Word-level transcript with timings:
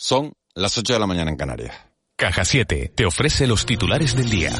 Son 0.00 0.32
las 0.54 0.78
8 0.78 0.92
de 0.92 0.98
la 1.00 1.08
mañana 1.08 1.28
en 1.32 1.36
Canarias. 1.36 1.74
Caja 2.16 2.44
7 2.44 2.92
te 2.94 3.04
ofrece 3.04 3.48
los 3.48 3.66
titulares 3.66 4.14
del 4.14 4.30
día. 4.30 4.52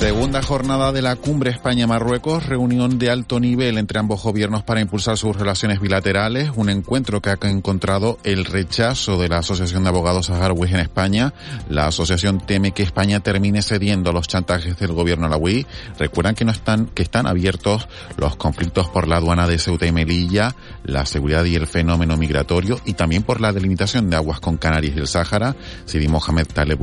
Segunda 0.00 0.40
jornada 0.40 0.92
de 0.92 1.02
la 1.02 1.14
Cumbre 1.16 1.50
España-Marruecos, 1.50 2.46
reunión 2.46 2.98
de 2.98 3.10
alto 3.10 3.38
nivel 3.38 3.76
entre 3.76 3.98
ambos 3.98 4.22
gobiernos 4.22 4.62
para 4.62 4.80
impulsar 4.80 5.18
sus 5.18 5.36
relaciones 5.36 5.78
bilaterales, 5.78 6.50
un 6.56 6.70
encuentro 6.70 7.20
que 7.20 7.28
ha 7.28 7.36
encontrado 7.42 8.16
el 8.24 8.46
rechazo 8.46 9.20
de 9.20 9.28
la 9.28 9.38
Asociación 9.38 9.82
de 9.82 9.90
Abogados 9.90 10.26
Saharauis 10.26 10.72
en 10.72 10.80
España. 10.80 11.34
La 11.68 11.86
asociación 11.86 12.40
teme 12.40 12.72
que 12.72 12.82
España 12.82 13.20
termine 13.20 13.60
cediendo 13.60 14.08
a 14.08 14.14
los 14.14 14.26
chantajes 14.26 14.78
del 14.78 14.94
gobierno 14.94 15.26
alawi. 15.26 15.66
Recuerdan 15.98 16.34
que 16.34 16.46
no 16.46 16.52
están, 16.52 16.86
que 16.86 17.02
están 17.02 17.26
abiertos 17.26 17.86
los 18.16 18.36
conflictos 18.36 18.88
por 18.88 19.06
la 19.06 19.18
aduana 19.18 19.46
de 19.46 19.58
Ceuta 19.58 19.84
y 19.84 19.92
Melilla, 19.92 20.56
la 20.82 21.04
seguridad 21.04 21.44
y 21.44 21.56
el 21.56 21.66
fenómeno 21.66 22.16
migratorio 22.16 22.80
y 22.86 22.94
también 22.94 23.22
por 23.22 23.42
la 23.42 23.52
delimitación 23.52 24.08
de 24.08 24.16
aguas 24.16 24.40
con 24.40 24.56
Canarias 24.56 24.96
y 24.96 25.00
el 25.00 25.08
Sáhara. 25.08 25.54
Sidi 25.84 26.08
Mohamed 26.08 26.46
Taleb 26.46 26.80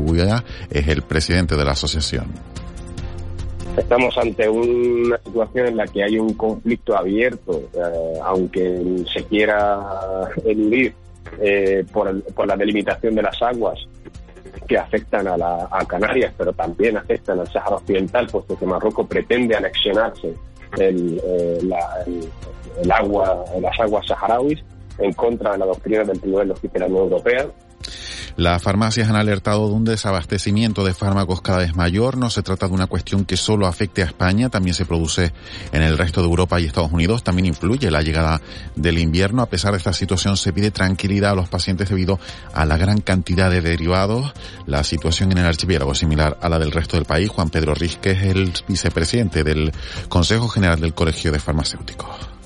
es 0.70 0.88
el 0.88 1.02
presidente 1.02 1.58
de 1.58 1.66
la 1.66 1.72
asociación. 1.72 2.57
Estamos 3.78 4.18
ante 4.18 4.50
una 4.50 5.20
situación 5.24 5.68
en 5.68 5.78
la 5.78 5.86
que 5.86 6.04
hay 6.04 6.18
un 6.18 6.34
conflicto 6.34 6.98
abierto, 6.98 7.62
eh, 7.74 8.20
aunque 8.24 9.06
se 9.14 9.24
quiera 9.26 10.30
eludir 10.44 10.96
eh, 11.40 11.86
por, 11.94 12.24
por, 12.34 12.48
la 12.48 12.58
delimitación 12.58 13.14
de 13.14 13.22
las 13.22 13.40
aguas 13.40 13.88
que 14.68 14.80
afectan 14.80 15.28
a, 15.28 15.38
la, 15.38 15.70
Canarias, 15.88 16.34
pero 16.36 16.52
también 16.54 16.98
afectan 16.98 17.40
al 17.40 17.48
Sáhara 17.52 17.76
Occidental, 17.76 18.28
puesto 18.28 18.58
que 18.58 18.66
Marruecos 18.66 19.08
pretende 19.08 19.56
anexionarse 19.56 20.34
el, 20.80 21.22
eh, 21.24 21.60
el, 22.82 22.92
agua, 22.92 23.46
las 23.62 23.80
aguas 23.80 24.08
saharauis 24.08 24.60
en 24.98 25.14
contra 25.14 25.52
de 25.52 25.60
la 25.60 25.66
doctrina 25.66 26.04
del 26.04 26.20
Tribunal 26.20 26.48
de 26.48 26.54
Justicia 26.56 26.74
de 26.74 26.80
la 26.80 26.88
Unión 26.88 27.04
Europea 27.04 27.48
las 28.38 28.62
farmacias 28.62 29.10
han 29.10 29.16
alertado 29.16 29.68
de 29.68 29.74
un 29.74 29.84
desabastecimiento 29.84 30.86
de 30.86 30.94
fármacos 30.94 31.42
cada 31.42 31.58
vez 31.58 31.76
mayor. 31.76 32.18
No 32.18 32.30
se 32.30 32.44
trata 32.44 32.68
de 32.68 32.74
una 32.74 32.86
cuestión 32.86 33.26
que 33.26 33.36
solo 33.36 33.66
afecte 33.66 34.04
a 34.04 34.06
España, 34.06 34.50
también 34.50 34.76
se 34.76 34.86
produce 34.86 35.34
en 35.72 35.82
el 35.82 35.98
resto 35.98 36.22
de 36.22 36.28
Europa 36.28 36.60
y 36.60 36.66
Estados 36.66 36.92
Unidos. 36.92 37.24
También 37.24 37.48
influye 37.48 37.90
la 37.90 38.04
llegada 38.04 38.40
del 38.76 39.00
invierno. 39.00 39.42
A 39.42 39.50
pesar 39.50 39.72
de 39.72 39.80
esta 39.80 39.92
situación, 39.92 40.38
se 40.38 40.54
pide 40.54 40.70
tranquilidad 40.70 41.32
a 41.32 41.36
los 41.36 41.50
pacientes 41.50 41.90
debido 41.90 42.20
a 42.54 42.64
la 42.66 42.78
gran 42.78 43.02
cantidad 43.02 43.50
de 43.50 43.62
derivados. 43.62 44.32
La 44.68 44.84
situación 44.84 45.32
en 45.32 45.40
el 45.40 45.48
archipiélago 45.48 45.94
es 45.94 45.98
similar 45.98 46.38
a 46.40 46.48
la 46.48 46.60
del 46.60 46.72
resto 46.72 46.96
del 46.96 47.06
país. 47.06 47.30
Juan 47.30 47.50
Pedro 47.50 47.74
Rizque 47.74 48.12
es 48.12 48.22
el 48.22 48.54
vicepresidente 48.68 49.44
del 49.44 49.72
Consejo 50.10 50.48
General 50.48 50.80
del 50.80 50.94
Colegio 50.94 51.32
de 51.32 51.40
Farmacéuticos. 51.40 52.37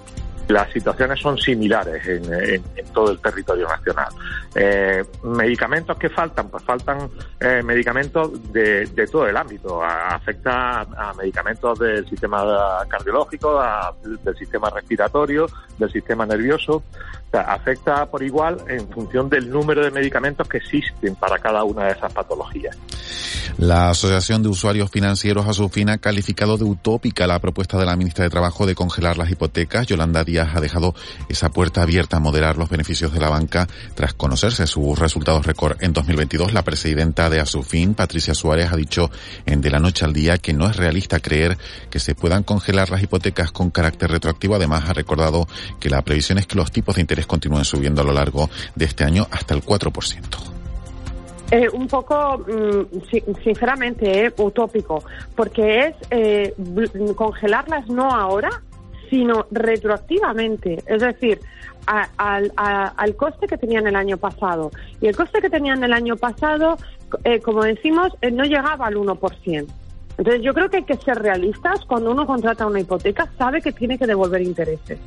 Las 0.51 0.71
situaciones 0.71 1.19
son 1.19 1.37
similares 1.37 2.05
en, 2.05 2.63
todo 2.93 3.11
el 3.11 3.19
territorio 3.19 3.67
nacional. 3.67 4.09
Eh, 4.53 5.03
¿Medicamentos 5.23 5.97
que 5.97 6.09
faltan? 6.09 6.49
Pues 6.49 6.63
faltan 6.63 7.09
eh, 7.39 7.61
medicamentos 7.63 8.51
de, 8.51 8.85
todo 9.09 9.27
el 9.27 9.37
ámbito. 9.37 9.81
afecta 9.83 10.81
a 10.81 11.13
medicamentos 11.17 11.79
del 11.79 12.07
sistema 12.07 12.85
cardiológico, 12.87 13.61
del 14.03 14.35
sistema 14.37 14.69
respiratorio, 14.69 15.47
del 15.77 15.91
sistema 15.91 16.25
nervioso 16.25 16.83
afecta 17.39 18.05
por 18.05 18.21
igual 18.23 18.57
en 18.67 18.87
función 18.89 19.29
del 19.29 19.49
número 19.49 19.83
de 19.83 19.91
medicamentos 19.91 20.47
que 20.47 20.57
existen 20.57 21.15
para 21.15 21.39
cada 21.39 21.63
una 21.63 21.85
de 21.85 21.91
esas 21.93 22.11
patologías. 22.11 22.77
La 23.61 23.91
Asociación 23.91 24.41
de 24.41 24.49
Usuarios 24.49 24.89
Financieros 24.89 25.47
Asufin 25.47 25.89
ha 25.89 25.99
calificado 25.99 26.57
de 26.57 26.63
utópica 26.63 27.27
la 27.27 27.37
propuesta 27.37 27.77
de 27.77 27.85
la 27.85 27.95
ministra 27.95 28.23
de 28.23 28.31
Trabajo 28.31 28.65
de 28.65 28.73
congelar 28.73 29.19
las 29.19 29.29
hipotecas. 29.29 29.85
Yolanda 29.85 30.23
Díaz 30.23 30.55
ha 30.55 30.59
dejado 30.59 30.95
esa 31.29 31.51
puerta 31.51 31.83
abierta 31.83 32.17
a 32.17 32.19
moderar 32.19 32.57
los 32.57 32.71
beneficios 32.71 33.13
de 33.13 33.19
la 33.19 33.29
banca 33.29 33.67
tras 33.93 34.15
conocerse 34.15 34.65
sus 34.65 34.97
resultados 34.97 35.45
récord 35.45 35.77
en 35.79 35.93
2022. 35.93 36.53
La 36.53 36.63
presidenta 36.63 37.29
de 37.29 37.39
Asufin, 37.39 37.93
Patricia 37.93 38.33
Suárez, 38.33 38.71
ha 38.71 38.75
dicho 38.75 39.11
en 39.45 39.61
De 39.61 39.69
la 39.69 39.77
Noche 39.77 40.05
al 40.05 40.13
Día 40.13 40.39
que 40.39 40.53
no 40.53 40.67
es 40.67 40.75
realista 40.75 41.19
creer 41.19 41.55
que 41.91 41.99
se 41.99 42.15
puedan 42.15 42.41
congelar 42.41 42.89
las 42.89 43.03
hipotecas 43.03 43.51
con 43.51 43.69
carácter 43.69 44.09
retroactivo. 44.09 44.55
Además, 44.55 44.89
ha 44.89 44.93
recordado 44.93 45.47
que 45.79 45.91
la 45.91 46.01
previsión 46.01 46.39
es 46.39 46.47
que 46.47 46.55
los 46.55 46.71
tipos 46.71 46.95
de 46.95 47.01
interés 47.01 47.27
continúen 47.27 47.65
subiendo 47.65 48.01
a 48.01 48.05
lo 48.05 48.11
largo 48.11 48.49
de 48.73 48.85
este 48.85 49.03
año 49.03 49.27
hasta 49.29 49.53
el 49.53 49.63
4%. 49.63 50.60
Eh, 51.51 51.67
un 51.73 51.85
poco, 51.87 52.37
mm, 52.37 53.11
sinceramente, 53.43 54.25
eh, 54.25 54.33
utópico, 54.37 55.03
porque 55.35 55.87
es 55.87 55.95
eh, 56.09 56.53
congelarlas 57.15 57.89
no 57.89 58.09
ahora, 58.09 58.49
sino 59.09 59.47
retroactivamente. 59.51 60.81
Es 60.85 61.01
decir, 61.01 61.41
al 61.87 63.15
coste 63.17 63.47
que 63.47 63.57
tenían 63.57 63.85
el 63.85 63.97
año 63.97 64.15
pasado. 64.15 64.71
Y 65.01 65.07
el 65.07 65.15
coste 65.15 65.41
que 65.41 65.49
tenían 65.49 65.83
el 65.83 65.91
año 65.91 66.15
pasado, 66.15 66.77
eh, 67.25 67.41
como 67.41 67.63
decimos, 67.63 68.13
no 68.31 68.45
llegaba 68.45 68.87
al 68.87 68.95
1%. 68.95 69.67
Entonces 70.21 70.43
yo 70.43 70.53
creo 70.53 70.69
que 70.69 70.77
hay 70.77 70.83
que 70.83 70.97
ser 70.97 71.17
realistas. 71.17 71.83
Cuando 71.87 72.11
uno 72.11 72.27
contrata 72.27 72.67
una 72.67 72.79
hipoteca, 72.79 73.27
sabe 73.39 73.59
que 73.59 73.71
tiene 73.71 73.97
que 73.97 74.05
devolver 74.05 74.39
intereses. 74.43 74.99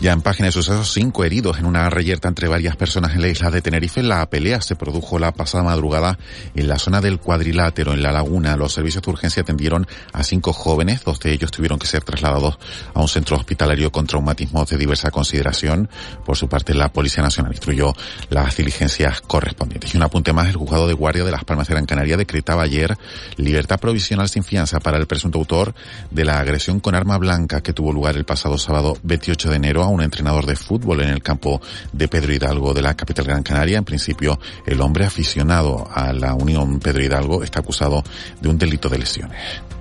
Ya 0.00 0.12
en 0.12 0.22
página 0.22 0.46
de 0.46 0.52
sucesos, 0.52 0.92
cinco 0.94 1.24
heridos 1.24 1.58
en 1.58 1.66
una 1.66 1.90
reyerta 1.90 2.26
entre 2.26 2.48
varias 2.48 2.74
personas 2.74 3.14
en 3.14 3.20
la 3.20 3.28
isla 3.28 3.50
de 3.50 3.60
Tenerife. 3.60 4.02
La 4.02 4.24
pelea 4.30 4.62
se 4.62 4.74
produjo 4.74 5.18
la 5.18 5.32
pasada 5.32 5.62
madrugada 5.62 6.18
en 6.54 6.68
la 6.68 6.78
zona 6.78 7.02
del 7.02 7.18
cuadrilátero, 7.18 7.92
en 7.92 8.02
la 8.02 8.10
laguna. 8.10 8.56
Los 8.56 8.72
servicios 8.72 9.02
de 9.02 9.10
urgencia 9.10 9.42
atendieron 9.42 9.86
a 10.14 10.22
cinco 10.22 10.54
jóvenes. 10.54 11.04
Dos 11.04 11.20
de 11.20 11.32
ellos 11.32 11.50
tuvieron 11.50 11.78
que 11.78 11.86
ser 11.86 12.02
trasladados 12.02 12.58
a 12.94 13.00
un 13.02 13.08
centro 13.08 13.36
hospitalario 13.36 13.92
con 13.92 14.06
traumatismos 14.06 14.70
de 14.70 14.78
diversa 14.78 15.10
consideración. 15.10 15.90
Por 16.24 16.36
su 16.38 16.48
parte, 16.48 16.72
la 16.72 16.90
Policía 16.90 17.22
Nacional 17.22 17.52
instruyó 17.52 17.92
las 18.30 18.56
diligencias 18.56 19.20
correspondientes. 19.20 19.92
Y 19.92 19.98
un 19.98 20.04
apunte 20.04 20.32
más, 20.32 20.48
el 20.48 20.56
juzgado 20.56 20.86
de 20.86 20.94
guardia 20.94 21.24
de 21.24 21.32
Las 21.32 21.44
Palmas 21.44 21.68
de 21.68 21.74
Gran 21.74 21.84
Canaria 21.84 22.16
decretaba 22.16 22.62
ayer 22.62 22.96
libertad 23.36 23.78
provisional 23.78 24.19
sin 24.28 24.44
fianza 24.44 24.80
para 24.80 24.98
el 24.98 25.06
presunto 25.06 25.38
autor 25.38 25.74
de 26.10 26.24
la 26.24 26.38
agresión 26.40 26.80
con 26.80 26.94
arma 26.94 27.18
blanca 27.18 27.60
que 27.60 27.72
tuvo 27.72 27.92
lugar 27.92 28.16
el 28.16 28.24
pasado 28.24 28.58
sábado 28.58 28.96
28 29.02 29.50
de 29.50 29.56
enero 29.56 29.84
un 29.90 30.02
entrenador 30.02 30.46
de 30.46 30.56
fútbol 30.56 31.02
en 31.02 31.10
el 31.10 31.22
campo 31.22 31.60
de 31.92 32.08
Pedro 32.08 32.32
Hidalgo 32.32 32.74
de 32.74 32.82
la 32.82 32.94
capital 32.94 33.26
Gran 33.26 33.42
Canaria. 33.42 33.78
En 33.78 33.84
principio, 33.84 34.38
el 34.66 34.80
hombre 34.80 35.04
aficionado 35.04 35.88
a 35.92 36.12
la 36.12 36.34
Unión 36.34 36.80
Pedro 36.80 37.02
Hidalgo 37.02 37.42
está 37.42 37.60
acusado 37.60 38.02
de 38.40 38.48
un 38.48 38.58
delito 38.58 38.88
de 38.88 38.98
lesiones. 38.98 39.79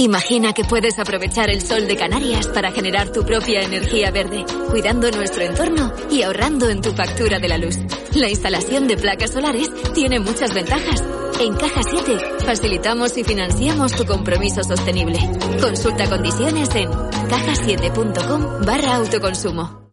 Imagina 0.00 0.52
que 0.52 0.62
puedes 0.62 0.96
aprovechar 1.00 1.50
el 1.50 1.60
sol 1.60 1.88
de 1.88 1.96
Canarias 1.96 2.46
para 2.46 2.70
generar 2.70 3.10
tu 3.10 3.24
propia 3.24 3.62
energía 3.62 4.12
verde, 4.12 4.44
cuidando 4.70 5.10
nuestro 5.10 5.42
entorno 5.42 5.92
y 6.08 6.22
ahorrando 6.22 6.68
en 6.68 6.80
tu 6.80 6.92
factura 6.92 7.40
de 7.40 7.48
la 7.48 7.58
luz. 7.58 7.76
La 8.14 8.28
instalación 8.28 8.86
de 8.86 8.96
placas 8.96 9.32
solares 9.32 9.68
tiene 9.94 10.20
muchas 10.20 10.54
ventajas. 10.54 11.02
En 11.40 11.52
Caja 11.56 11.82
7 11.82 12.16
facilitamos 12.46 13.18
y 13.18 13.24
financiamos 13.24 13.90
tu 13.90 14.04
compromiso 14.04 14.62
sostenible. 14.62 15.18
Consulta 15.60 16.08
condiciones 16.08 16.68
en 16.76 16.90
cajasiete.com 17.28 18.64
barra 18.64 18.94
autoconsumo. 18.94 19.90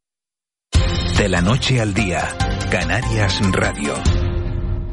De 1.18 1.30
la 1.30 1.42
noche 1.42 1.82
al 1.82 1.96
día, 1.96 2.28
Canarias 2.70 3.40
Radio. 3.52 3.96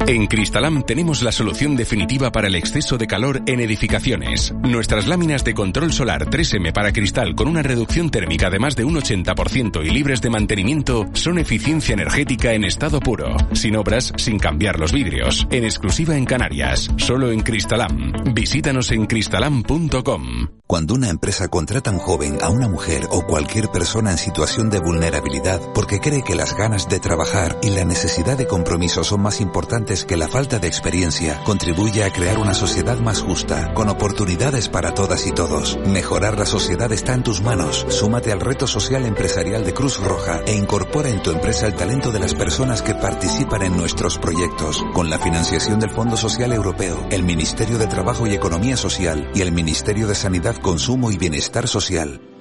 En 0.07 0.27
Cristalam 0.27 0.83
tenemos 0.83 1.23
la 1.23 1.31
solución 1.31 1.77
definitiva 1.77 2.33
para 2.33 2.49
el 2.49 2.57
exceso 2.57 2.99
de 2.99 3.07
calor 3.07 3.41
en 3.47 3.61
edificaciones. 3.61 4.53
Nuestras 4.63 5.07
láminas 5.07 5.45
de 5.45 5.55
control 5.55 5.93
solar 5.93 6.29
3M 6.29 6.73
para 6.73 6.93
cristal 6.93 7.37
con 7.37 7.47
una 7.47 7.63
reducción 7.63 8.11
térmica 8.11 8.51
de 8.51 8.59
más 8.59 8.75
de 8.75 8.85
un 8.85 8.97
80% 8.97 9.85
y 9.87 9.91
libres 9.91 10.21
de 10.21 10.31
mantenimiento 10.31 11.07
son 11.13 11.39
eficiencia 11.39 11.93
energética 11.93 12.53
en 12.53 12.65
estado 12.65 12.99
puro, 12.99 13.37
sin 13.53 13.77
obras, 13.77 14.13
sin 14.17 14.41
cambiar 14.41 14.81
los 14.81 14.93
vidrios, 14.93 15.47
en 15.51 15.65
exclusiva 15.65 16.17
en 16.17 16.25
Canarias, 16.25 16.91
solo 16.97 17.31
en 17.31 17.41
Cristalam. 17.41 18.13
Visítanos 18.35 18.91
en 18.91 19.07
cristalam.com. 19.07 20.49
Cuando 20.67 20.95
una 20.95 21.11
empresa 21.11 21.49
contrata 21.49 21.91
a 21.91 21.93
un 21.93 21.99
joven, 21.99 22.39
a 22.41 22.49
una 22.49 22.67
mujer 22.67 23.03
o 23.11 23.27
cualquier 23.27 23.69
persona 23.69 24.11
en 24.13 24.19
situación 24.19 24.71
de 24.71 24.81
vulnerabilidad 24.81 25.61
porque 25.75 26.01
cree 26.01 26.23
que 26.23 26.35
las 26.35 26.57
ganas 26.57 26.89
de 26.89 26.99
trabajar 26.99 27.59
y 27.63 27.71
la 27.71 27.85
necesidad 27.85 28.39
de 28.39 28.47
compromiso 28.47 29.05
son 29.05 29.21
más 29.21 29.43
importantes 29.43 29.92
que 29.93 30.17
la 30.17 30.27
falta 30.27 30.59
de 30.59 30.69
experiencia 30.69 31.39
contribuye 31.45 32.03
a 32.03 32.11
crear 32.11 32.39
una 32.39 32.55
sociedad 32.55 32.99
más 32.99 33.21
justa, 33.21 33.75
con 33.75 33.91
oportunidades 33.91 34.71
para 34.71 34.95
todas 34.95 35.27
y 35.27 35.33
todos. 35.33 35.79
Mejorar 35.87 36.39
la 36.39 36.47
sociedad 36.47 36.91
está 36.93 37.13
en 37.13 37.23
tus 37.23 37.43
manos. 37.43 37.85
Súmate 37.91 38.33
al 38.33 38.41
reto 38.41 38.67
social 38.67 39.05
empresarial 39.05 39.65
de 39.65 39.75
Cruz 39.75 40.01
Roja 40.01 40.41
e 40.47 40.55
incorpora 40.55 41.11
en 41.11 41.23
tu 41.23 41.31
empresa 41.31 41.67
el 41.67 41.75
talento 41.75 42.11
de 42.11 42.21
las 42.21 42.35
personas 42.35 42.81
que 42.81 42.95
participan 42.95 43.63
en 43.63 43.77
nuestros 43.77 44.19
proyectos, 44.19 44.83
con 44.95 45.11
la 45.11 45.19
financiación 45.19 45.79
del 45.79 45.91
Fondo 45.91 46.17
Social 46.17 46.53
Europeo, 46.53 47.07
el 47.11 47.23
Ministerio 47.23 47.77
de 47.77 47.87
Trabajo 47.87 48.27
y 48.27 48.33
Economía 48.33 48.79
Social 48.79 49.31
y 49.35 49.43
el 49.43 49.53
Ministerio 49.53 50.07
de 50.07 50.15
Sanidad, 50.15 50.57
Consumo 50.57 51.11
y 51.11 51.19
Bienestar 51.19 51.69
Social. 51.69 52.32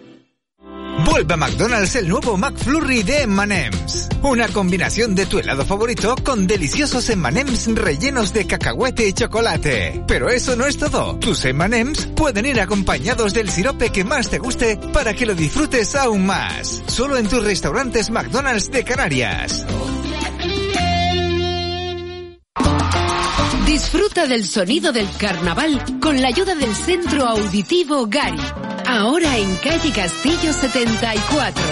Vuelve 1.05 1.33
a 1.33 1.37
McDonald's 1.37 1.95
el 1.95 2.07
nuevo 2.07 2.37
McFlurry 2.37 3.03
de 3.03 3.23
M&M's. 3.23 4.09
Una 4.21 4.47
combinación 4.49 5.15
de 5.15 5.25
tu 5.25 5.39
helado 5.39 5.65
favorito 5.65 6.15
con 6.23 6.47
deliciosos 6.47 7.09
M&M's 7.09 7.67
rellenos 7.75 8.33
de 8.33 8.45
cacahuete 8.45 9.07
y 9.07 9.13
chocolate. 9.13 10.03
Pero 10.07 10.29
eso 10.29 10.55
no 10.55 10.65
es 10.65 10.77
todo. 10.77 11.15
Tus 11.17 11.45
M&M's 11.45 12.07
pueden 12.15 12.45
ir 12.45 12.59
acompañados 12.59 13.33
del 13.33 13.49
sirope 13.49 13.89
que 13.91 14.03
más 14.03 14.29
te 14.29 14.39
guste 14.39 14.77
para 14.93 15.13
que 15.13 15.25
lo 15.25 15.33
disfrutes 15.33 15.95
aún 15.95 16.25
más. 16.25 16.83
Solo 16.87 17.17
en 17.17 17.27
tus 17.27 17.43
restaurantes 17.43 18.09
McDonald's 18.09 18.69
de 18.69 18.83
Canarias. 18.83 19.65
Disfruta 23.71 24.27
del 24.27 24.43
sonido 24.43 24.91
del 24.91 25.07
carnaval 25.17 25.81
con 26.01 26.21
la 26.21 26.27
ayuda 26.27 26.55
del 26.55 26.75
Centro 26.75 27.25
Auditivo 27.25 28.05
Gari. 28.05 28.37
Ahora 28.85 29.37
en 29.37 29.55
calle 29.63 29.93
Castillo 29.93 30.51
74. 30.51 31.63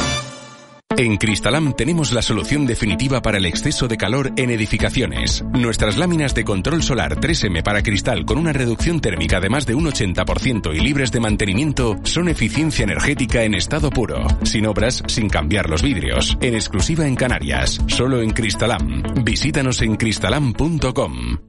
En 0.96 1.18
Cristalam 1.18 1.74
tenemos 1.74 2.14
la 2.14 2.22
solución 2.22 2.66
definitiva 2.66 3.22
para 3.22 3.38
el 3.38 3.46
exceso 3.46 3.90
de 3.90 3.98
calor 3.98 4.32
en 4.38 4.50
edificaciones. 4.50 5.44
Nuestras 5.52 5.98
láminas 5.98 6.34
de 6.34 6.46
control 6.46 6.84
solar 6.84 7.18
3M 7.18 7.64
para 7.64 7.84
cristal 7.84 8.24
con 8.24 8.38
una 8.38 8.54
reducción 8.54 9.02
térmica 9.02 9.42
de 9.42 9.50
más 9.50 9.66
de 9.66 9.76
un 9.76 9.84
80% 9.86 10.74
y 10.74 10.80
libres 10.80 11.12
de 11.12 11.20
mantenimiento 11.20 11.98
son 12.04 12.30
eficiencia 12.30 12.84
energética 12.84 13.44
en 13.44 13.56
estado 13.56 13.90
puro, 13.90 14.26
sin 14.44 14.68
obras, 14.68 15.04
sin 15.08 15.28
cambiar 15.28 15.70
los 15.70 15.82
vidrios, 15.82 16.38
en 16.40 16.56
exclusiva 16.56 17.06
en 17.06 17.18
Canarias, 17.18 17.82
solo 17.88 18.22
en 18.22 18.30
Cristalam. 18.30 19.04
Visítanos 19.26 19.82
en 19.82 19.98
cristalam.com. 19.98 21.49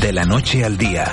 De 0.00 0.12
la 0.12 0.24
noche 0.24 0.64
al 0.64 0.78
día, 0.78 1.12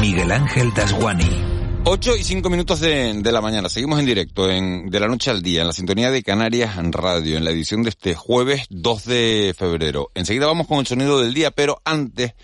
Miguel 0.00 0.30
Ángel 0.30 0.70
Dasguani. 0.74 1.48
8 1.84 2.16
y 2.16 2.22
5 2.22 2.50
minutos 2.50 2.78
de, 2.80 3.14
de, 3.14 3.32
la 3.32 3.40
mañana. 3.40 3.70
Seguimos 3.70 3.98
en 3.98 4.04
directo 4.04 4.50
en 4.50 4.90
De 4.90 5.00
la 5.00 5.08
Noche 5.08 5.30
al 5.30 5.42
Día, 5.42 5.62
en 5.62 5.66
la 5.66 5.72
sintonía 5.72 6.10
de 6.10 6.22
Canarias 6.22 6.76
Radio, 6.92 7.38
en 7.38 7.44
la 7.44 7.50
edición 7.50 7.82
de 7.82 7.88
este 7.88 8.14
jueves 8.14 8.66
2 8.68 9.04
de 9.06 9.54
febrero. 9.56 10.10
Enseguida 10.14 10.46
vamos 10.46 10.66
con 10.66 10.78
el 10.78 10.86
sonido 10.86 11.18
del 11.18 11.32
día, 11.32 11.50
pero 11.50 11.80
antes, 11.86 12.34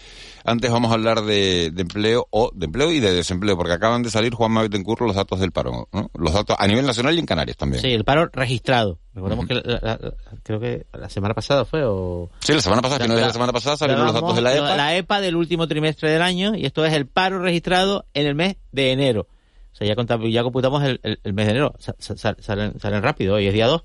antes 0.44 0.70
vamos 0.70 0.90
a 0.90 0.94
hablar 0.94 1.22
de, 1.22 1.70
de 1.70 1.82
empleo 1.82 2.26
o 2.30 2.50
de 2.54 2.66
empleo 2.66 2.92
y 2.92 3.00
de 3.00 3.12
desempleo, 3.12 3.56
porque 3.56 3.72
acaban 3.72 4.02
de 4.02 4.10
salir 4.10 4.34
Juan 4.34 4.52
Mabetencur 4.52 5.00
los 5.00 5.16
datos 5.16 5.40
del 5.40 5.52
paro, 5.52 5.88
¿no? 5.92 6.10
Los 6.14 6.34
datos 6.34 6.56
a 6.58 6.66
nivel 6.66 6.86
nacional 6.86 7.14
y 7.14 7.18
en 7.18 7.26
Canarias 7.26 7.56
también. 7.56 7.80
Sí, 7.80 7.92
el 7.92 8.04
paro 8.04 8.28
registrado. 8.32 8.98
Recordemos 9.14 9.44
uh 9.44 9.48
-huh. 9.48 9.62
que 9.62 9.68
la, 9.68 9.80
la, 9.80 9.98
creo 10.42 10.60
que 10.60 10.86
la 10.92 11.08
semana 11.08 11.34
pasada 11.34 11.64
fue 11.64 11.84
o... 11.84 12.30
Sí, 12.40 12.52
la 12.52 12.60
semana 12.60 12.82
pasada, 12.82 13.06
la, 13.06 13.14
la, 13.14 13.20
la 13.22 13.32
semana 13.32 13.52
pasada 13.52 13.76
salieron 13.76 14.04
los 14.04 14.14
datos 14.14 14.36
de 14.36 14.42
la 14.42 14.54
EPA. 14.54 14.76
La 14.76 14.96
EPA 14.96 15.20
del 15.20 15.36
último 15.36 15.66
trimestre 15.66 16.10
del 16.10 16.22
año 16.22 16.54
y 16.54 16.66
esto 16.66 16.84
es 16.84 16.92
el 16.92 17.06
paro 17.06 17.38
registrado 17.38 18.06
en 18.12 18.26
el 18.26 18.34
mes 18.34 18.56
de 18.72 18.92
enero. 18.92 19.28
O 19.72 19.76
sea, 19.76 19.88
ya, 19.88 19.96
contamos, 19.96 20.30
ya 20.30 20.42
computamos 20.42 20.82
el, 20.84 21.00
el, 21.02 21.20
el, 21.24 21.32
mes 21.32 21.46
de 21.46 21.50
enero. 21.52 21.74
Salen, 21.98 22.78
salen 22.78 23.02
rápido, 23.02 23.34
hoy 23.34 23.46
es 23.46 23.54
día 23.54 23.66
2. 23.66 23.82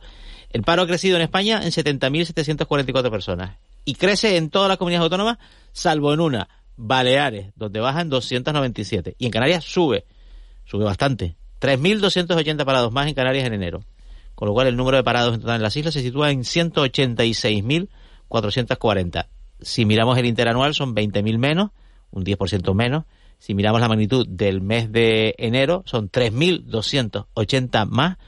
El 0.52 0.64
paro 0.64 0.82
ha 0.84 0.88
crecido 0.88 1.16
en 1.16 1.24
España 1.24 1.62
en 1.64 1.72
70.744 1.72 3.10
personas. 3.10 3.58
Y 3.90 3.96
crece 3.96 4.38
en 4.38 4.52
todas 4.52 4.70
las 4.70 4.78
comunidades 4.78 5.06
autónomas, 5.06 5.40
salvo 5.72 6.14
en 6.14 6.20
una, 6.20 6.48
Baleares, 6.78 7.52
donde 7.56 7.80
baja 7.80 8.02
en 8.02 8.10
297. 8.10 9.16
Y 9.18 9.26
en 9.26 9.32
Canarias 9.32 9.64
sube, 9.64 10.06
sube 10.64 10.84
bastante. 10.84 11.38
3.280 11.60 12.66
parados 12.66 12.92
más 12.92 13.08
en 13.08 13.16
Canarias 13.16 13.48
en 13.48 13.56
enero. 13.56 13.84
Con 14.36 14.48
lo 14.48 14.54
cual 14.54 14.68
el 14.68 14.76
número 14.76 14.98
de 14.98 15.04
parados 15.04 15.34
en 15.34 15.42
total 15.42 15.56
en 15.56 15.64
las 15.64 15.76
islas 15.76 15.96
se 15.96 16.04
sitúa 16.04 16.30
en 16.30 16.42
186.440. 16.42 19.26
Si 19.60 19.86
miramos 19.86 20.20
el 20.20 20.28
interanual 20.28 20.76
son 20.76 20.96
20.000 20.96 21.40
menos, 21.40 21.72
un 22.12 22.24
10% 22.24 22.76
menos. 22.76 23.06
Si 23.40 23.56
miramos 23.56 23.82
la 23.82 23.88
magnitud 23.88 24.28
del 24.28 24.62
mes 24.62 24.92
de 24.92 25.34
enero, 25.40 25.82
son 25.88 26.12
3.280 26.12 27.88
más, 27.88 28.20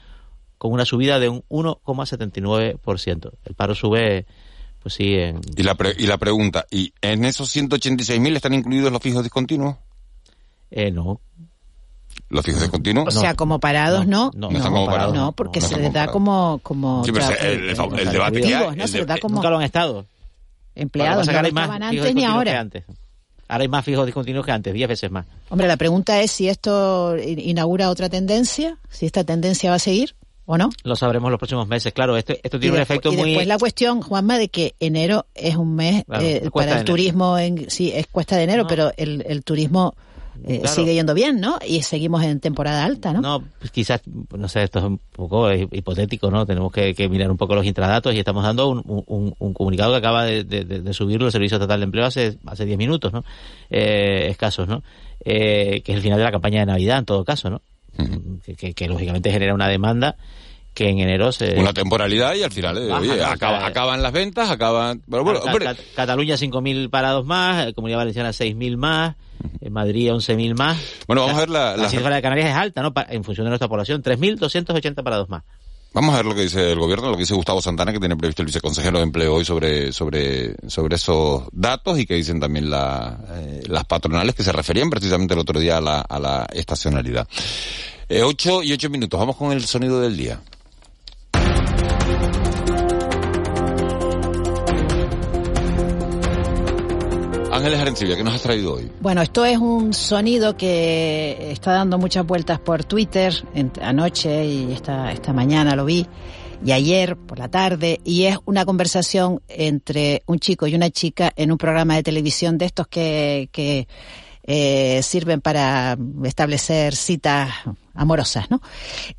con 0.58 0.72
una 0.72 0.84
subida 0.84 1.20
de 1.20 1.28
un 1.28 1.44
1,79%. 1.48 3.30
El 3.44 3.54
paro 3.54 3.76
sube, 3.76 4.26
pues 4.82 4.94
sí. 4.94 5.14
En... 5.14 5.40
Y, 5.56 5.62
la 5.62 5.76
y 5.96 6.06
la 6.06 6.18
pregunta, 6.18 6.66
¿y 6.70 6.92
en 7.00 7.24
esos 7.24 7.54
186.000 7.54 8.36
están 8.36 8.54
incluidos 8.54 8.92
los 8.92 9.00
fijos 9.00 9.22
discontinuos? 9.22 9.76
Eh, 10.70 10.90
no. 10.90 11.20
¿Los 12.28 12.44
fijos 12.44 12.62
discontinuos? 12.62 13.14
O 13.14 13.20
sea, 13.20 13.34
como 13.34 13.60
parados, 13.60 14.06
¿no? 14.06 14.30
No, 14.34 14.50
no, 14.50 14.58
no, 14.58 14.64
como 14.64 14.86
parados. 14.86 15.14
no 15.14 15.32
porque 15.32 15.60
se 15.60 15.76
les 15.76 15.92
da 15.92 16.08
como... 16.08 16.60
como 16.62 17.04
sí, 17.04 17.12
pero 17.12 17.26
el, 17.28 17.46
el, 17.46 17.68
el, 17.70 17.98
el, 17.98 18.10
debate 18.10 18.40
que 18.40 18.54
hay... 18.54 18.76
¿no? 18.76 18.88
Se 18.88 18.98
les 18.98 19.06
da 19.06 19.18
como... 19.18 19.36
Nunca 19.36 19.50
lo 19.50 19.58
han 19.58 19.62
estado. 19.62 20.06
Empleados, 20.74 21.26
no 21.26 21.40
estaban 21.40 21.82
antes 21.82 22.14
ni 22.14 22.24
ahora. 22.24 22.58
Antes. 22.58 22.84
Ahora 23.48 23.62
hay 23.62 23.68
más 23.68 23.84
fijos 23.84 24.06
discontinuos 24.06 24.46
que 24.46 24.52
antes, 24.52 24.72
10 24.72 24.88
veces 24.88 25.10
más. 25.10 25.26
Hombre, 25.50 25.68
la 25.68 25.76
pregunta 25.76 26.20
es 26.22 26.30
si 26.30 26.48
esto 26.48 27.16
inaugura 27.18 27.90
otra 27.90 28.08
tendencia, 28.08 28.78
si 28.88 29.04
esta 29.04 29.24
tendencia 29.24 29.70
va 29.70 29.76
a 29.76 29.78
seguir 29.78 30.14
o 30.46 30.58
no. 30.58 30.70
Lo 30.84 30.96
sabremos 30.96 31.30
los 31.30 31.38
próximos 31.38 31.66
meses, 31.68 31.92
claro. 31.92 32.16
Esto, 32.16 32.34
esto 32.42 32.58
tiene 32.58 32.74
y 32.74 32.76
un 32.78 32.82
efecto 32.82 33.12
y 33.12 33.16
muy. 33.16 33.30
después 33.30 33.46
la 33.46 33.58
cuestión, 33.58 34.00
Juanma, 34.02 34.38
de 34.38 34.48
que 34.48 34.74
enero 34.80 35.26
es 35.34 35.56
un 35.56 35.74
mes 35.74 36.04
Claro, 36.04 36.24
eh, 36.24 36.50
para 36.52 36.78
el 36.78 36.84
turismo, 36.84 37.38
en, 37.38 37.70
sí, 37.70 37.92
es 37.94 38.06
cuesta 38.08 38.36
de 38.36 38.44
enero, 38.44 38.62
No. 38.62 38.68
pero 38.68 38.92
el, 38.96 39.24
el 39.26 39.44
turismo 39.44 39.94
eh, 40.44 40.60
Claro. 40.60 40.74
sigue 40.74 40.94
yendo 40.94 41.14
bien, 41.14 41.40
¿no? 41.40 41.58
Y 41.64 41.82
seguimos 41.82 42.24
en 42.24 42.40
temporada 42.40 42.84
alta, 42.84 43.12
¿no? 43.12 43.20
No, 43.20 43.44
pues 43.60 43.70
quizás, 43.70 44.00
no 44.36 44.48
sé, 44.48 44.62
esto 44.64 44.78
es 44.80 44.84
un 44.86 44.98
poco 45.12 45.48
eh, 45.50 45.68
hipotético, 45.70 46.30
¿no? 46.30 46.44
Tenemos 46.46 46.72
que, 46.72 46.94
que 46.94 47.08
mirar 47.08 47.30
un 47.30 47.36
poco 47.36 47.54
los 47.54 47.66
intradatos 47.66 48.14
y 48.14 48.18
estamos 48.18 48.42
dando 48.42 48.68
un, 48.70 48.82
un, 49.06 49.34
un 49.38 49.54
comunicado 49.54 49.92
que 49.92 49.98
acaba 49.98 50.24
de, 50.24 50.42
de, 50.42 50.64
de 50.64 50.92
subirlo 50.94 51.26
el 51.26 51.32
Servicio 51.32 51.58
Estatal 51.58 51.78
de 51.80 51.84
Empleo 51.84 52.06
hace, 52.06 52.38
hace 52.46 52.64
10 52.64 52.78
minutos, 52.78 53.12
¿no? 53.12 53.22
Eh, 53.70 54.28
escasos, 54.30 54.66
¿no? 54.66 54.82
Eh, 55.24 55.82
que 55.84 55.92
es 55.92 55.96
el 55.96 56.02
final 56.02 56.18
de 56.18 56.24
la 56.24 56.32
campaña 56.32 56.60
de 56.60 56.66
Navidad, 56.66 56.98
en 56.98 57.04
todo 57.04 57.24
caso, 57.24 57.48
¿no? 57.50 57.60
Que, 58.44 58.54
que, 58.54 58.74
que 58.74 58.88
lógicamente 58.88 59.30
genera 59.30 59.54
una 59.54 59.68
demanda 59.68 60.16
que 60.74 60.88
en 60.88 61.00
enero 61.00 61.32
se... 61.32 61.58
Una 61.60 61.74
temporalidad 61.74 62.34
y 62.34 62.42
al 62.42 62.50
final, 62.50 62.78
eh, 62.78 62.88
Baja, 62.88 63.00
oye, 63.02 63.16
¿no? 63.18 63.26
acaba- 63.26 63.58
sea, 63.58 63.66
acaban 63.66 64.02
las 64.02 64.12
ventas, 64.12 64.50
acaban... 64.50 65.02
Pero 65.10 65.22
bueno, 65.22 65.40
Ca- 65.40 65.46
hombre, 65.50 65.66
Ca- 65.66 65.76
Cataluña 65.94 66.36
5.000 66.36 66.88
parados 66.88 67.26
más, 67.26 67.66
eh, 67.66 67.74
Comunidad 67.74 67.98
Valenciana 67.98 68.30
6.000 68.30 68.76
más, 68.78 69.16
eh, 69.60 69.68
Madrid 69.68 70.10
11.000 70.10 70.56
más. 70.56 70.78
Bueno, 71.06 71.22
vamos 71.22 71.36
a 71.36 71.40
ver 71.40 71.50
la- 71.50 71.76
La 71.76 71.82
la- 71.84 71.88
cifra 71.90 72.14
de 72.16 72.22
Canarias 72.22 72.48
es 72.48 72.56
alta, 72.56 72.80
¿no? 72.80 72.94
Pa- 72.94 73.06
en 73.10 73.22
función 73.22 73.44
de 73.44 73.50
nuestra 73.50 73.68
población, 73.68 74.02
3.280 74.02 75.02
parados 75.02 75.28
más. 75.28 75.42
Vamos 75.94 76.14
a 76.14 76.18
ver 76.18 76.26
lo 76.26 76.34
que 76.34 76.42
dice 76.42 76.72
el 76.72 76.78
gobierno, 76.78 77.10
lo 77.10 77.16
que 77.16 77.22
dice 77.22 77.34
Gustavo 77.34 77.60
Santana, 77.60 77.92
que 77.92 77.98
tiene 77.98 78.16
previsto 78.16 78.40
el 78.40 78.46
viceconsejero 78.46 78.96
de 78.96 79.04
empleo 79.04 79.34
hoy 79.34 79.44
sobre, 79.44 79.92
sobre, 79.92 80.56
sobre 80.68 80.96
esos 80.96 81.44
datos 81.52 81.98
y 81.98 82.06
que 82.06 82.14
dicen 82.14 82.40
también 82.40 82.70
la, 82.70 83.18
eh, 83.34 83.62
las 83.66 83.84
patronales 83.84 84.34
que 84.34 84.42
se 84.42 84.52
referían 84.52 84.88
precisamente 84.88 85.34
el 85.34 85.40
otro 85.40 85.60
día 85.60 85.76
a 85.76 85.80
la, 85.82 86.00
a 86.00 86.18
la 86.18 86.46
estacionalidad. 86.50 87.28
Eh, 88.08 88.22
ocho 88.22 88.62
y 88.62 88.72
ocho 88.72 88.88
minutos, 88.88 89.20
vamos 89.20 89.36
con 89.36 89.52
el 89.52 89.66
sonido 89.66 90.00
del 90.00 90.16
día. 90.16 90.40
Ángeles 97.64 98.16
¿qué 98.16 98.24
nos 98.24 98.34
has 98.34 98.42
traído 98.42 98.74
hoy? 98.74 98.90
Bueno, 99.00 99.22
esto 99.22 99.44
es 99.44 99.56
un 99.56 99.94
sonido 99.94 100.56
que 100.56 101.52
está 101.52 101.72
dando 101.74 101.96
muchas 101.96 102.26
vueltas 102.26 102.58
por 102.58 102.82
Twitter 102.82 103.32
anoche 103.80 104.44
y 104.44 104.72
esta, 104.72 105.12
esta 105.12 105.32
mañana 105.32 105.76
lo 105.76 105.84
vi 105.84 106.04
y 106.64 106.72
ayer 106.72 107.16
por 107.16 107.38
la 107.38 107.48
tarde 107.48 108.00
y 108.02 108.24
es 108.24 108.36
una 108.46 108.64
conversación 108.64 109.42
entre 109.46 110.24
un 110.26 110.40
chico 110.40 110.66
y 110.66 110.74
una 110.74 110.90
chica 110.90 111.32
en 111.36 111.52
un 111.52 111.58
programa 111.58 111.94
de 111.94 112.02
televisión 112.02 112.58
de 112.58 112.64
estos 112.64 112.88
que, 112.88 113.48
que 113.52 113.86
eh, 114.42 115.00
sirven 115.04 115.40
para 115.40 115.96
establecer 116.24 116.96
citas 116.96 117.48
amorosas, 117.94 118.50
¿no? 118.50 118.60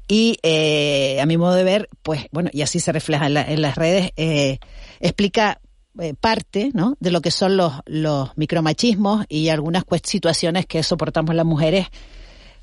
Y 0.05 0.37
eh, 0.43 1.17
a 1.21 1.25
mi 1.25 1.37
modo 1.37 1.55
de 1.55 1.63
ver, 1.63 1.89
pues 2.01 2.27
bueno, 2.33 2.49
y 2.51 2.61
así 2.61 2.81
se 2.81 2.91
refleja 2.91 3.27
en 3.27 3.61
las 3.61 3.75
redes, 3.75 4.11
eh, 4.17 4.59
explica 4.99 5.61
eh, 5.99 6.13
parte 6.19 6.71
¿no? 6.73 6.95
de 6.99 7.11
lo 7.11 7.21
que 7.21 7.31
son 7.31 7.57
los, 7.57 7.73
los 7.85 8.29
micromachismos 8.35 9.25
y 9.29 9.49
algunas 9.49 9.83
situaciones 10.03 10.65
que 10.65 10.81
soportamos 10.83 11.35
las 11.35 11.45
mujeres 11.45 11.87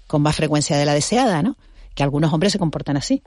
con 0.07 0.23
más 0.23 0.37
frecuencia 0.37 0.77
de 0.77 0.85
la 0.85 0.95
deseada, 0.95 1.43
¿no? 1.43 1.57
Que 1.95 2.03
algunos 2.03 2.33
hombres 2.33 2.53
se 2.53 2.59
comportan 2.59 2.97
así. 2.97 3.23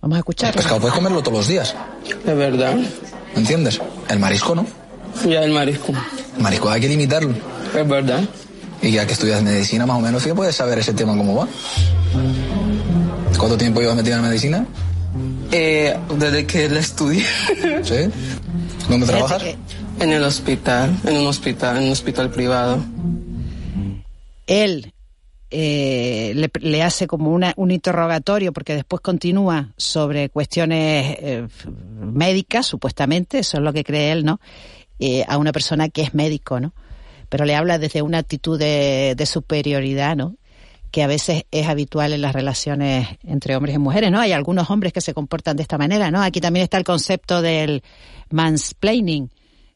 Vamos 0.00 0.16
a 0.16 0.18
escuchar. 0.18 0.50
El 0.50 0.56
pescado 0.56 0.80
puedes 0.80 0.96
comerlo 0.96 1.22
todos 1.22 1.38
los 1.38 1.48
días. 1.48 1.76
Es 2.04 2.36
verdad. 2.36 2.76
¿Entiendes? 3.36 3.80
El 4.08 4.18
marisco 4.18 4.54
no. 4.54 4.66
Ya 5.24 5.44
el 5.44 5.52
marisco. 5.52 5.92
El 6.36 6.42
marisco 6.42 6.70
hay 6.70 6.80
que 6.80 6.88
limitarlo. 6.88 7.34
Es 7.76 7.88
verdad. 7.88 8.24
Y 8.82 8.90
ya 8.90 9.06
que 9.06 9.12
estudias 9.12 9.40
medicina, 9.42 9.86
más 9.86 9.96
o 9.96 10.00
menos, 10.00 10.24
sí 10.24 10.32
puedes 10.32 10.56
saber 10.56 10.80
ese 10.80 10.92
tema 10.92 11.16
cómo 11.16 11.36
va. 11.36 11.48
¿Cuánto 13.38 13.56
tiempo 13.56 13.80
llevas 13.80 13.96
metido 13.96 14.16
en 14.16 14.22
medicina? 14.22 14.66
Eh, 15.52 15.96
desde 16.18 16.46
que 16.46 16.68
la 16.68 16.80
estudié. 16.80 17.24
¿Sí? 17.84 18.10
¿Dónde 18.92 19.06
trabajas? 19.06 19.42
En 20.00 20.12
el 20.12 20.22
hospital, 20.22 20.94
en 21.06 21.16
un 21.16 21.26
hospital, 21.26 21.78
en 21.78 21.84
un 21.84 21.92
hospital 21.92 22.30
privado. 22.30 22.84
Él 24.46 24.92
eh, 25.50 26.32
le, 26.34 26.50
le 26.60 26.82
hace 26.82 27.06
como 27.06 27.30
una, 27.30 27.54
un 27.56 27.70
interrogatorio 27.70 28.52
porque 28.52 28.74
después 28.74 29.00
continúa 29.00 29.70
sobre 29.78 30.28
cuestiones 30.28 31.16
eh, 31.20 31.48
médicas, 32.00 32.66
supuestamente, 32.66 33.38
eso 33.38 33.56
es 33.56 33.62
lo 33.62 33.72
que 33.72 33.82
cree 33.82 34.12
él, 34.12 34.26
¿no? 34.26 34.40
Eh, 34.98 35.24
a 35.26 35.38
una 35.38 35.52
persona 35.52 35.88
que 35.88 36.02
es 36.02 36.12
médico, 36.12 36.60
¿no? 36.60 36.74
Pero 37.30 37.46
le 37.46 37.54
habla 37.54 37.78
desde 37.78 38.02
una 38.02 38.18
actitud 38.18 38.58
de, 38.58 39.14
de 39.16 39.26
superioridad, 39.26 40.16
¿no? 40.16 40.36
Que 40.92 41.02
a 41.02 41.06
veces 41.06 41.46
es 41.50 41.66
habitual 41.66 42.12
en 42.12 42.20
las 42.20 42.34
relaciones 42.34 43.08
entre 43.24 43.56
hombres 43.56 43.74
y 43.74 43.78
mujeres, 43.78 44.10
¿no? 44.10 44.20
Hay 44.20 44.32
algunos 44.32 44.70
hombres 44.70 44.92
que 44.92 45.00
se 45.00 45.14
comportan 45.14 45.56
de 45.56 45.62
esta 45.62 45.78
manera, 45.78 46.10
¿no? 46.10 46.22
Aquí 46.22 46.40
también 46.40 46.64
está 46.64 46.76
el 46.76 46.84
concepto 46.84 47.40
del 47.40 47.82
mansplaining, 48.30 49.30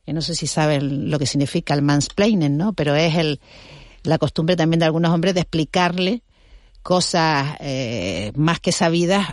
que 0.04 0.12
no 0.12 0.20
sé 0.20 0.34
si 0.34 0.46
saben 0.46 1.10
lo 1.10 1.18
que 1.18 1.26
significa 1.26 1.72
el 1.72 1.80
mansplaining, 1.80 2.58
¿no? 2.58 2.74
Pero 2.74 2.94
es 2.94 3.14
el, 3.14 3.40
la 4.02 4.18
costumbre 4.18 4.56
también 4.56 4.78
de 4.78 4.84
algunos 4.84 5.10
hombres 5.10 5.32
de 5.32 5.40
explicarle 5.40 6.22
cosas 6.82 7.56
eh, 7.60 8.30
más 8.36 8.60
que 8.60 8.70
sabidas 8.70 9.26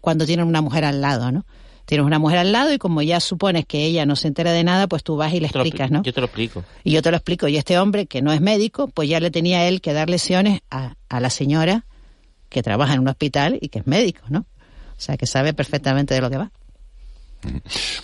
cuando 0.00 0.26
tienen 0.26 0.46
una 0.46 0.60
mujer 0.60 0.84
al 0.84 1.00
lado, 1.00 1.32
¿no? 1.32 1.46
Tienes 1.90 2.06
una 2.06 2.20
mujer 2.20 2.38
al 2.38 2.52
lado 2.52 2.72
y 2.72 2.78
como 2.78 3.02
ya 3.02 3.18
supones 3.18 3.66
que 3.66 3.84
ella 3.84 4.06
no 4.06 4.14
se 4.14 4.28
entera 4.28 4.52
de 4.52 4.62
nada, 4.62 4.86
pues 4.86 5.02
tú 5.02 5.16
vas 5.16 5.34
y 5.34 5.40
le 5.40 5.48
explicas, 5.48 5.90
¿no? 5.90 6.04
Yo 6.04 6.12
te 6.12 6.20
lo 6.20 6.26
explico. 6.26 6.62
Y 6.84 6.92
yo 6.92 7.02
te 7.02 7.10
lo 7.10 7.16
explico. 7.16 7.48
Y 7.48 7.56
este 7.56 7.80
hombre, 7.80 8.06
que 8.06 8.22
no 8.22 8.30
es 8.32 8.40
médico, 8.40 8.86
pues 8.86 9.08
ya 9.08 9.18
le 9.18 9.32
tenía 9.32 9.66
él 9.66 9.80
que 9.80 9.92
dar 9.92 10.08
lesiones 10.08 10.60
a, 10.70 10.94
a 11.08 11.18
la 11.18 11.30
señora 11.30 11.86
que 12.48 12.62
trabaja 12.62 12.94
en 12.94 13.00
un 13.00 13.08
hospital 13.08 13.58
y 13.60 13.70
que 13.70 13.80
es 13.80 13.88
médico, 13.88 14.20
¿no? 14.28 14.46
O 14.90 14.98
sea, 14.98 15.16
que 15.16 15.26
sabe 15.26 15.52
perfectamente 15.52 16.14
de 16.14 16.20
lo 16.20 16.30
que 16.30 16.36
va. 16.36 16.52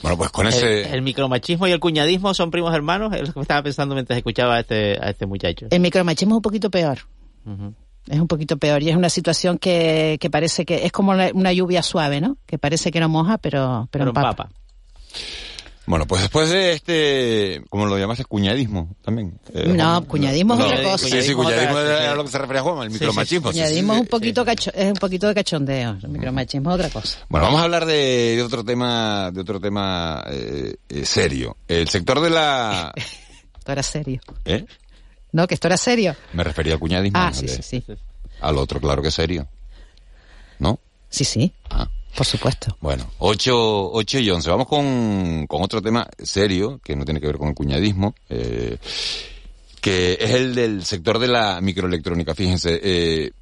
Bueno, 0.03 0.17
pues 0.17 0.31
con 0.31 0.49
ese... 0.49 0.93
el 0.93 1.03
micromachismo 1.03 1.69
y 1.69 1.71
el 1.71 1.79
cuñadismo 1.79 2.35
son 2.35 2.51
primos 2.51 2.75
hermanos, 2.75 3.15
es 3.15 3.29
lo 3.29 3.35
que 3.35 3.39
me 3.39 3.43
estaba 3.43 3.63
pensando 3.63 3.95
mientras 3.95 4.17
escuchaba 4.17 4.57
a 4.57 4.61
este, 4.61 4.99
a 5.01 5.11
este 5.11 5.27
muchacho. 5.27 5.69
El 5.71 5.79
micromachismo 5.79 6.35
es 6.35 6.39
un 6.39 6.43
poquito 6.43 6.71
peor. 6.73 6.99
Ujú. 7.45 7.73
Es 8.09 8.21
un 8.21 8.29
poquito 8.29 8.57
peor 8.57 8.83
y 8.83 8.91
es 8.91 8.97
una 8.97 9.11
situación 9.11 9.59
que, 9.59 10.17
que 10.21 10.31
parece 10.31 10.65
que 10.65 10.87
es 10.87 10.93
como 10.93 11.11
una, 11.13 11.31
una 11.35 11.53
lluvia 11.53 11.83
suave, 11.83 12.21
¿no? 12.21 12.37
Que 12.47 12.57
parece 12.59 12.91
que 12.93 13.01
no 13.01 13.09
moja, 13.09 13.39
pero, 13.39 13.89
pero, 13.91 14.05
Pero 14.05 14.11
empapa. 14.11 14.29
empapa. 14.31 14.51
Bueno, 15.89 16.05
pues 16.05 16.21
después 16.23 16.51
de 16.51 16.73
este, 16.73 17.63
¿cómo 17.71 17.87
lo 17.87 17.97
llamaste? 17.97 18.25
Cuñadismo 18.25 18.97
también. 19.05 19.39
Eh, 19.55 19.69
No, 19.69 19.85
Juan- 19.85 20.05
cuñadismo 20.07 20.55
es 20.55 20.61
otra 20.61 20.83
cosa. 20.83 21.07
Sí, 21.09 21.23
sí, 21.23 21.33
cuñadismo 21.33 21.77
otra- 21.77 22.03
era 22.03 22.11
a 22.13 22.15
lo 22.17 22.25
que 22.25 22.31
se 22.31 22.39
refería 22.39 22.63
Juan, 22.63 22.79
el 22.83 22.89
Sí, 22.89 22.95
micromachismo. 22.95 23.53
sí, 23.53 23.59
sí, 23.59 23.63
Cuñadismo 23.63 23.93
sí. 23.93 23.97
es 23.99 24.03
un 24.03 24.09
poquito 24.09 24.45
cacho- 24.45 24.73
es 24.75 24.87
un 24.89 24.95
poquito 24.99 25.29
de 25.29 25.35
cachondeo. 25.37 25.97
El 26.03 26.09
micromachismo 26.09 26.71
es 26.71 26.75
otra 26.75 26.91
cosa. 26.91 27.19
Bueno, 27.29 27.47
vamos 27.47 27.61
a 27.61 27.65
hablar 27.65 27.87
de, 27.87 28.35
de 28.35 28.43
otro 28.43 28.65
tema, 28.65 29.31
de 29.33 29.41
otro 29.41 29.61
tema 29.61 30.25
eh, 30.29 30.75
eh, 30.89 31.05
serio. 31.07 31.57
El 31.69 31.89
sector 31.89 32.21
de 32.21 32.31
la, 32.31 32.93
Esto 33.57 33.71
era 33.73 33.83
serio. 33.85 34.21
¿eh? 34.45 34.65
No, 35.37 35.47
que 35.47 35.53
esto 35.53 35.69
era 35.69 35.77
serio. 35.77 36.17
Me 36.33 36.43
refería 36.43 36.73
al 36.73 36.79
cuñadismo. 36.79 37.19
Ah, 37.19 37.31
sí, 37.31 37.47
sí, 37.47 37.61
sí. 37.61 37.85
Al 38.41 38.57
otro, 38.57 38.81
claro 38.81 39.03
que 39.03 39.11
serio. 39.11 39.47
¿No? 40.59 40.81
Sí, 41.11 41.25
sí. 41.25 41.53
Ah. 41.69 41.91
Por 42.17 42.25
supuesto. 42.25 42.75
Bueno, 42.81 43.11
8, 43.19 43.93
8 43.93 44.19
y 44.21 44.31
11. 44.31 44.49
Vamos 44.49 44.67
con, 44.67 45.47
con 45.47 45.63
otro 45.63 45.83
tema 45.83 46.09
serio, 46.19 46.81
que 46.83 46.97
no 46.97 47.05
tiene 47.05 47.21
que 47.21 47.27
ver 47.27 47.37
con 47.37 47.49
el 47.49 47.55
cuñadismo, 47.55 48.15
eh, 48.31 48.79
que 49.83 50.17
es 50.19 50.31
el 50.31 50.55
del 50.55 50.87
sector 50.87 51.19
de 51.19 51.29
la 51.29 51.61
microelectrónica. 51.61 52.35
Fíjense, 52.35 52.81
eh, 52.83 53.33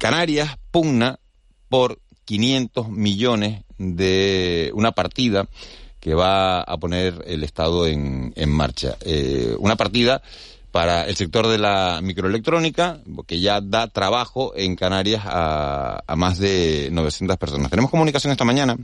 Canarias 0.00 0.58
pugna 0.72 1.20
por 1.68 2.00
500 2.24 2.88
millones 2.88 3.62
de 3.78 4.72
una 4.74 4.90
partida 4.90 5.46
que 6.00 6.12
va 6.12 6.62
a 6.62 6.76
poner 6.78 7.22
el 7.24 7.44
Estado 7.44 7.86
en, 7.86 8.32
en 8.34 8.50
marcha. 8.50 8.96
Eh, 9.02 9.54
una 9.60 9.76
partida 9.76 10.22
para 10.76 11.04
el 11.06 11.16
sector 11.16 11.46
de 11.46 11.56
la 11.56 12.00
microelectrónica, 12.02 12.98
que 13.26 13.40
ya 13.40 13.62
da 13.62 13.88
trabajo 13.88 14.52
en 14.54 14.76
Canarias 14.76 15.22
a, 15.24 16.02
a 16.06 16.16
más 16.16 16.36
de 16.38 16.90
900 16.92 17.38
personas. 17.38 17.70
Tenemos 17.70 17.90
comunicación 17.90 18.30
esta 18.30 18.44
mañana 18.44 18.76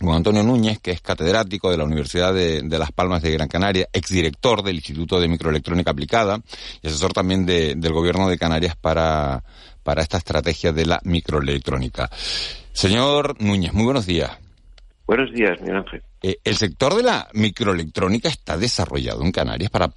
con 0.00 0.14
Antonio 0.14 0.42
Núñez, 0.42 0.78
que 0.78 0.92
es 0.92 1.02
catedrático 1.02 1.70
de 1.70 1.76
la 1.76 1.84
Universidad 1.84 2.32
de, 2.32 2.62
de 2.62 2.78
Las 2.78 2.90
Palmas 2.92 3.20
de 3.20 3.32
Gran 3.32 3.48
Canaria, 3.48 3.86
exdirector 3.92 4.62
del 4.62 4.76
Instituto 4.76 5.20
de 5.20 5.28
Microelectrónica 5.28 5.90
Aplicada 5.90 6.40
y 6.80 6.86
asesor 6.88 7.12
también 7.12 7.44
de- 7.44 7.74
del 7.76 7.92
Gobierno 7.92 8.26
de 8.26 8.38
Canarias 8.38 8.76
para, 8.80 9.44
para 9.82 10.00
esta 10.00 10.16
estrategia 10.16 10.72
de 10.72 10.86
la 10.86 11.00
microelectrónica. 11.04 12.08
Señor 12.72 13.38
Núñez, 13.42 13.74
muy 13.74 13.84
buenos 13.84 14.06
días. 14.06 14.30
Buenos 15.06 15.30
días, 15.34 15.60
Miguel 15.60 15.76
Ángel. 15.76 16.02
Eh, 16.22 16.36
¿El 16.44 16.56
sector 16.56 16.94
de 16.94 17.02
la 17.02 17.28
microelectrónica 17.34 18.30
está 18.30 18.56
desarrollado 18.56 19.22
en 19.22 19.32
Canarias 19.32 19.70
para 19.70 19.92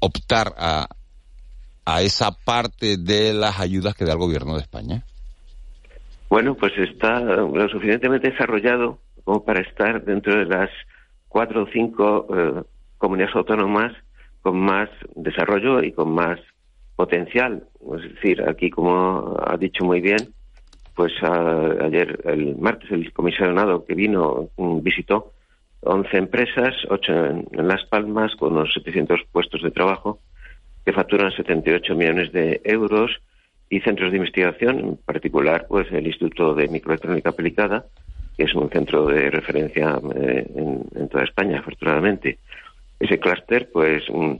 optar 0.00 0.54
a, 0.56 0.86
a 1.86 2.02
esa 2.02 2.30
parte 2.44 2.96
de 2.98 3.32
las 3.32 3.60
ayudas 3.60 3.94
que 3.94 4.04
da 4.04 4.12
el 4.12 4.18
Gobierno 4.18 4.54
de 4.54 4.60
España? 4.60 5.04
Bueno, 6.30 6.54
pues 6.54 6.72
está 6.76 7.20
lo 7.20 7.68
suficientemente 7.68 8.30
desarrollado 8.30 8.98
como 9.24 9.44
para 9.44 9.60
estar 9.60 10.04
dentro 10.04 10.36
de 10.36 10.44
las 10.44 10.70
cuatro 11.28 11.64
o 11.64 11.66
cinco 11.72 12.26
eh, 12.34 12.62
comunidades 12.98 13.34
autónomas 13.36 13.92
con 14.42 14.58
más 14.58 14.88
desarrollo 15.14 15.82
y 15.82 15.92
con 15.92 16.10
más 16.12 16.38
potencial. 16.96 17.66
Es 17.96 18.14
decir, 18.14 18.42
aquí, 18.48 18.70
como 18.70 19.36
ha 19.46 19.56
dicho 19.56 19.84
muy 19.84 20.00
bien, 20.00 20.34
pues 20.94 21.12
a- 21.22 21.84
ayer, 21.84 22.20
el 22.24 22.56
martes, 22.56 22.90
el 22.90 23.12
comisionado 23.12 23.84
que 23.86 23.94
vino 23.94 24.50
mm, 24.56 24.82
visitó 24.82 25.32
11 25.80 26.16
empresas, 26.16 26.74
8 26.88 27.26
en, 27.26 27.68
Las 27.68 27.84
Palmas, 27.86 28.34
con 28.36 28.52
unos 28.52 28.72
700 28.74 29.20
puestos 29.30 29.62
de 29.62 29.70
trabajo, 29.70 30.20
que 30.84 30.92
facturan 30.92 31.32
78 31.32 31.94
millones 31.94 32.32
de 32.32 32.60
euros 32.64 33.10
y 33.70 33.80
centros 33.80 34.10
de 34.10 34.16
investigación, 34.16 34.78
en 34.78 34.96
particular 34.96 35.66
pues 35.68 35.90
el 35.92 36.06
Instituto 36.06 36.54
de 36.54 36.68
Microelectrónica 36.68 37.30
Aplicada, 37.30 37.84
que 38.36 38.44
es 38.44 38.54
un 38.54 38.70
centro 38.70 39.06
de 39.06 39.30
referencia 39.30 40.00
eh, 40.14 40.46
en, 40.54 40.84
en 40.94 41.08
toda 41.08 41.24
España, 41.24 41.58
afortunadamente. 41.58 42.38
Ese 42.98 43.18
clúster, 43.18 43.70
pues 43.72 44.02
mm, 44.10 44.34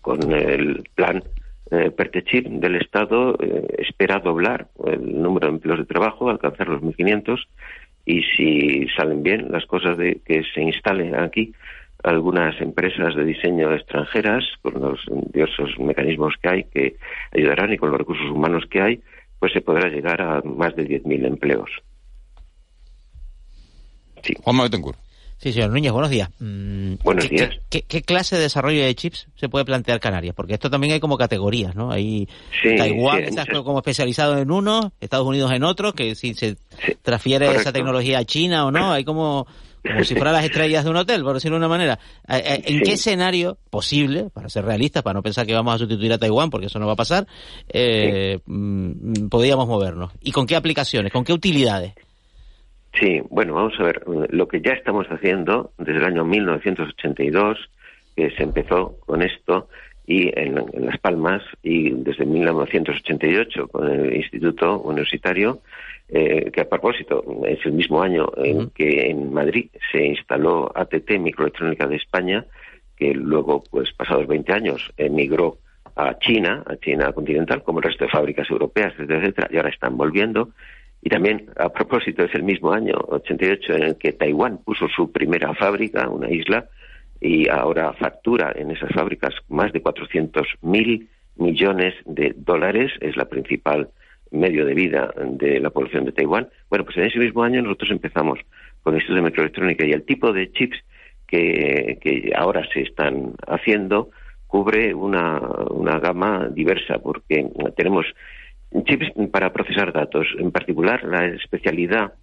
con 0.00 0.32
el 0.32 0.84
plan 0.94 1.22
eh, 1.70 1.90
Pertechip 1.90 2.46
del 2.46 2.76
Estado, 2.76 3.36
eh, 3.40 3.66
espera 3.78 4.18
doblar 4.18 4.68
el 4.86 5.20
número 5.20 5.48
de 5.48 5.54
empleos 5.54 5.78
de 5.78 5.86
trabajo, 5.86 6.28
alcanzar 6.28 6.68
los 6.68 6.82
1.500 6.82 7.40
y 8.06 8.22
si 8.22 8.86
salen 8.96 9.22
bien 9.22 9.50
las 9.50 9.64
cosas 9.66 9.96
de 9.96 10.20
que 10.24 10.42
se 10.54 10.62
instalen 10.62 11.14
aquí 11.14 11.54
algunas 12.02 12.60
empresas 12.60 13.14
de 13.14 13.24
diseño 13.24 13.72
extranjeras 13.72 14.44
con 14.60 14.74
los 14.80 15.00
diversos 15.32 15.70
mecanismos 15.78 16.34
que 16.40 16.48
hay 16.48 16.64
que 16.64 16.96
ayudarán 17.32 17.72
y 17.72 17.78
con 17.78 17.90
los 17.90 17.98
recursos 17.98 18.30
humanos 18.30 18.64
que 18.70 18.82
hay, 18.82 19.00
pues 19.38 19.52
se 19.52 19.62
podrá 19.62 19.88
llegar 19.88 20.20
a 20.20 20.42
más 20.42 20.76
de 20.76 20.86
10.000 20.86 21.26
empleos. 21.26 21.70
Juan 24.42 24.58
Betancourt. 24.58 24.98
Sí, 25.38 25.52
señor 25.52 25.70
Núñez, 25.70 25.92
buenos 25.92 26.10
días. 26.10 26.30
Mm, 26.40 26.83
Buenos 27.02 27.26
¿qué- 27.28 27.36
días. 27.36 27.50
¿qué, 27.68 28.02
clase 28.02 28.36
de 28.36 28.42
desarrollo 28.42 28.82
de 28.84 28.94
chips 28.94 29.26
se 29.36 29.48
puede 29.48 29.64
plantear 29.64 30.00
Canarias? 30.00 30.34
Porque 30.34 30.54
esto 30.54 30.70
también 30.70 30.92
hay 30.92 31.00
como 31.00 31.16
categorías, 31.18 31.74
¿no? 31.74 31.90
Hay 31.90 32.28
Sí, 32.62 32.76
Taiwán, 32.76 33.24
sí, 33.24 33.30
muchas- 33.30 33.48
como 33.64 33.78
especializado 33.78 34.38
en 34.38 34.50
uno, 34.50 34.92
Estados 35.00 35.26
Unidos 35.26 35.50
en 35.52 35.64
otro, 35.64 35.92
que 35.92 36.14
si 36.14 36.34
se 36.34 36.56
transfiere 37.02 37.46
correcto. 37.46 37.62
esa 37.62 37.72
tecnología 37.72 38.18
a 38.18 38.24
China 38.24 38.66
o 38.66 38.70
no, 38.70 38.92
hay 38.92 39.04
como, 39.04 39.46
como 39.82 40.04
si 40.04 40.14
fueran 40.14 40.32
las 40.34 40.44
estrellas 40.44 40.84
de 40.84 40.90
un 40.90 40.96
hotel, 40.96 41.22
por 41.22 41.34
decirlo 41.34 41.56
de 41.56 41.58
una 41.58 41.68
manera. 41.68 41.98
Eh, 42.28 42.42
eh, 42.44 42.62
¿En 42.66 42.80
qué 42.82 42.92
escenario 42.94 43.58
posible, 43.70 44.30
para 44.32 44.48
ser 44.48 44.64
realistas, 44.64 45.02
para 45.02 45.14
no 45.14 45.22
pensar 45.22 45.46
que 45.46 45.52
vamos 45.54 45.74
a 45.74 45.78
sustituir 45.78 46.12
a 46.12 46.18
Taiwán, 46.18 46.48
porque 46.50 46.66
eso 46.66 46.78
no 46.78 46.86
va 46.86 46.92
a 46.94 46.96
pasar, 46.96 47.26
eh, 47.68 48.38
mm, 48.46 49.28
podríamos 49.28 49.66
movernos? 49.68 50.12
¿Y 50.22 50.32
con 50.32 50.46
qué 50.46 50.56
aplicaciones, 50.56 51.12
con 51.12 51.24
qué 51.24 51.32
utilidades? 51.32 51.94
Sí, 52.98 53.22
bueno, 53.28 53.54
vamos 53.54 53.74
a 53.78 53.82
ver, 53.82 54.02
lo 54.06 54.46
que 54.46 54.60
ya 54.60 54.72
estamos 54.72 55.06
haciendo 55.08 55.72
desde 55.78 55.98
el 55.98 56.04
año 56.04 56.24
1982, 56.24 57.58
que 58.14 58.30
se 58.30 58.42
empezó 58.44 58.98
con 59.04 59.22
esto, 59.22 59.68
y 60.06 60.28
en, 60.38 60.58
en 60.72 60.86
Las 60.86 60.98
Palmas, 60.98 61.42
y 61.62 61.90
desde 61.90 62.24
1988 62.24 63.68
con 63.68 63.90
el 63.90 64.14
Instituto 64.14 64.80
Universitario, 64.80 65.60
eh, 66.08 66.50
que 66.52 66.60
a 66.60 66.68
propósito 66.68 67.24
es 67.46 67.64
el 67.64 67.72
mismo 67.72 68.02
año 68.02 68.30
en 68.36 68.70
que 68.70 69.10
en 69.10 69.32
Madrid 69.32 69.70
se 69.90 70.04
instaló 70.04 70.70
ATT 70.74 71.18
Microelectrónica 71.18 71.86
de 71.86 71.96
España, 71.96 72.44
que 72.96 73.14
luego, 73.14 73.64
pues 73.70 73.92
pasados 73.92 74.26
20 74.26 74.52
años, 74.52 74.92
emigró 74.96 75.58
a 75.96 76.18
China, 76.18 76.62
a 76.66 76.76
China 76.76 77.12
continental, 77.12 77.62
como 77.62 77.78
el 77.78 77.84
resto 77.84 78.04
de 78.04 78.10
fábricas 78.10 78.48
europeas, 78.50 78.92
etcétera, 78.92 79.20
etcétera, 79.20 79.48
y 79.50 79.56
ahora 79.56 79.70
están 79.70 79.96
volviendo. 79.96 80.50
Y 81.04 81.10
también, 81.10 81.50
a 81.58 81.68
propósito, 81.68 82.24
es 82.24 82.34
el 82.34 82.44
mismo 82.44 82.72
año, 82.72 82.94
88, 82.96 83.74
en 83.74 83.82
el 83.82 83.96
que 83.98 84.14
Taiwán 84.14 84.56
puso 84.64 84.88
su 84.88 85.12
primera 85.12 85.52
fábrica, 85.52 86.08
una 86.08 86.30
isla, 86.30 86.66
y 87.20 87.46
ahora 87.50 87.92
factura 87.92 88.54
en 88.56 88.70
esas 88.70 88.90
fábricas 88.92 89.34
más 89.50 89.70
de 89.74 89.82
400 89.82 90.46
mil 90.62 91.10
millones 91.36 91.92
de 92.06 92.32
dólares. 92.34 92.90
Es 93.02 93.18
la 93.18 93.26
principal 93.26 93.90
medio 94.30 94.64
de 94.64 94.72
vida 94.72 95.12
de 95.26 95.60
la 95.60 95.68
población 95.68 96.06
de 96.06 96.12
Taiwán. 96.12 96.48
Bueno, 96.70 96.86
pues 96.86 96.96
en 96.96 97.04
ese 97.04 97.18
mismo 97.18 97.42
año 97.42 97.60
nosotros 97.60 97.90
empezamos 97.90 98.40
con 98.82 98.96
estudios 98.96 99.22
de 99.22 99.28
microelectrónica 99.28 99.84
y 99.84 99.92
el 99.92 100.04
tipo 100.04 100.32
de 100.32 100.50
chips 100.52 100.78
que, 101.26 101.98
que 102.00 102.32
ahora 102.34 102.66
se 102.72 102.80
están 102.80 103.34
haciendo 103.46 104.08
cubre 104.46 104.94
una, 104.94 105.38
una 105.68 105.98
gama 105.98 106.48
diversa 106.48 106.98
porque 106.98 107.46
tenemos 107.76 108.06
chips 108.82 109.12
para 109.30 109.52
procesar 109.52 109.92
datos. 109.92 110.26
En 110.38 110.50
particular, 110.50 111.04
la 111.04 111.26
especialidad 111.26 112.14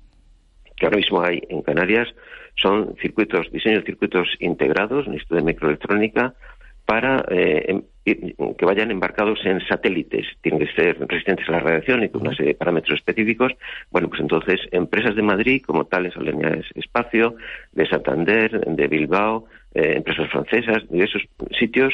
que 0.75 0.86
ahora 0.86 0.98
mismo 0.98 1.22
hay 1.22 1.41
en 1.50 1.62
Canarias 1.62 2.08
son 2.55 2.96
circuitos, 3.01 3.51
diseño 3.51 3.79
de 3.79 3.86
circuitos 3.86 4.27
integrados 4.39 5.08
en 5.08 5.13
esto 5.13 5.36
de 5.36 5.41
microelectrónica 5.41 6.34
para 6.86 7.24
eh, 7.29 7.65
em- 7.70 7.84
que 8.03 8.65
vayan 8.65 8.89
embarcados 8.89 9.39
en 9.46 9.62
satélites. 9.67 10.25
Tienen 10.41 10.65
que 10.65 10.74
ser 10.74 10.98
resistentes 11.08 11.48
a 11.48 11.51
la 11.53 11.60
radiación 11.60 12.03
y 12.03 12.10
con 12.10 12.22
una 12.22 12.36
serie 12.36 12.53
de 12.53 12.58
parámetros 12.58 12.98
específicos. 12.98 13.53
Bueno, 13.91 14.10
pues 14.10 14.22
entonces 14.22 14.60
empresas 14.72 15.15
de 15.15 15.22
Madrid 15.22 15.62
como 15.65 15.86
tales, 15.86 16.17
Alenia 16.17 16.60
Espacio, 16.74 17.36
de 17.72 17.88
Santander, 17.88 18.60
de 18.65 18.88
Bilbao, 18.88 19.46
eh, 19.75 19.93
empresas 19.98 20.29
francesas, 20.31 20.89
de 20.89 21.03
esos 21.03 21.22
sitios, 21.58 21.93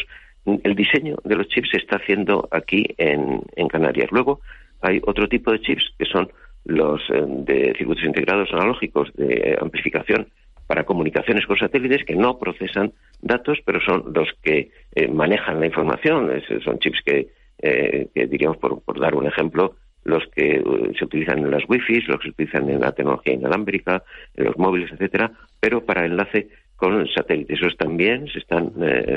el 0.63 0.75
diseño 0.75 1.17
de 1.23 1.35
los 1.35 1.47
chips 1.49 1.69
se 1.71 1.77
está 1.77 1.97
haciendo 1.97 2.47
aquí 2.51 2.85
en, 2.97 3.41
Canarias. 3.67 4.09
Luego 4.11 4.39
hay 4.81 5.01
otro 5.05 5.27
tipo 5.27 5.51
de 5.51 5.59
chips 5.59 5.91
que 5.99 6.05
son 6.05 6.29
los 6.65 7.01
eh, 7.09 7.23
de 7.27 7.73
circuitos 7.77 8.05
integrados 8.05 8.49
analógicos 8.53 9.11
de 9.15 9.57
amplificación 9.61 10.27
para 10.67 10.83
comunicaciones 10.85 11.45
con 11.45 11.57
satélites 11.57 12.03
que 12.05 12.15
no 12.15 12.39
procesan 12.39 12.93
datos, 13.21 13.59
pero 13.65 13.79
son 13.81 14.11
los 14.13 14.29
que 14.41 14.71
eh, 14.95 15.07
manejan 15.07 15.59
la 15.59 15.65
información. 15.65 16.31
Es- 16.31 16.63
son 16.63 16.79
chips 16.79 17.01
que, 17.05 17.27
eh, 17.61 18.07
que 18.13 18.27
diríamos, 18.27 18.57
por, 18.57 18.99
dar 18.99 19.15
un 19.15 19.27
ejemplo, 19.27 19.75
los 20.03 20.23
que 20.35 20.57
eh, 20.57 20.63
se 20.97 21.05
utilizan 21.05 21.39
en 21.39 21.51
las 21.51 21.63
wifi, 21.67 22.01
los 22.01 22.17
que 22.19 22.23
se 22.27 22.29
utilizan 22.29 22.69
en 22.69 22.81
la 22.81 22.91
tecnología 22.93 23.33
inalámbrica, 23.33 24.03
en 24.35 24.45
los 24.45 24.57
móviles, 24.57 24.91
etcétera, 24.91 25.31
pero 25.59 25.85
para 25.85 26.05
enlace 26.05 26.47
con 26.75 27.05
satélites. 27.07 27.59
Esos 27.59 27.75
también 27.77 28.27
se 28.27 28.39
están 28.39 28.71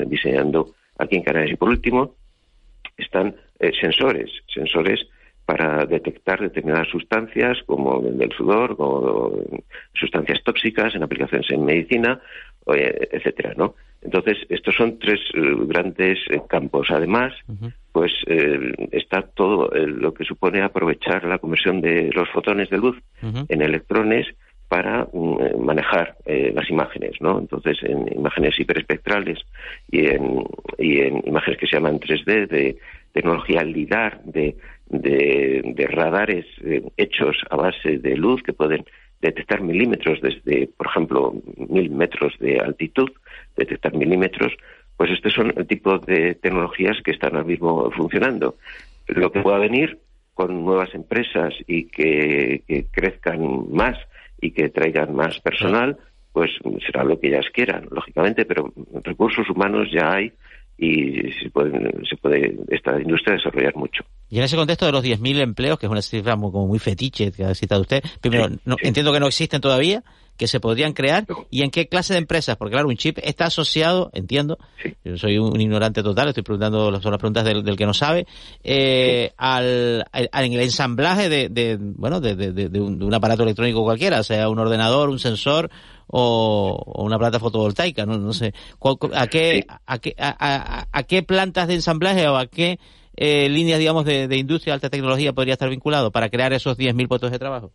diseñando 0.07 0.73
aquí 1.01 1.17
en 1.17 1.23
Canarias. 1.23 1.53
Y 1.53 1.57
por 1.57 1.69
último, 1.69 2.15
están 2.97 3.35
eh, 3.59 3.71
sensores, 3.79 4.29
sensores 4.53 4.99
para 5.45 5.85
detectar 5.85 6.39
determinadas 6.39 6.87
sustancias 6.89 7.57
como 7.65 8.07
el 8.07 8.17
del 8.17 8.31
sudor, 8.31 8.77
como 8.77 9.33
sustancias 9.93 10.41
tóxicas 10.43 10.95
en 10.95 11.03
aplicaciones 11.03 11.49
en 11.49 11.65
medicina, 11.65 12.21
eh, 12.73 13.09
etcétera, 13.11 13.53
¿no? 13.57 13.75
Entonces, 14.01 14.37
estos 14.49 14.75
son 14.75 14.97
tres 14.97 15.19
eh, 15.33 15.39
grandes 15.67 16.17
eh, 16.29 16.41
campos. 16.49 16.87
Además, 16.89 17.33
pues 17.91 18.11
eh, 18.25 18.73
está 18.91 19.21
todo 19.21 19.69
lo 19.75 20.13
que 20.13 20.23
supone 20.23 20.61
aprovechar 20.61 21.23
la 21.25 21.37
conversión 21.37 21.81
de 21.81 22.09
los 22.13 22.27
fotones 22.29 22.69
de 22.69 22.77
luz 22.77 22.97
en 23.21 23.61
electrones 23.61 24.27
para 24.71 25.05
mm, 25.11 25.41
eh, 25.41 25.55
manejar 25.59 26.15
eh, 26.25 26.53
las 26.55 26.69
imágenes, 26.69 27.19
¿no? 27.19 27.39
Entonces, 27.39 27.77
en 27.83 28.07
imágenes 28.15 28.57
hiperespectrales 28.57 29.39
y 29.91 30.07
en, 30.07 30.45
y 30.77 31.01
en 31.01 31.21
imágenes 31.27 31.59
que 31.59 31.67
se 31.67 31.75
llaman 31.75 31.99
3D, 31.99 32.47
de 32.47 32.77
tecnología 33.11 33.65
LIDAR, 33.65 34.23
de, 34.23 34.55
de, 34.87 35.87
radares 35.87 36.45
eh, 36.63 36.83
hechos 36.95 37.35
a 37.49 37.57
base 37.57 37.97
de 37.97 38.15
luz 38.15 38.41
que 38.43 38.53
pueden 38.53 38.85
detectar 39.19 39.59
milímetros 39.59 40.21
desde, 40.21 40.69
por 40.77 40.87
ejemplo, 40.87 41.33
mil 41.57 41.89
metros 41.89 42.33
de 42.39 42.61
altitud, 42.61 43.09
detectar 43.57 43.93
milímetros, 43.93 44.53
pues 44.95 45.11
estos 45.11 45.33
son 45.33 45.53
el 45.57 45.67
tipo 45.67 45.97
de 45.97 46.35
tecnologías 46.35 46.95
que 47.03 47.11
están 47.11 47.35
ahora 47.35 47.43
mismo 47.45 47.91
funcionando. 47.91 48.55
Lo 49.07 49.33
que 49.33 49.41
pueda 49.41 49.57
venir 49.57 49.99
con 50.33 50.63
nuevas 50.63 50.95
empresas 50.95 51.53
y 51.67 51.87
que 51.89 52.85
crezcan 52.93 53.69
más 53.69 53.97
y 54.41 54.51
que 54.51 54.69
traigan 54.69 55.15
más 55.15 55.39
personal, 55.39 55.97
pues 56.33 56.51
será 56.85 57.03
lo 57.03 57.19
que 57.19 57.27
ellas 57.27 57.45
quieran, 57.53 57.87
lógicamente, 57.91 58.45
pero 58.45 58.73
recursos 59.03 59.49
humanos 59.49 59.87
ya 59.93 60.13
hay 60.13 60.33
y 60.77 61.31
se, 61.33 61.49
puede 61.51 62.57
esta 62.69 62.99
industria 62.99 63.35
desarrollar 63.35 63.75
mucho. 63.75 64.03
Y 64.29 64.39
en 64.39 64.43
ese 64.45 64.55
contexto 64.55 64.87
de 64.87 64.91
los 64.91 65.05
10.000 65.05 65.41
empleos, 65.41 65.77
que 65.77 65.85
es 65.85 65.91
una 65.91 66.01
cifra 66.01 66.35
muy, 66.35 66.51
como 66.51 66.67
muy 66.67 66.79
fetiche 66.79 67.31
que 67.31 67.43
ha 67.43 67.53
citado 67.53 67.81
usted, 67.81 68.01
primero, 68.19 68.49
no, 68.65 68.77
entiendo 68.81 69.13
que 69.13 69.19
no 69.19 69.27
existen 69.27 69.61
todavía, 69.61 70.03
que 70.41 70.47
se 70.47 70.59
podrían 70.59 70.93
crear, 70.93 71.27
y 71.51 71.61
en 71.61 71.69
qué 71.69 71.87
clase 71.87 72.13
de 72.13 72.17
empresas, 72.17 72.57
porque 72.57 72.71
claro, 72.71 72.87
un 72.87 72.97
chip 72.97 73.19
está 73.21 73.45
asociado, 73.45 74.09
entiendo, 74.11 74.57
yo 75.05 75.15
soy 75.15 75.37
un 75.37 75.61
ignorante 75.61 76.01
total, 76.01 76.29
estoy 76.29 76.41
preguntando 76.41 76.99
son 76.99 77.11
las 77.11 77.19
preguntas 77.19 77.45
del, 77.45 77.63
del 77.63 77.77
que 77.77 77.85
no 77.85 77.93
sabe, 77.93 78.25
eh, 78.63 79.33
al, 79.37 80.03
al, 80.11 80.29
al 80.31 80.45
ensamblaje 80.45 81.29
de, 81.29 81.49
de 81.49 81.77
bueno, 81.79 82.19
de, 82.19 82.35
de, 82.35 82.51
de, 82.51 82.79
un, 82.79 82.97
de 82.97 83.05
un 83.05 83.13
aparato 83.13 83.43
electrónico 83.43 83.83
cualquiera, 83.83 84.23
sea 84.23 84.49
un 84.49 84.57
ordenador, 84.57 85.11
un 85.11 85.19
sensor, 85.19 85.69
o, 86.07 86.83
o, 86.87 87.03
una 87.03 87.19
planta 87.19 87.39
fotovoltaica, 87.39 88.07
no, 88.07 88.17
no 88.17 88.33
sé. 88.33 88.55
¿A 89.13 89.27
qué, 89.27 89.67
a, 89.85 89.99
qué, 89.99 90.15
a, 90.17 90.35
a, 90.39 90.87
a, 90.91 91.03
qué 91.03 91.21
plantas 91.21 91.67
de 91.67 91.75
ensamblaje 91.75 92.27
o 92.27 92.35
a 92.35 92.47
qué 92.47 92.79
eh, 93.15 93.47
líneas, 93.47 93.77
digamos, 93.77 94.05
de, 94.05 94.27
de, 94.27 94.37
industria 94.37 94.71
de 94.71 94.75
alta 94.77 94.89
tecnología 94.89 95.33
podría 95.33 95.53
estar 95.53 95.69
vinculado 95.69 96.11
para 96.11 96.29
crear 96.29 96.51
esos 96.51 96.79
10.000 96.79 97.07
puestos 97.07 97.29
de 97.29 97.37
trabajo? 97.37 97.71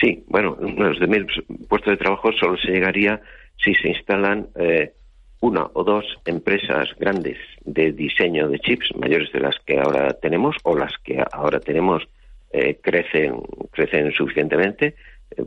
Sí, 0.00 0.24
bueno, 0.28 0.56
los 0.60 0.98
10.000 0.98 1.66
puestos 1.68 1.92
de 1.92 1.96
trabajo 1.96 2.32
solo 2.32 2.56
se 2.58 2.72
llegaría 2.72 3.20
si 3.56 3.74
se 3.74 3.88
instalan 3.88 4.48
eh, 4.56 4.92
una 5.40 5.66
o 5.74 5.84
dos 5.84 6.04
empresas 6.24 6.88
grandes 6.98 7.38
de 7.64 7.92
diseño 7.92 8.48
de 8.48 8.58
chips, 8.58 8.94
mayores 8.96 9.32
de 9.32 9.40
las 9.40 9.56
que 9.64 9.78
ahora 9.78 10.12
tenemos 10.14 10.56
o 10.64 10.76
las 10.76 10.92
que 11.04 11.22
ahora 11.32 11.60
tenemos 11.60 12.06
eh, 12.50 12.78
crecen, 12.82 13.40
crecen 13.70 14.12
suficientemente. 14.12 14.94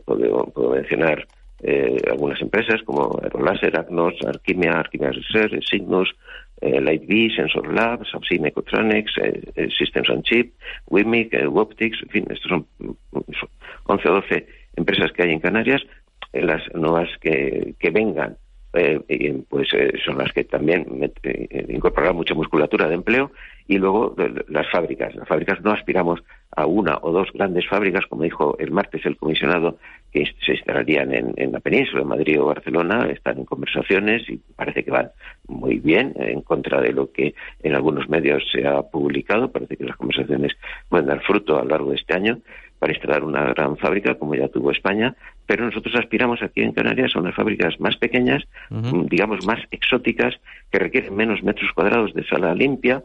puedo, 0.04 0.44
puedo 0.46 0.70
mencionar 0.70 1.26
eh, 1.62 2.00
algunas 2.10 2.40
empresas 2.40 2.82
como 2.84 3.18
Aerolaser, 3.22 3.78
Agnos, 3.78 4.14
Arquimia, 4.26 4.72
Arquimia 4.72 5.10
Research, 5.10 5.62
Cygnus, 5.68 6.14
eh, 6.60 6.80
Lightbee, 6.80 7.30
Sensor 7.34 7.72
Labs, 7.72 8.10
Sapsim 8.10 8.44
Ecotronics, 8.44 9.12
eh, 9.18 9.68
Systems 9.76 10.10
on 10.10 10.22
Chip, 10.22 10.54
Wimic, 10.88 11.34
eh, 11.34 11.46
Woptics, 11.46 12.02
en 12.02 12.08
fin, 12.08 12.26
estos 12.30 12.48
son 12.50 12.66
11 13.86 14.08
o 14.08 14.12
12 14.12 14.46
empresas 14.76 15.12
que 15.12 15.22
hay 15.22 15.32
en 15.32 15.40
Canarias, 15.40 15.82
las 16.32 16.62
nuevas 16.74 17.08
que, 17.20 17.74
que 17.78 17.90
vengan 17.90 18.36
eh, 18.72 19.42
pues 19.48 19.68
eh, 19.74 19.92
son 20.04 20.18
las 20.18 20.32
que 20.32 20.44
también 20.44 20.86
eh, 21.22 21.66
incorporarán 21.68 22.16
mucha 22.16 22.34
musculatura 22.34 22.86
de 22.86 22.94
empleo 22.94 23.32
y 23.66 23.78
luego 23.78 24.14
las 24.48 24.70
fábricas. 24.70 25.14
Las 25.14 25.28
fábricas 25.28 25.60
no 25.62 25.72
aspiramos 25.72 26.22
a 26.56 26.66
una 26.66 26.98
o 27.02 27.12
dos 27.12 27.32
grandes 27.32 27.68
fábricas, 27.68 28.06
como 28.06 28.24
dijo 28.24 28.56
el 28.58 28.72
martes 28.72 29.06
el 29.06 29.16
comisionado, 29.16 29.78
que 30.12 30.24
se 30.44 30.52
instalarían 30.52 31.14
en, 31.14 31.34
en 31.36 31.52
la 31.52 31.60
península, 31.60 32.02
en 32.02 32.08
Madrid 32.08 32.40
o 32.40 32.46
Barcelona, 32.46 33.08
están 33.10 33.38
en 33.38 33.44
conversaciones 33.44 34.28
y 34.28 34.40
parece 34.56 34.84
que 34.84 34.90
van 34.90 35.10
muy 35.46 35.78
bien, 35.78 36.14
en 36.16 36.40
contra 36.42 36.80
de 36.80 36.92
lo 36.92 37.12
que 37.12 37.34
en 37.62 37.76
algunos 37.76 38.08
medios 38.08 38.42
se 38.50 38.66
ha 38.66 38.82
publicado. 38.82 39.52
Parece 39.52 39.76
que 39.76 39.84
las 39.84 39.96
conversaciones 39.96 40.52
pueden 40.88 41.06
dar 41.06 41.22
fruto 41.22 41.56
a 41.56 41.62
lo 41.62 41.70
largo 41.70 41.90
de 41.90 41.96
este 41.96 42.14
año 42.14 42.40
para 42.80 42.92
instalar 42.92 43.22
una 43.22 43.44
gran 43.52 43.76
fábrica 43.76 44.16
como 44.16 44.34
ya 44.34 44.48
tuvo 44.48 44.72
España, 44.72 45.14
pero 45.46 45.64
nosotros 45.66 45.94
aspiramos 45.94 46.42
aquí 46.42 46.62
en 46.62 46.72
Canarias 46.72 47.14
a 47.14 47.20
unas 47.20 47.34
fábricas 47.34 47.78
más 47.78 47.96
pequeñas, 47.96 48.42
uh 48.70 48.76
-huh. 48.76 49.08
digamos 49.08 49.46
más 49.46 49.60
exóticas, 49.70 50.34
que 50.72 50.78
requieren 50.78 51.14
menos 51.14 51.42
metros 51.42 51.70
cuadrados 51.74 52.12
de 52.14 52.24
sala 52.24 52.54
limpia, 52.54 53.04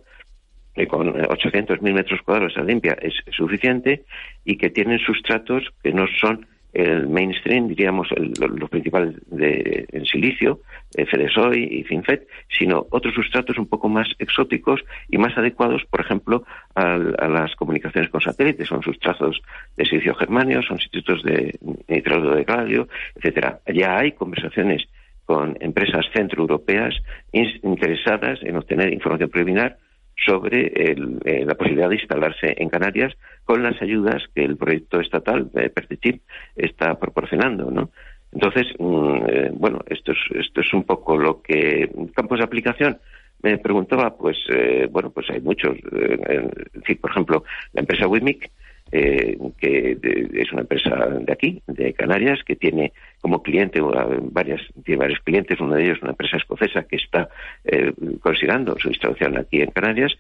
que 0.73 0.87
con 0.87 1.13
800.000 1.13 1.93
metros 1.93 2.21
cuadrados 2.21 2.53
de 2.53 2.55
sala 2.55 2.71
limpia 2.71 2.97
es 3.01 3.13
suficiente, 3.31 4.03
y 4.45 4.57
que 4.57 4.69
tienen 4.69 4.99
sustratos 4.99 5.63
que 5.83 5.91
no 5.91 6.07
son 6.21 6.47
el 6.75 7.07
mainstream, 7.07 7.69
diríamos, 7.69 8.09
el, 8.11 8.33
los 8.37 8.69
principales 8.69 9.15
de 9.27 9.87
en 9.91 10.05
silicio, 10.05 10.59
FDSOI 10.91 11.63
y 11.71 11.83
FinFET, 11.83 12.27
sino 12.49 12.85
otros 12.91 13.15
sustratos 13.15 13.57
un 13.57 13.67
poco 13.67 13.87
más 13.87 14.07
exóticos 14.19 14.81
y 15.09 15.17
más 15.17 15.37
adecuados, 15.37 15.83
por 15.89 16.01
ejemplo, 16.01 16.43
a, 16.75 16.95
a 16.95 17.27
las 17.29 17.55
comunicaciones 17.55 18.09
con 18.11 18.19
satélites. 18.19 18.67
Son 18.67 18.83
sustratos 18.83 19.41
de 19.77 19.85
silicio 19.85 20.13
germanio, 20.15 20.61
son 20.61 20.77
sustratos 20.79 21.23
de 21.23 21.57
nitrato 21.87 22.31
de 22.31 22.43
radio, 22.43 22.87
etcétera. 23.15 23.61
Ya 23.73 23.97
hay 23.97 24.11
conversaciones 24.11 24.83
con 25.25 25.57
empresas 25.59 26.05
centroeuropeas 26.13 26.93
interesadas 27.31 28.39
en 28.43 28.57
obtener 28.57 28.93
información 28.93 29.29
preliminar 29.29 29.77
sobre 30.23 30.91
el, 30.91 31.19
eh, 31.25 31.45
la 31.45 31.55
posibilidad 31.55 31.89
de 31.89 31.95
instalarse 31.95 32.55
en 32.57 32.69
Canarias 32.69 33.13
con 33.43 33.63
las 33.63 33.81
ayudas 33.81 34.23
que 34.33 34.43
el 34.43 34.57
proyecto 34.57 34.99
estatal 34.99 35.51
de 35.51 35.69
Pertechip 35.69 36.21
está 36.55 36.97
proporcionando, 36.97 37.69
¿no? 37.69 37.89
Entonces, 38.31 38.67
mm, 38.77 39.15
eh, 39.27 39.49
bueno, 39.53 39.79
esto 39.87 40.11
es, 40.11 40.17
esto 40.35 40.61
es 40.61 40.73
un 40.73 40.83
poco 40.83 41.17
lo 41.17 41.41
que 41.41 41.89
campos 42.13 42.39
de 42.39 42.43
aplicación. 42.43 42.97
Me 43.41 43.57
preguntaba, 43.57 44.15
pues, 44.17 44.37
eh, 44.49 44.87
bueno, 44.91 45.09
pues 45.11 45.29
hay 45.29 45.39
muchos. 45.39 45.77
Eh, 45.91 46.95
por 46.99 47.11
ejemplo, 47.11 47.43
la 47.73 47.81
empresa 47.81 48.07
Wimic, 48.07 48.51
eh, 48.95 49.37
que 49.57 49.95
de, 49.95 50.29
es 50.41 50.51
una 50.53 50.61
empresa 50.61 50.95
de 51.19 51.33
aquí, 51.33 51.61
de 51.67 51.93
Canarias, 51.93 52.39
que 52.45 52.55
tiene 52.55 52.93
como 53.19 53.43
cliente 53.43 53.81
varias, 53.81 54.61
tiene 54.83 54.99
varios 54.99 55.19
clientes, 55.19 55.59
uno 55.59 55.75
de 55.75 55.83
ellos 55.83 56.01
una 56.01 56.11
empresa 56.11 56.37
escocesa 56.37 56.83
que 56.83 56.95
está 56.95 57.27
eh, 57.65 57.91
considerando 58.21 58.77
su 58.79 58.87
instalación 58.87 59.37
aquí 59.37 59.61
en 59.61 59.71
Canarias, 59.71 60.13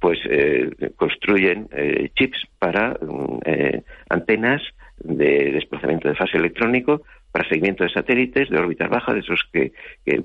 pues 0.00 0.18
eh, 0.30 0.70
construyen 0.96 1.68
eh, 1.72 2.10
chips 2.16 2.38
para 2.58 2.96
eh, 3.44 3.82
antenas 4.08 4.62
de 4.98 5.52
desplazamiento 5.52 6.08
de 6.08 6.14
fase 6.14 6.38
electrónico 6.38 7.02
para 7.30 7.48
seguimiento 7.48 7.84
de 7.84 7.90
satélites 7.90 8.48
de 8.48 8.58
órbitas 8.58 8.88
bajas, 8.88 9.14
de 9.14 9.20
esos 9.20 9.40
que, 9.52 9.72
que, 10.04 10.22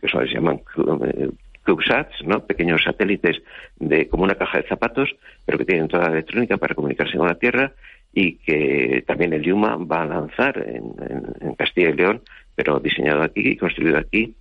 que 0.00 0.08
son, 0.08 0.26
se 0.26 0.34
llaman 0.34 0.60
CubeSats, 1.64 2.24
¿no? 2.24 2.44
pequeños 2.44 2.82
satélites 2.82 3.42
de 3.78 4.08
como 4.08 4.24
una 4.24 4.34
caja 4.34 4.58
de 4.58 4.68
zapatos, 4.68 5.14
pero 5.44 5.58
que 5.58 5.64
tienen 5.64 5.88
toda 5.88 6.04
la 6.04 6.12
electrónica 6.12 6.56
para 6.56 6.74
comunicarse 6.74 7.16
con 7.16 7.28
la 7.28 7.38
Tierra 7.38 7.72
y 8.12 8.36
que 8.36 9.04
también 9.06 9.32
el 9.32 9.42
Yuma 9.42 9.76
va 9.76 10.02
a 10.02 10.06
lanzar 10.06 10.58
en, 10.58 10.94
en, 11.08 11.48
en 11.48 11.54
Castilla 11.54 11.90
y 11.90 11.94
León, 11.94 12.22
pero 12.54 12.80
diseñado 12.80 13.22
aquí 13.22 13.48
y 13.48 13.56
construido 13.56 13.98
aquí 13.98 14.34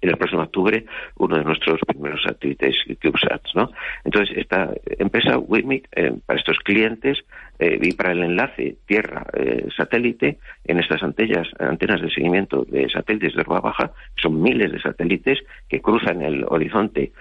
en 0.00 0.10
el 0.10 0.16
próximo 0.16 0.42
octubre 0.42 0.84
uno 1.16 1.38
de 1.38 1.44
nuestros 1.44 1.80
primeros 1.86 2.22
satélites 2.22 2.76
CubeSats, 3.02 3.54
¿no? 3.54 3.70
Entonces, 4.04 4.36
esta 4.36 4.72
empresa, 4.98 5.38
WIMIC, 5.38 5.88
eh, 5.92 6.12
para 6.24 6.38
estos 6.38 6.58
clientes 6.60 7.18
eh, 7.58 7.78
y 7.80 7.92
para 7.92 8.12
el 8.12 8.22
enlace 8.22 8.76
tierra-satélite, 8.86 10.28
eh, 10.28 10.38
en 10.64 10.78
estas 10.78 11.02
antenas, 11.02 11.48
antenas 11.58 12.00
de 12.00 12.10
seguimiento 12.10 12.64
de 12.64 12.88
satélites 12.88 13.34
de 13.34 13.40
orba 13.40 13.60
baja, 13.60 13.92
son 14.20 14.40
miles 14.40 14.72
de 14.72 14.80
satélites 14.80 15.38
que 15.68 15.80
cruzan 15.80 16.22
el 16.22 16.44
horizonte 16.48 17.12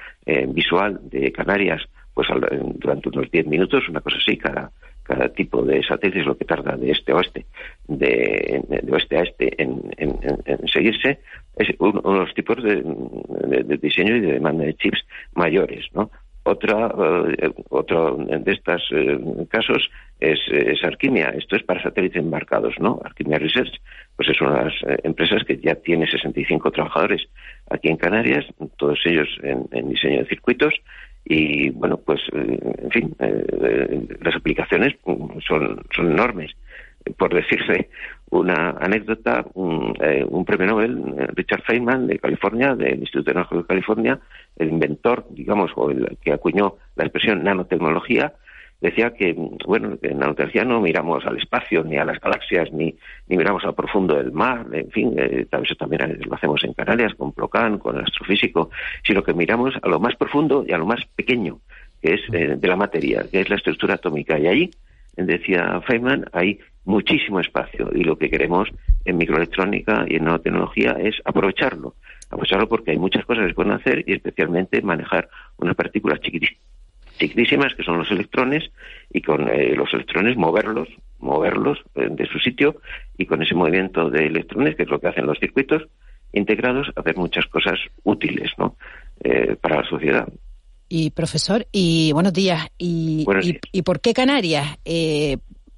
visual 0.49 0.99
de 1.03 1.31
Canarias 1.31 1.81
pues 2.13 2.27
durante 2.79 3.09
unos 3.09 3.29
10 3.29 3.45
minutos, 3.45 3.87
una 3.87 4.01
cosa 4.01 4.17
así, 4.17 4.37
cada, 4.37 4.71
cada 5.07 5.29
tipo 5.29 5.63
de 5.63 5.81
satélite 5.83 6.19
es 6.19 6.25
lo 6.25 6.37
que 6.37 6.45
tarda 6.45 6.75
de 6.75 6.91
este 6.91 7.13
a 7.13 7.15
oeste, 7.15 7.45
de, 7.87 8.61
oeste 8.91 9.17
a 9.17 9.23
este 9.23 9.61
en, 9.61 9.81
seguirse, 10.67 11.19
es 11.55 11.69
uno, 11.79 12.01
de 12.01 12.19
los 12.19 12.33
tipos 12.33 12.61
de, 12.61 13.77
diseño 13.81 14.17
y 14.17 14.19
de 14.19 14.33
demanda 14.33 14.65
de 14.65 14.75
chips 14.75 14.99
mayores, 15.33 15.85
¿no? 15.93 16.11
Otra, 16.43 16.93
eh, 17.39 17.51
otro 17.69 18.15
de 18.17 18.51
estos 18.53 18.81
eh, 18.91 19.19
casos 19.49 19.89
es, 20.17 20.39
es, 20.49 20.81
Arquimia. 20.81 21.33
Esto 21.37 21.57
es 21.57 21.63
para 21.63 21.83
satélites 21.83 22.21
embarcados, 22.21 22.73
¿no? 22.79 23.01
Arquimia 23.03 23.37
Research, 23.37 23.81
pues 24.15 24.29
es 24.29 24.39
una 24.39 24.59
de 24.59 24.63
las 24.63 24.73
eh, 24.83 24.97
empresas 25.03 25.43
que 25.43 25.57
ya 25.57 25.75
tiene 25.75 26.09
65 26.09 26.71
trabajadores 26.71 27.27
aquí 27.69 27.89
en 27.89 27.97
Canarias, 27.97 28.45
todos 28.77 28.99
ellos 29.05 29.27
en 29.41 29.89
diseño 29.89 30.19
de 30.19 30.29
circuitos 30.29 30.73
y 31.29 31.69
bueno, 31.71 31.97
pues 31.97 32.21
en 32.31 32.89
fin, 32.91 33.15
las 34.21 34.35
aplicaciones 34.35 34.95
son, 35.45 35.81
son 35.93 36.11
enormes. 36.11 36.51
Por 37.17 37.33
decirse 37.33 37.89
una 38.29 38.71
anécdota, 38.71 39.45
un, 39.53 39.93
eh, 40.01 40.25
premio 40.45 40.67
Nobel, 40.67 41.15
eh, 41.17 41.27
Richard 41.33 41.63
Feynman, 41.63 42.07
de 42.07 42.19
California, 42.19 42.75
del 42.75 42.99
Instituto 42.99 43.25
Tecnológico 43.25 43.61
de 43.61 43.67
California, 43.67 44.19
el 44.57 44.69
inventor, 44.69 45.25
digamos, 45.29 45.71
o 45.75 45.91
el 45.91 46.17
que 46.21 46.33
acuñó 46.33 46.75
la 46.95 47.05
expresión 47.05 47.43
nanotecnología, 47.43 48.33
decía 48.81 49.13
que, 49.13 49.33
bueno, 49.65 49.97
en 50.01 50.19
nanotecnología 50.19 50.63
no 50.63 50.81
miramos 50.81 51.25
al 51.25 51.37
espacio, 51.37 51.83
ni 51.83 51.97
a 51.97 52.05
las 52.05 52.19
galaxias, 52.19 52.71
ni, 52.71 52.95
ni 53.27 53.37
miramos 53.37 53.63
al 53.65 53.75
profundo 53.75 54.15
del 54.15 54.31
mar, 54.31 54.65
en 54.71 54.89
fin, 54.91 55.13
eh, 55.17 55.47
eso 55.51 55.75
también 55.75 56.19
lo 56.25 56.35
hacemos 56.35 56.63
en 56.63 56.73
Canarias, 56.73 57.13
con 57.15 57.31
Plocan, 57.33 57.79
con 57.79 57.97
el 57.97 58.03
astrofísico, 58.03 58.69
sino 59.03 59.23
que 59.23 59.33
miramos 59.33 59.73
a 59.81 59.87
lo 59.87 59.99
más 59.99 60.15
profundo 60.15 60.63
y 60.67 60.73
a 60.73 60.77
lo 60.77 60.85
más 60.85 61.05
pequeño, 61.15 61.59
que 62.01 62.13
es 62.15 62.21
de 62.29 62.67
la 62.67 62.75
materia, 62.75 63.25
que 63.31 63.41
es 63.41 63.49
la 63.49 63.55
estructura 63.55 63.95
atómica. 63.95 64.37
Y 64.37 64.47
ahí, 64.47 64.71
decía 65.15 65.81
Feynman, 65.87 66.25
hay 66.31 66.59
muchísimo 66.85 67.39
espacio 67.39 67.89
y 67.93 68.03
lo 68.03 68.17
que 68.17 68.29
queremos 68.29 68.69
en 69.05 69.17
microelectrónica 69.17 70.05
y 70.07 70.15
en 70.15 70.25
nanotecnología 70.25 70.91
es 70.99 71.15
aprovecharlo. 71.25 71.95
Aprovecharlo 72.27 72.69
porque 72.69 72.91
hay 72.91 72.97
muchas 72.97 73.25
cosas 73.25 73.43
que 73.43 73.49
se 73.49 73.55
pueden 73.55 73.73
hacer 73.73 74.03
y 74.07 74.13
especialmente 74.13 74.81
manejar 74.81 75.29
unas 75.57 75.75
partículas 75.75 76.19
chiquitísimas 77.17 77.73
que 77.75 77.83
son 77.83 77.97
los 77.97 78.09
electrones 78.11 78.63
y 79.11 79.21
con 79.21 79.47
eh, 79.49 79.75
los 79.75 79.93
electrones 79.93 80.37
moverlos, 80.37 80.87
moverlos 81.19 81.79
eh, 81.95 82.07
de 82.09 82.27
su 82.27 82.39
sitio 82.39 82.81
y 83.17 83.25
con 83.25 83.41
ese 83.41 83.55
movimiento 83.55 84.09
de 84.09 84.27
electrones, 84.27 84.75
que 84.75 84.83
es 84.83 84.89
lo 84.89 84.99
que 84.99 85.07
hacen 85.07 85.25
los 85.25 85.39
circuitos 85.39 85.83
integrados, 86.33 86.87
hacer 86.95 87.15
muchas 87.17 87.45
cosas 87.47 87.79
útiles 88.03 88.51
¿no? 88.57 88.75
Eh, 89.23 89.55
para 89.59 89.81
la 89.81 89.89
sociedad. 89.89 90.27
Y 90.89 91.11
profesor, 91.11 91.67
y 91.71 92.11
buenos 92.13 92.33
días. 92.33 92.67
¿Y, 92.77 93.25
y, 93.73 93.81
por 93.81 93.99
qué 93.99 94.13
Canarias? 94.13 94.77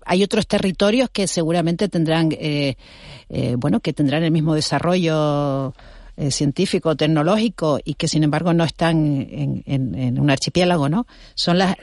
hay 0.09 0.23
otros 0.23 0.47
territorios 0.47 1.11
que 1.11 1.27
seguramente 1.27 1.87
tendrán, 1.87 2.31
eh, 2.31 2.75
eh, 3.29 3.55
bueno, 3.57 3.79
que 3.79 3.93
tendrán 3.93 4.23
el 4.23 4.31
mismo 4.31 4.55
desarrollo 4.55 5.75
eh, 6.19 6.31
científico, 6.31 6.95
tecnológico 6.95 7.79
y 7.83 7.93
que 7.95 8.07
sin 8.07 8.23
embargo 8.23 8.53
no 8.53 8.63
están 8.65 9.25
en, 9.29 10.19
un 10.19 10.29
archipiélago, 10.29 10.89
¿no? 10.89 11.05
Son 11.33 11.57
las, 11.57 11.75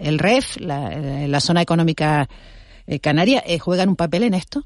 el 0.00 0.18
REF, 0.18 0.56
la, 0.60 1.40
zona 1.40 1.62
económica 1.62 2.28
canaria, 3.02 3.42
¿juegan 3.60 3.90
un 3.90 3.96
papel 3.96 4.22
en 4.24 4.34
esto? 4.34 4.62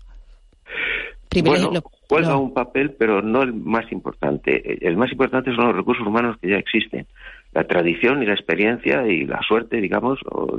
bueno, 1.45 1.83
juega 2.09 2.37
un 2.37 2.53
papel, 2.53 2.93
pero 2.99 3.23
no 3.23 3.43
el 3.43 3.53
más 3.53 3.91
importante. 3.93 4.87
El 4.87 4.97
más 4.97 5.13
importante 5.13 5.55
son 5.55 5.67
los 5.67 5.77
recursos 5.77 6.07
humanos 6.07 6.37
que 6.41 6.51
ya 6.51 6.57
existen. 6.57 7.07
La 7.53 7.65
tradición 7.65 8.23
y 8.23 8.27
la 8.27 8.35
experiencia 8.35 9.07
y 9.07 9.27
la 9.27 9.41
suerte, 9.43 9.81
digamos, 9.81 10.19
o 10.31 10.59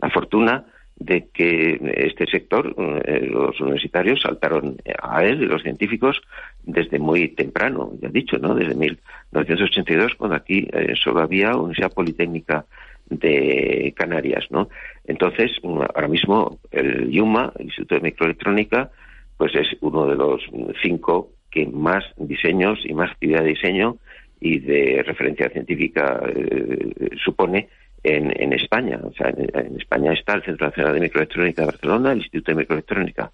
la 0.00 0.10
fortuna 0.10 0.64
de 1.00 1.28
que 1.32 1.80
este 1.96 2.26
sector, 2.26 2.74
eh, 3.04 3.26
los 3.26 3.58
universitarios 3.60 4.20
saltaron 4.20 4.76
a 5.02 5.24
él, 5.24 5.46
los 5.46 5.62
científicos, 5.62 6.20
desde 6.62 6.98
muy 6.98 7.28
temprano, 7.28 7.92
ya 8.00 8.08
he 8.08 8.12
dicho, 8.12 8.38
¿no? 8.38 8.54
Desde 8.54 8.74
1982, 8.74 10.14
cuando 10.16 10.36
aquí 10.36 10.68
eh, 10.72 10.92
solo 11.02 11.20
había 11.20 11.56
Universidad 11.56 11.92
Politécnica 11.92 12.66
de 13.08 13.94
Canarias, 13.96 14.44
¿no? 14.50 14.68
Entonces, 15.06 15.50
ahora 15.64 16.06
mismo 16.06 16.58
el 16.70 17.10
IUMA, 17.10 17.54
el 17.58 17.64
Instituto 17.64 17.94
de 17.94 18.02
Microelectrónica, 18.02 18.90
pues 19.38 19.54
es 19.54 19.68
uno 19.80 20.06
de 20.06 20.16
los 20.16 20.42
cinco 20.82 21.30
que 21.50 21.66
más 21.66 22.04
diseños 22.18 22.78
y 22.84 22.92
más 22.92 23.10
actividad 23.10 23.42
de 23.42 23.48
diseño 23.48 23.96
y 24.38 24.58
de 24.58 25.02
referencia 25.04 25.48
científica 25.48 26.20
eh, 26.28 27.10
supone 27.24 27.68
en, 28.02 28.52
España. 28.52 28.98
O 29.02 29.12
sea, 29.12 29.30
en, 29.30 29.76
España 29.76 30.12
está 30.12 30.34
el 30.34 30.42
Centro 30.42 30.66
Nacional 30.68 30.94
de 30.94 31.00
Microelectrónica 31.00 31.62
de 31.62 31.66
Barcelona, 31.66 32.12
el 32.12 32.18
Instituto 32.18 32.52
de 32.52 32.56
Microelectrónica 32.56 33.30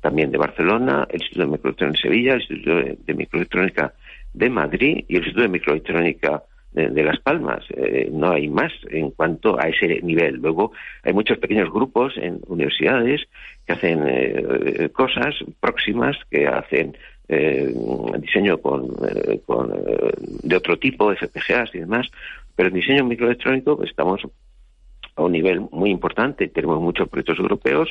también 0.00 0.30
de 0.30 0.38
Barcelona, 0.38 1.06
el 1.10 1.20
Instituto 1.20 1.46
de 1.46 1.52
Microelectrónica 1.52 1.96
de 1.96 2.08
Sevilla, 2.08 2.32
el 2.32 2.40
Instituto 2.40 3.04
de 3.06 3.14
Microelectrónica 3.14 3.94
de 4.32 4.50
Madrid 4.50 5.04
y 5.08 5.16
el 5.16 5.22
Instituto 5.22 5.42
de 5.42 5.48
Microelectrónica 5.48 6.42
de, 6.72 7.02
Las 7.02 7.18
Palmas. 7.20 7.64
Eh, 7.70 8.08
no 8.12 8.30
hay 8.30 8.48
más 8.48 8.72
en 8.88 9.10
cuanto 9.10 9.58
a 9.58 9.68
ese 9.68 10.00
nivel. 10.02 10.36
Luego 10.36 10.72
hay 11.02 11.12
muchos 11.12 11.38
pequeños 11.38 11.70
grupos 11.70 12.16
en 12.16 12.40
universidades 12.46 13.22
que 13.66 13.72
hacen 13.72 14.04
eh, 14.06 14.88
cosas 14.92 15.34
próximas, 15.58 16.16
que 16.30 16.46
hacen 16.46 16.96
eh, 17.28 17.72
diseño 18.18 18.58
con, 18.58 18.88
con 19.46 19.72
de 20.42 20.56
otro 20.56 20.78
tipo, 20.78 21.14
FPGAs 21.14 21.74
y 21.74 21.80
demás, 21.80 22.08
pero 22.60 22.68
en 22.68 22.74
diseño 22.74 23.04
microelectrónico 23.06 23.82
estamos 23.84 24.20
a 25.16 25.22
un 25.22 25.32
nivel 25.32 25.62
muy 25.72 25.88
importante. 25.88 26.46
Tenemos 26.48 26.78
muchos 26.78 27.08
proyectos 27.08 27.38
europeos, 27.38 27.88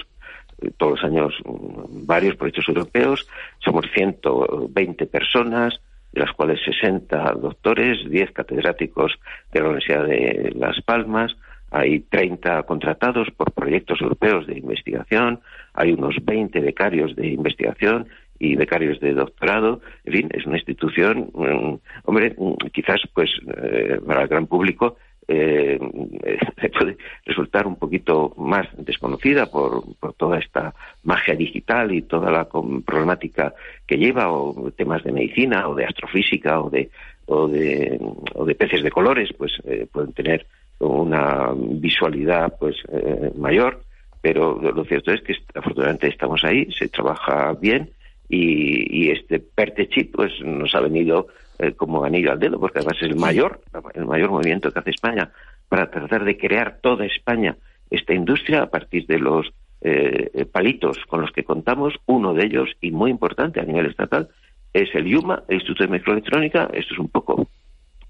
eh, 0.61 0.69
todos 0.77 0.91
los 0.91 1.03
años 1.03 1.33
mm, 1.43 2.05
varios 2.05 2.35
proyectos 2.35 2.67
europeos. 2.67 3.27
Somos 3.65 3.87
120 3.95 5.07
personas, 5.07 5.73
de 6.11 6.19
las 6.19 6.31
cuales 6.33 6.59
60 6.63 7.33
doctores, 7.41 7.97
10 8.07 8.31
catedráticos 8.31 9.13
de 9.51 9.59
la 9.59 9.69
Universidad 9.69 10.05
de 10.05 10.53
Las 10.55 10.79
Palmas. 10.83 11.35
Hay 11.71 12.01
30 12.01 12.61
contratados 12.61 13.27
por 13.35 13.51
proyectos 13.53 13.99
europeos 14.01 14.45
de 14.45 14.59
investigación, 14.59 15.39
hay 15.73 15.93
unos 15.93 16.15
20 16.23 16.59
becarios 16.59 17.15
de 17.15 17.29
investigación 17.29 18.07
y 18.39 18.55
becarios 18.55 18.99
de 18.99 19.13
doctorado. 19.13 19.81
En 20.05 20.13
fin, 20.13 20.29
es 20.33 20.45
una 20.45 20.57
institución, 20.57 21.29
mm, 21.33 21.75
hombre, 22.05 22.35
mm, 22.37 22.53
quizás 22.71 23.01
pues 23.13 23.29
eh, 23.61 23.99
para 24.05 24.23
el 24.23 24.27
gran 24.27 24.47
público 24.47 24.97
eh, 25.31 25.77
puede 26.79 26.97
resultar 27.23 27.67
un 27.67 27.75
poquito 27.75 28.33
más 28.37 28.67
desconocida 28.77 29.45
por, 29.45 29.83
toda 30.17 30.39
esta 30.39 30.73
magia 31.03 31.35
digital 31.35 31.93
y 31.93 32.01
toda 32.01 32.31
la 32.31 32.45
problemática 32.45 33.53
que 33.85 33.97
lleva, 33.97 34.31
o 34.31 34.71
temas 34.71 35.03
de 35.03 35.11
medicina, 35.11 35.69
o 35.69 35.75
de 35.75 35.85
astrofísica, 35.85 36.59
o 36.59 36.69
de, 36.69 36.89
o 37.27 37.47
de, 37.47 37.99
o 38.33 38.43
de 38.43 38.55
peces 38.55 38.81
de 38.81 38.89
colores, 38.89 39.29
pues 39.37 39.51
eh, 39.65 39.85
pueden 39.91 40.13
tener 40.13 40.47
una 40.79 41.51
visualidad 41.55 42.55
pues 42.59 42.77
eh, 42.91 43.31
mayor, 43.37 43.83
pero 44.21 44.59
lo 44.59 44.83
cierto 44.85 45.11
es 45.11 45.21
que 45.21 45.35
afortunadamente 45.53 46.07
estamos 46.07 46.43
ahí, 46.43 46.71
se 46.71 46.89
trabaja 46.89 47.53
bien 47.53 47.91
y, 48.29 49.09
este 49.09 49.39
PERTE-CHIP 49.39 50.15
pues 50.15 50.31
nos 50.41 50.73
ha 50.75 50.81
venido 50.81 51.27
eh, 51.57 51.73
como 51.73 52.03
anillo 52.03 52.31
al 52.31 52.39
dedo, 52.39 52.59
porque 52.59 52.79
además 52.79 52.97
es 52.97 53.09
el 53.09 53.15
mayor, 53.15 53.61
el 53.95 54.05
mayor 54.05 54.29
movimiento 54.29 54.71
que 54.71 54.79
hace 54.79 54.91
España 54.91 55.31
para 55.67 55.89
tratar 55.89 56.23
de 56.23 56.37
crear 56.37 56.79
toda 56.81 57.05
España 57.05 57.57
esta 57.89 58.13
industria 58.13 58.63
a 58.63 58.69
partir 58.69 59.07
de 59.07 59.17
los 59.17 59.51
eh, 59.81 60.45
palitos 60.51 60.97
con 61.07 61.21
los 61.21 61.31
que 61.31 61.43
contamos. 61.43 61.95
Uno 62.05 62.33
de 62.33 62.45
ellos, 62.45 62.69
y 62.81 62.91
muy 62.91 63.09
importante 63.09 63.59
a 63.59 63.65
nivel 63.65 63.87
estatal, 63.87 64.29
es 64.73 64.93
el 64.93 65.07
IUMA, 65.07 65.43
el 65.47 65.55
Instituto 65.55 65.83
de 65.83 65.89
Microelectrónica. 65.89 66.69
Esto 66.71 66.93
es 66.93 66.99
un 66.99 67.09
poco, 67.09 67.47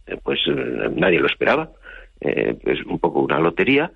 eh, 0.05 0.17
pues 0.21 0.39
nadie 0.95 1.19
lo 1.19 1.27
esperaba, 1.27 1.71
es 2.19 2.83
un 2.83 2.99
poco 2.99 3.21
una 3.21 3.39
lotería, 3.39 3.91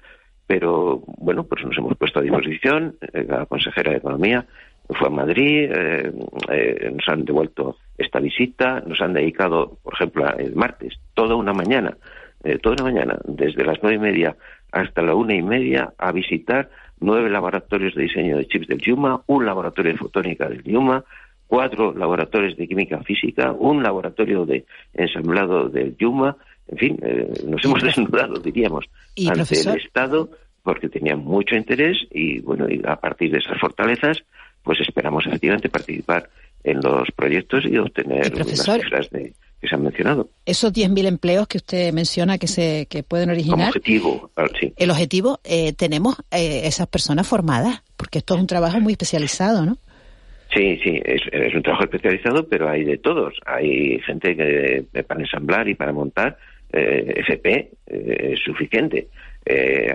pero 0.48 1.04
bueno, 1.18 1.44
pues 1.44 1.66
nos 1.66 1.78
hemos 1.78 1.98
puesto 1.98 2.20
a 2.20 2.22
disposición, 2.22 2.96
la 3.12 3.46
consejera 3.46 3.92
de 3.92 3.98
Economía 3.98 4.48
fue 4.94 5.08
a 5.08 5.12
Madrid, 5.12 5.70
eh, 5.72 6.12
eh, 6.50 6.92
nos 6.92 7.08
han 7.08 7.26
devuelto 7.26 7.78
esta 7.98 8.20
visita, 8.20 8.82
nos 8.86 9.00
han 9.02 9.14
dedicado, 9.14 9.78
por 9.84 9.94
ejemplo, 9.94 10.28
el 10.38 10.56
martes, 10.56 10.94
toda 11.14 11.36
una 11.36 11.54
mañana, 11.54 11.96
eh, 12.44 12.58
toda 12.58 12.76
una 12.82 12.92
mañana, 12.92 13.18
desde 13.26 13.64
las 13.64 13.80
nueve 13.82 13.98
y 13.98 14.00
media 14.00 14.36
hasta 14.72 15.02
la 15.02 15.14
una 15.14 15.36
y 15.36 15.42
media, 15.42 15.94
a 15.98 16.12
visitar 16.12 16.70
nueve 17.00 17.30
laboratorios 17.30 17.94
de 17.96 18.04
diseño 18.04 18.38
de 18.38 18.48
chips 18.48 18.68
del 18.68 18.80
Yuma, 18.80 19.22
un 19.28 19.46
laboratorio 19.46 19.92
de 19.92 19.98
fotónica 19.98 20.50
del 20.50 20.64
Yuma, 20.64 21.04
cuatro 21.48 21.94
laboratorios 21.94 22.58
de 22.58 22.68
química 22.68 23.00
física, 23.04 23.52
un 23.52 23.84
laboratorio 23.84 24.46
de 24.46 24.66
ensamblado 24.94 25.70
del 25.70 25.96
Yuma, 25.98 26.36
en 26.68 26.78
fin, 26.78 27.00
eh, 27.04 27.32
nos 27.48 27.64
hemos 27.64 27.84
desnudado, 27.84 28.40
diríamos, 28.40 28.86
ante 29.28 29.60
el 29.60 29.78
Estado 29.78 30.30
porque 30.64 30.90
tenían 30.90 31.20
mucho 31.20 31.56
interés 31.56 31.98
y 32.10 32.40
bueno, 32.40 32.68
y 32.70 32.82
a 32.86 32.96
partir 32.96 33.32
de 33.32 33.40
esas 33.40 33.60
fortalezas, 33.60 34.24
pues 34.64 34.80
esperamos 34.80 35.26
efectivamente 35.26 35.70
participar 35.70 36.30
en 36.64 36.80
los 36.82 37.10
proyectos 37.16 37.66
y 37.66 37.78
obtener 37.78 38.36
las 38.38 38.48
cifras 38.48 39.10
de, 39.12 39.34
que 39.64 39.68
se 39.70 39.76
han 39.76 39.84
mencionado. 39.84 40.30
Esos 40.46 40.74
10.000 40.74 41.06
empleos 41.08 41.48
que 41.48 41.58
usted 41.58 41.94
menciona 41.94 42.38
que 42.38 42.48
se 42.48 42.86
que 42.90 43.04
pueden 43.04 43.30
originar. 43.30 43.58
Como 43.58 43.68
objetivo, 43.70 44.32
sí. 44.60 44.74
El 44.76 44.92
objetivo, 44.92 45.40
eh, 45.44 45.74
tenemos 45.74 46.18
eh, 46.32 46.62
esas 46.66 46.88
personas 46.88 47.28
formadas, 47.28 47.82
porque 47.96 48.20
esto 48.20 48.36
es 48.36 48.42
un 48.42 48.48
trabajo 48.48 48.80
muy 48.80 48.94
especializado, 48.94 49.66
¿no? 49.66 49.78
Sí, 50.54 50.80
sí, 50.84 51.02
es, 51.04 51.22
es, 51.32 51.56
un 51.56 51.64
trabajo 51.64 51.86
especializado, 51.86 52.48
pero 52.48 52.70
hay 52.70 52.84
de 52.84 52.98
todos. 52.98 53.34
Hay 53.46 54.00
gente 54.02 54.36
que 54.36 55.04
para 55.04 55.22
ensamblar 55.22 55.68
y 55.68 55.76
para 55.76 55.94
montar 55.94 56.38
eh, 56.72 57.14
FP 57.18 57.72
es 57.88 58.40
suficiente. 58.40 59.08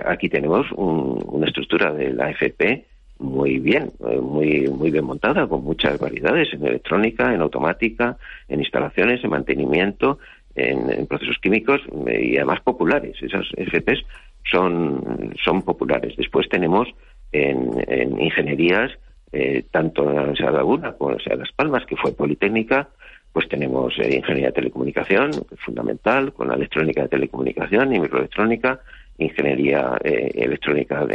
aquí 0.05 0.29
tenemos 0.29 0.65
una 0.75 1.47
estructura 1.47 1.93
de 1.93 2.11
la 2.11 2.31
FP 2.31 2.85
muy 3.19 3.59
bien, 3.59 3.91
eh, 4.09 4.17
muy, 4.19 4.67
muy 4.69 4.91
bien 4.91 5.03
montada, 5.03 5.45
con 5.47 5.63
muchas 5.63 5.99
variedades 5.99 6.53
en 6.53 6.65
electrónica, 6.65 7.33
en 7.33 7.41
automática, 7.41 8.17
en 8.47 8.61
instalaciones, 8.61 9.23
en 9.23 9.29
mantenimiento, 9.29 10.19
en, 10.55 11.05
procesos 11.05 11.37
químicos 11.39 11.81
eh, 12.07 12.29
y 12.31 12.37
además 12.37 12.61
populares. 12.61 13.21
Esas 13.21 13.45
FPs 13.57 14.05
son, 14.49 15.33
son 15.43 15.61
populares. 15.61 16.15
Después 16.17 16.47
tenemos 16.49 16.87
en, 17.31 18.19
ingenierías, 18.19 18.91
eh, 19.31 19.65
tanto 19.69 20.09
en 20.09 20.33
la 20.33 20.51
Laguna 20.51 20.93
como 20.93 21.11
en 21.11 21.39
Las 21.39 21.51
Palmas, 21.51 21.85
que 21.85 21.97
fue 21.97 22.13
Politécnica, 22.13 22.89
pues 23.33 23.47
tenemos 23.47 23.95
ingeniería 23.97 24.47
de 24.47 24.53
telecomunicación, 24.53 25.31
fundamental, 25.59 26.33
con 26.33 26.47
la 26.47 26.55
electrónica 26.55 27.03
de 27.03 27.09
telecomunicación 27.09 27.93
y 27.93 27.99
microelectrónica, 27.99 28.79
ingeniería 29.19 29.97
eh, 30.03 30.31
electrónica 30.33 31.05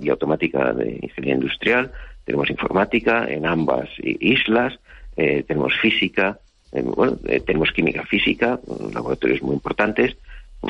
y 0.00 0.08
automática 0.08 0.72
de 0.72 0.98
ingeniería 1.02 1.34
industrial, 1.34 1.92
tenemos 2.24 2.50
informática 2.50 3.26
en 3.28 3.46
ambas 3.46 3.88
islas, 3.98 4.78
eh, 5.16 5.44
tenemos 5.46 5.74
física, 5.80 6.38
eh, 6.72 6.82
bueno, 6.82 7.18
tenemos 7.46 7.70
química 7.72 8.04
física, 8.04 8.58
laboratorios 8.92 9.42
muy 9.42 9.54
importantes. 9.54 10.16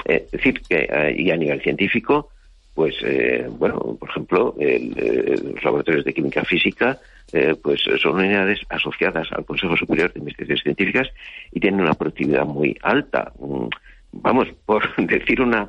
es 0.05 0.31
decir, 0.31 0.63
que 0.69 1.15
y 1.17 1.31
a 1.31 1.37
nivel 1.37 1.61
científico, 1.61 2.29
pues, 2.75 2.95
bueno, 3.59 3.97
por 3.99 4.09
ejemplo, 4.09 4.55
los 4.57 5.65
laboratorios 5.65 6.05
de 6.05 6.15
química 6.15 6.45
física, 6.45 6.99
pues 7.63 7.81
son 8.01 8.15
unidades 8.15 8.61
asociadas 8.69 9.29
al 9.33 9.45
Consejo 9.45 9.77
Superior 9.77 10.13
de 10.13 10.21
Investigaciones 10.21 10.63
Científicas 10.63 11.09
y 11.53 11.61
tienen 11.61 11.81
una 11.81 11.95
productividad 11.95 12.47
muy 12.47 12.77
alta. 12.83 13.33
Mm, 13.39 13.67
vamos, 14.13 14.49
por 14.67 14.95
decir 14.97 15.41
una, 15.41 15.69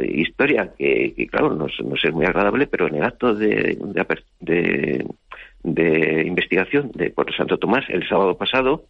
historia 0.00 0.72
que, 0.78 1.26
claro, 1.30 1.54
no, 1.54 1.66
es 1.66 2.12
muy 2.12 2.24
agradable, 2.24 2.66
pero 2.66 2.88
en 2.88 2.96
el 2.96 3.04
acto 3.04 3.34
de, 3.34 3.78
de, 4.40 6.24
investigación 6.26 6.90
de 6.94 7.10
por 7.10 7.34
Santo 7.34 7.58
Tomás 7.58 7.84
el 7.88 8.08
sábado 8.08 8.36
pasado, 8.36 8.84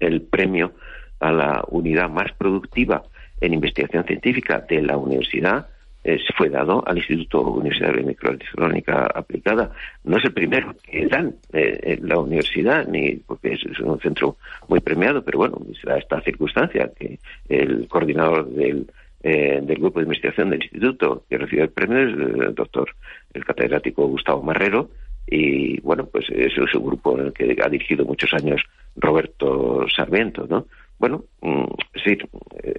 el 0.00 0.22
premio 0.22 0.72
a 1.20 1.32
la 1.32 1.64
unidad 1.68 2.08
más 2.08 2.32
productiva 2.32 3.02
en 3.40 3.54
investigación 3.54 4.04
científica 4.04 4.64
de 4.68 4.82
la 4.82 4.96
universidad 4.96 5.68
eh, 6.04 6.18
fue 6.36 6.48
dado 6.48 6.82
al 6.86 6.98
Instituto 6.98 7.42
Universitario 7.42 8.00
de 8.00 8.06
Microelectrónica 8.08 9.10
Aplicada. 9.14 9.72
No 10.04 10.16
es 10.16 10.24
el 10.24 10.32
primero 10.32 10.74
que 10.82 11.06
dan 11.06 11.34
eh, 11.52 11.98
la 12.02 12.18
universidad, 12.18 12.86
ni 12.86 13.16
porque 13.16 13.52
es, 13.54 13.64
es, 13.66 13.78
un 13.80 13.98
centro 14.00 14.36
muy 14.68 14.80
premiado, 14.80 15.22
pero 15.22 15.38
bueno, 15.38 15.58
se 15.80 15.88
da 15.88 15.98
esta 15.98 16.20
circunstancia 16.20 16.90
que 16.96 17.18
el 17.48 17.88
coordinador 17.88 18.48
del 18.48 18.90
eh, 19.28 19.60
del 19.62 19.76
grupo 19.76 19.98
de 19.98 20.04
investigación 20.04 20.48
del 20.48 20.62
instituto 20.62 21.24
que 21.28 21.36
recibe 21.36 21.64
el 21.64 21.68
premio 21.68 21.98
es 21.98 22.46
el 22.48 22.54
doctor, 22.54 22.88
el 23.34 23.44
catedrático 23.44 24.06
Gustavo 24.06 24.42
Marrero, 24.42 24.88
y 25.26 25.78
bueno, 25.82 26.06
pues 26.06 26.24
es 26.30 26.56
un 26.56 26.86
grupo 26.86 27.18
en 27.18 27.26
el 27.26 27.32
que 27.34 27.54
ha 27.62 27.68
dirigido 27.68 28.06
muchos 28.06 28.32
años 28.32 28.62
Roberto 28.96 29.84
Sarmiento, 29.94 30.46
¿no? 30.48 30.66
Bueno, 30.98 31.24
mm, 31.42 31.64
sí, 32.02 32.16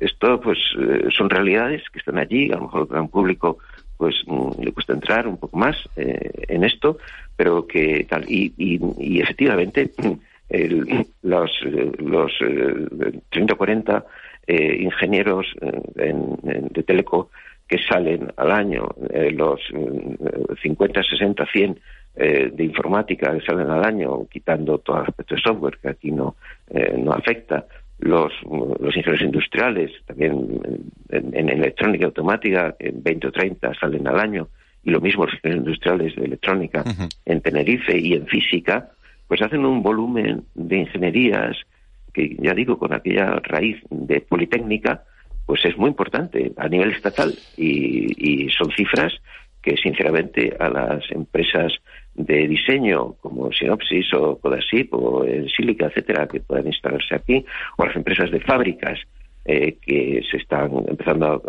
esto 0.01 0.41
pues 0.41 0.57
eh, 0.79 1.09
son 1.15 1.29
realidades 1.29 1.83
que 1.93 1.99
están 1.99 2.17
allí, 2.17 2.51
a 2.51 2.55
lo 2.55 2.63
mejor 2.63 2.81
al 2.81 2.87
gran 2.87 3.07
público 3.09 3.59
pues 3.97 4.15
mm, 4.25 4.63
le 4.63 4.71
cuesta 4.71 4.93
entrar 4.93 5.27
un 5.27 5.37
poco 5.37 5.55
más 5.55 5.77
eh, 5.97 6.31
en 6.47 6.63
esto, 6.63 6.97
pero 7.35 7.67
que 7.67 8.07
tal, 8.09 8.25
y, 8.27 8.53
y, 8.57 9.21
efectivamente 9.21 9.91
el, 10.49 11.05
los, 11.21 11.51
los 11.99 12.31
30 13.29 13.53
o 13.53 13.57
40 13.57 14.05
eh, 14.51 14.77
ingenieros 14.81 15.45
eh, 15.61 16.11
de 16.71 16.81
Teleco 16.81 17.29
que 17.67 17.77
salen 17.77 18.33
al 18.35 18.51
año, 18.51 18.89
eh, 19.11 19.29
los 19.29 19.61
50, 20.63 21.03
60, 21.03 21.45
100 21.45 21.79
de 22.15 22.63
informática 22.63 23.31
que 23.31 23.45
salen 23.45 23.69
al 23.69 23.85
año, 23.85 24.25
quitando 24.27 24.79
todo 24.79 24.97
el 24.97 25.03
aspecto 25.03 25.35
de 25.35 25.41
software 25.41 25.77
que 25.77 25.89
aquí 25.89 26.11
no, 26.11 26.35
no 26.97 27.13
afecta, 27.13 27.67
los, 27.99 28.33
los 28.43 28.97
ingenieros 28.97 29.21
industriales, 29.21 29.91
también 30.07 30.59
en, 31.11 31.49
electrónica 31.49 32.07
automática, 32.07 32.75
en 32.79 33.03
20 33.03 33.27
o 33.27 33.31
30 33.31 33.73
salen 33.75 34.07
al 34.07 34.19
año, 34.19 34.47
y 34.83 34.89
lo 34.89 34.99
mismo 34.99 35.25
los 35.25 35.35
ingenieros 35.35 35.67
industriales 35.67 36.15
de 36.15 36.25
electrónica 36.25 36.83
en 37.23 37.39
Tenerife 37.41 37.97
y 37.97 38.13
en 38.15 38.25
física, 38.25 38.89
pues 39.27 39.43
hacen 39.43 39.63
un 39.63 39.83
volumen 39.83 40.43
de 40.55 40.77
ingenierías 40.77 41.55
que 42.13 42.35
ya 42.39 42.53
digo, 42.53 42.77
con 42.77 42.93
aquella 42.93 43.39
raíz 43.43 43.77
de 43.89 44.21
Politécnica, 44.21 45.03
pues 45.45 45.65
es 45.65 45.77
muy 45.77 45.89
importante 45.89 46.51
a 46.57 46.67
nivel 46.67 46.91
estatal. 46.91 47.33
Y, 47.57 48.49
son 48.57 48.71
cifras 48.71 49.13
que 49.61 49.77
sinceramente 49.77 50.55
a 50.59 50.69
las 50.69 51.09
empresas 51.11 51.73
de 52.13 52.47
diseño 52.47 53.13
como 53.21 53.51
Synopsis 53.51 54.13
o 54.13 54.37
Codasip 54.39 54.93
o 54.93 55.25
Silica, 55.55 55.87
etcétera, 55.87 56.27
que 56.27 56.39
puedan 56.39 56.67
instalarse 56.67 57.15
aquí, 57.15 57.45
o 57.77 57.85
las 57.85 57.95
empresas 57.95 58.31
de 58.31 58.39
fábricas 58.41 58.99
eh, 59.45 59.77
que 59.81 60.21
se 60.29 60.37
están 60.37 60.71
empezando 60.87 61.41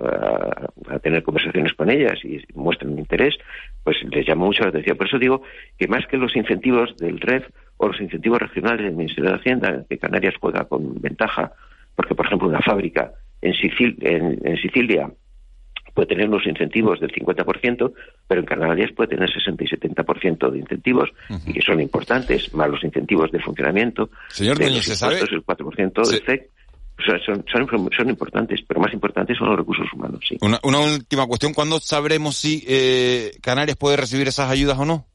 a, 0.89 0.99
tener 1.01 1.23
conversaciones 1.23 1.75
con 1.75 1.91
ellas 1.91 2.19
y 2.25 2.41
muestran 2.55 2.99
interés, 2.99 3.35
pues 3.83 3.97
les 4.11 4.27
llama 4.27 4.47
mucho 4.47 4.63
la 4.63 4.71
atención. 4.71 4.97
Por 4.97 5.07
eso 5.07 5.19
digo 5.19 5.43
que 5.77 5.89
más 5.89 6.07
que 6.07 6.17
los 6.17 6.35
incentivos 6.37 6.97
del 6.97 7.21
REF 7.21 7.45
o 7.77 7.89
los 7.89 8.01
incentivos 8.01 8.39
regionales 8.39 8.85
del 8.85 8.95
Ministerio 8.95 9.31
de 9.31 9.37
Hacienda, 9.37 9.85
que 9.89 9.99
Canarias 9.99 10.35
juega 10.41 10.65
con 10.65 11.01
ventaja, 11.01 11.53
porque, 11.97 12.15
por 12.15 12.27
ejemplo, 12.27 12.49
una 12.49 12.61
fábrica 12.61 13.13
en, 13.43 13.55
en, 14.45 14.57
Sicilia 14.59 15.11
puede 15.95 16.09
tener 16.09 16.29
unos 16.29 16.47
incentivos 16.47 17.01
del 17.01 17.11
50%, 17.11 17.93
pero 18.29 18.41
en 18.41 18.47
Canarias 18.47 18.93
puede 18.93 19.09
tener 19.09 19.31
60 19.31 19.65
y 19.65 19.67
70% 19.67 20.51
de 20.51 20.59
incentivos, 20.59 21.11
y 21.47 21.53
que 21.53 21.63
son 21.63 21.81
importantes, 21.81 22.55
más 22.55 22.71
los 22.71 22.85
incentivos 22.85 23.33
de 23.33 23.41
funcionamiento, 23.41 24.11
Señor 24.29 24.59
de 24.59 24.71
los 24.71 24.87
impuestos, 24.87 25.33
el 25.33 25.45
4% 25.45 26.09
del 26.09 26.23
CEC. 26.23 26.51
Son, 27.05 27.45
son, 27.97 28.09
importantes, 28.09 28.61
pero 28.67 28.81
más 28.81 28.93
importantes 28.93 29.37
son 29.37 29.49
los 29.49 29.59
recursos 29.59 29.87
humanos, 29.93 30.21
sí. 30.29 30.37
Una, 30.41 30.59
una 30.63 30.81
última 30.81 31.27
cuestión, 31.27 31.53
¿cuándo 31.55 31.79
sabremos 31.81 32.37
si 32.37 32.65
eh, 32.69 33.33
Canarias 33.43 33.77
puede 33.77 33.97
recibir 33.97 34.29
esas 34.29 34.51
ayudas 34.51 34.79
o 34.79 34.85
no? 34.85 35.07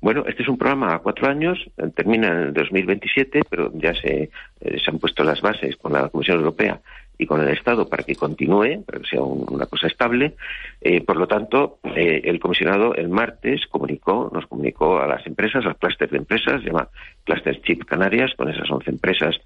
Bueno, 0.00 0.24
este 0.26 0.42
es 0.42 0.48
un 0.48 0.56
programa 0.56 0.94
a 0.94 0.98
cuatro 1.00 1.28
años, 1.28 1.58
termina 1.94 2.28
en 2.28 2.38
el 2.38 2.52
2027, 2.54 3.42
pero 3.48 3.70
ya 3.74 3.94
se, 3.94 4.30
eh, 4.60 4.78
se 4.82 4.90
han 4.90 4.98
puesto 4.98 5.22
las 5.22 5.42
bases 5.42 5.76
con 5.76 5.92
la 5.92 6.08
Comisión 6.08 6.38
Europea 6.38 6.80
y 7.20 7.26
con 7.26 7.42
el 7.42 7.50
Estado 7.50 7.86
para 7.86 8.02
que 8.02 8.16
continúe, 8.16 8.82
para 8.86 8.98
que 8.98 9.08
sea 9.10 9.22
una 9.22 9.66
cosa 9.66 9.88
estable. 9.88 10.36
Eh, 10.80 11.02
por 11.02 11.18
lo 11.18 11.28
tanto, 11.28 11.78
eh, 11.94 12.22
el 12.24 12.40
comisionado 12.40 12.94
el 12.94 13.10
martes 13.10 13.66
comunicó, 13.66 14.30
nos 14.32 14.46
comunicó 14.46 14.98
a 14.98 15.06
las 15.06 15.26
empresas, 15.26 15.66
al 15.66 15.76
clúster 15.76 16.08
de 16.08 16.16
empresas, 16.16 16.62
se 16.62 16.68
llama 16.68 16.88
Cluster 17.24 17.60
Chip 17.60 17.84
Canarias, 17.84 18.32
con 18.36 18.48
esas 18.48 18.70
11 18.70 18.90
empresas 18.90 19.36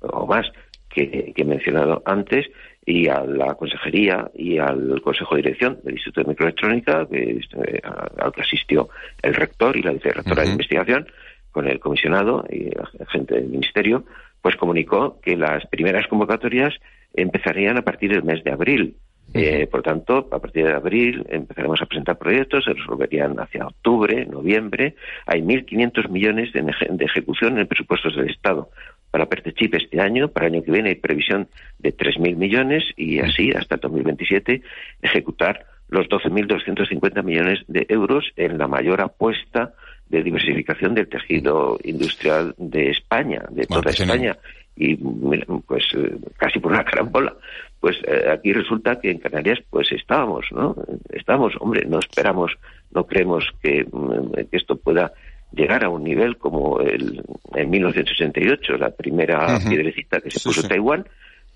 o 0.00 0.26
más 0.26 0.50
que, 0.90 1.32
he 1.34 1.44
mencionado 1.44 2.02
antes, 2.04 2.50
y 2.84 3.08
a 3.08 3.24
la 3.24 3.54
consejería 3.54 4.30
y 4.34 4.58
al 4.58 5.00
consejo 5.02 5.36
de 5.36 5.42
dirección 5.42 5.78
del 5.84 5.94
Instituto 5.94 6.22
de 6.22 6.28
Microelectrónica, 6.28 7.06
que, 7.06 7.40
eh, 7.40 7.80
al 7.84 8.32
que 8.32 8.42
asistió 8.42 8.88
el 9.22 9.34
rector 9.34 9.76
y 9.76 9.82
la 9.82 9.92
vicerrectora 9.92 10.42
de 10.42 10.50
investigación, 10.50 11.06
con 11.52 11.68
el 11.68 11.80
comisionado 11.80 12.44
y 12.48 12.70
la 12.70 13.06
gente 13.08 13.34
del 13.34 13.48
ministerio, 13.48 14.04
pues 14.40 14.56
comunicó 14.56 15.20
que 15.20 15.36
las 15.36 15.66
primeras 15.66 16.06
convocatorias 16.06 16.74
empezarían 17.14 17.76
a 17.76 17.82
partir 17.82 18.10
del 18.12 18.22
mes 18.22 18.42
de 18.44 18.52
abril. 18.52 18.96
Eh, 19.32 19.68
por 19.68 19.82
tanto, 19.82 20.28
a 20.32 20.38
partir 20.40 20.64
de 20.66 20.72
abril 20.72 21.24
empezaremos 21.28 21.80
a 21.80 21.86
presentar 21.86 22.18
proyectos, 22.18 22.64
se 22.64 22.72
resolverían 22.72 23.38
hacia 23.38 23.66
octubre, 23.66 24.26
noviembre. 24.26 24.96
Hay 25.26 25.42
1.500 25.42 26.08
millones 26.08 26.52
de, 26.52 26.62
de, 26.62 27.04
ejecución 27.04 27.58
en 27.58 27.66
presupuestos 27.68 28.16
del 28.16 28.30
Estado 28.30 28.70
para 29.10 29.26
Pertechip 29.26 29.74
este 29.74 30.00
año, 30.00 30.28
para 30.28 30.46
el 30.46 30.54
año 30.54 30.62
que 30.62 30.72
viene 30.72 30.90
hay 30.90 30.94
previsión 30.96 31.48
de 31.78 31.96
3.000 31.96 32.36
millones 32.36 32.84
y 32.96 33.18
así 33.18 33.50
hasta 33.52 33.76
el 33.76 33.80
2027 33.80 34.62
ejecutar 35.02 35.66
los 35.88 36.08
12.250 36.08 37.22
millones 37.22 37.60
de 37.66 37.86
euros 37.88 38.24
en 38.36 38.58
la 38.58 38.68
mayor 38.68 39.00
apuesta 39.00 39.74
de 40.08 40.22
diversificación 40.22 40.94
del 40.94 41.08
tejido 41.08 41.78
industrial 41.84 42.54
de 42.58 42.90
España, 42.90 43.44
de 43.50 43.66
toda 43.66 43.90
España. 43.90 44.36
Y 44.76 44.96
pues 44.96 45.84
eh, 45.94 46.16
casi 46.36 46.58
por 46.58 46.72
una 46.72 46.84
carambola, 46.84 47.34
pues 47.80 47.96
eh, 48.06 48.30
aquí 48.30 48.52
resulta 48.52 49.00
que 49.00 49.10
en 49.10 49.18
Canarias 49.18 49.58
pues 49.68 49.90
estábamos, 49.92 50.46
¿no? 50.52 50.76
Estábamos, 51.10 51.54
hombre, 51.60 51.84
no 51.86 51.98
esperamos, 51.98 52.52
no 52.92 53.04
creemos 53.04 53.44
que, 53.62 53.84
mm, 53.90 54.32
que 54.50 54.56
esto 54.56 54.76
pueda 54.76 55.12
llegar 55.52 55.84
a 55.84 55.88
un 55.88 56.04
nivel 56.04 56.36
como 56.38 56.80
el 56.80 57.22
en 57.54 57.70
1968, 57.70 58.76
la 58.78 58.90
primera 58.90 59.56
Ujú. 59.56 59.68
piedrecita 59.70 60.20
que 60.20 60.30
se 60.30 60.38
Sí, 60.38 60.48
puso 60.48 60.62
sí. 60.62 60.68
Taiwán, 60.68 61.06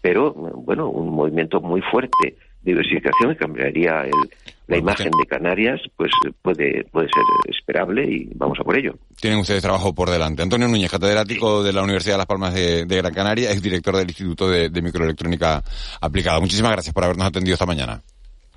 pero 0.00 0.33
bueno, 0.33 0.88
un 0.88 1.11
movimiento 1.11 1.61
muy 1.61 1.80
fuerte 1.83 2.11
de 2.22 2.37
diversificación 2.72 3.30
que 3.33 3.37
cambiaría 3.37 4.02
el- 4.04 4.30
la 4.66 4.78
imagen 4.78 5.11
de 5.11 5.26
Canarias, 5.26 5.78
pues 5.94 6.11
puede 6.40 6.85
puede 6.85 7.09
ser 7.09 7.22
esperable 7.54 8.02
y 8.11 8.30
vamos 8.35 8.59
a 8.59 8.64
por 8.64 8.78
ello. 8.78 8.94
Tienen 9.20 9.38
ustedes 9.38 9.61
trabajo 9.61 9.94
por 9.94 10.09
delante. 10.09 10.40
Antonio 10.42 10.66
Núñez, 10.68 10.90
catedrático 10.90 11.62
de 11.62 11.74
la 11.74 11.83
Universidad 11.83 12.14
de 12.14 12.18
Las 12.18 12.26
Palmas 12.26 12.54
de, 12.54 12.87
de 12.87 12.96
Gran 12.96 13.12
Canaria, 13.12 13.50
es 13.50 13.61
director 13.62 13.94
del 13.94 14.09
Instituto 14.09 14.48
de, 14.48 14.70
de 14.70 14.80
Microelectrónica 14.83 15.62
Aplicada. 16.00 16.40
Muchísimas 16.40 16.72
gracias 16.72 16.94
por 16.94 17.04
habernos 17.04 17.26
atendido 17.26 17.52
esta 17.54 17.66
mañana. 17.66 18.02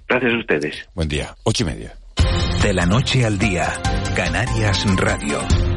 Gracias 0.07 0.33
a 0.33 0.37
ustedes. 0.37 0.89
Buen 0.95 1.09
día. 1.09 1.35
Ocho 1.43 1.63
y 1.63 1.65
media. 1.67 1.93
De 2.61 2.73
la 2.73 2.85
noche 2.85 3.23
al 3.25 3.37
día, 3.37 3.71
Canarias 4.15 4.85
Radio. 4.97 5.76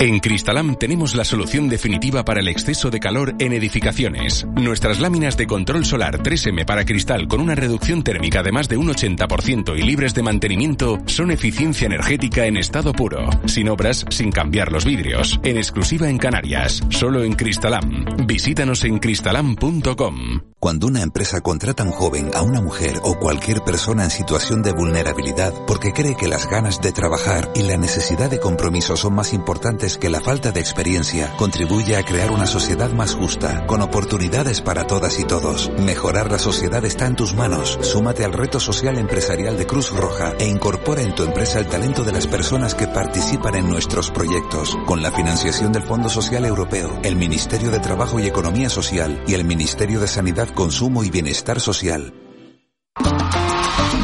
En 0.00 0.20
Cristalam 0.20 0.76
tenemos 0.76 1.16
la 1.16 1.24
solución 1.24 1.68
definitiva 1.68 2.24
para 2.24 2.38
el 2.38 2.46
exceso 2.46 2.88
de 2.88 3.00
calor 3.00 3.34
en 3.40 3.52
edificaciones. 3.52 4.46
Nuestras 4.54 5.00
láminas 5.00 5.36
de 5.36 5.48
control 5.48 5.84
solar 5.84 6.22
3M 6.22 6.64
para 6.64 6.84
cristal 6.84 7.26
con 7.26 7.40
una 7.40 7.56
reducción 7.56 8.04
térmica 8.04 8.44
de 8.44 8.52
más 8.52 8.68
de 8.68 8.76
un 8.76 8.90
80% 8.90 9.76
y 9.76 9.82
libres 9.82 10.14
de 10.14 10.22
mantenimiento 10.22 10.98
son 11.06 11.32
eficiencia 11.32 11.86
energética 11.86 12.46
en 12.46 12.56
estado 12.58 12.92
puro, 12.92 13.28
sin 13.46 13.68
obras, 13.68 14.06
sin 14.08 14.30
cambiar 14.30 14.70
los 14.70 14.84
vidrios. 14.84 15.40
En 15.42 15.56
exclusiva 15.56 16.08
en 16.08 16.18
Canarias, 16.18 16.80
solo 16.90 17.24
en 17.24 17.32
Cristalam. 17.32 18.04
Visítanos 18.24 18.84
en 18.84 19.00
cristalam.com. 19.00 20.42
Cuando 20.60 20.88
una 20.88 21.02
empresa 21.02 21.40
contrata 21.40 21.82
a 21.82 21.86
un 21.86 21.92
joven, 21.92 22.30
a 22.34 22.42
una 22.42 22.60
mujer 22.60 23.00
o 23.02 23.18
cualquier 23.18 23.62
persona 23.62 24.04
en 24.04 24.10
situación 24.10 24.62
de 24.62 24.72
vulnerabilidad 24.72 25.54
porque 25.66 25.92
cree 25.92 26.16
que 26.16 26.26
las 26.28 26.48
ganas 26.48 26.80
de 26.80 26.92
trabajar 26.92 27.50
y 27.54 27.62
la 27.62 27.76
necesidad 27.76 28.28
de 28.28 28.40
compromiso 28.40 28.96
son 28.96 29.14
más 29.14 29.32
importantes 29.32 29.87
que 29.96 30.10
la 30.10 30.20
falta 30.20 30.52
de 30.52 30.60
experiencia, 30.60 31.32
contribuye 31.36 31.96
a 31.96 32.02
crear 32.02 32.30
una 32.30 32.46
sociedad 32.46 32.90
más 32.90 33.14
justa, 33.14 33.66
con 33.66 33.80
oportunidades 33.80 34.60
para 34.60 34.86
todas 34.86 35.18
y 35.18 35.24
todos. 35.24 35.70
Mejorar 35.78 36.30
la 36.30 36.38
sociedad 36.38 36.84
está 36.84 37.06
en 37.06 37.16
tus 37.16 37.34
manos. 37.34 37.78
Súmate 37.80 38.24
al 38.24 38.32
reto 38.32 38.60
social 38.60 38.98
empresarial 38.98 39.56
de 39.56 39.66
Cruz 39.66 39.90
Roja 39.90 40.34
e 40.38 40.46
incorpora 40.46 41.02
en 41.02 41.14
tu 41.14 41.22
empresa 41.22 41.60
el 41.60 41.68
talento 41.68 42.04
de 42.04 42.12
las 42.12 42.26
personas 42.26 42.74
que 42.74 42.88
participan 42.88 43.54
en 43.54 43.68
nuestros 43.68 44.10
proyectos, 44.10 44.76
con 44.84 45.00
la 45.00 45.12
financiación 45.12 45.72
del 45.72 45.84
Fondo 45.84 46.08
Social 46.08 46.44
Europeo, 46.44 46.98
el 47.02 47.16
Ministerio 47.16 47.70
de 47.70 47.80
Trabajo 47.80 48.20
y 48.20 48.26
Economía 48.26 48.68
Social 48.68 49.22
y 49.26 49.34
el 49.34 49.44
Ministerio 49.44 50.00
de 50.00 50.08
Sanidad, 50.08 50.48
Consumo 50.48 51.04
y 51.04 51.10
Bienestar 51.10 51.60
Social. 51.60 52.12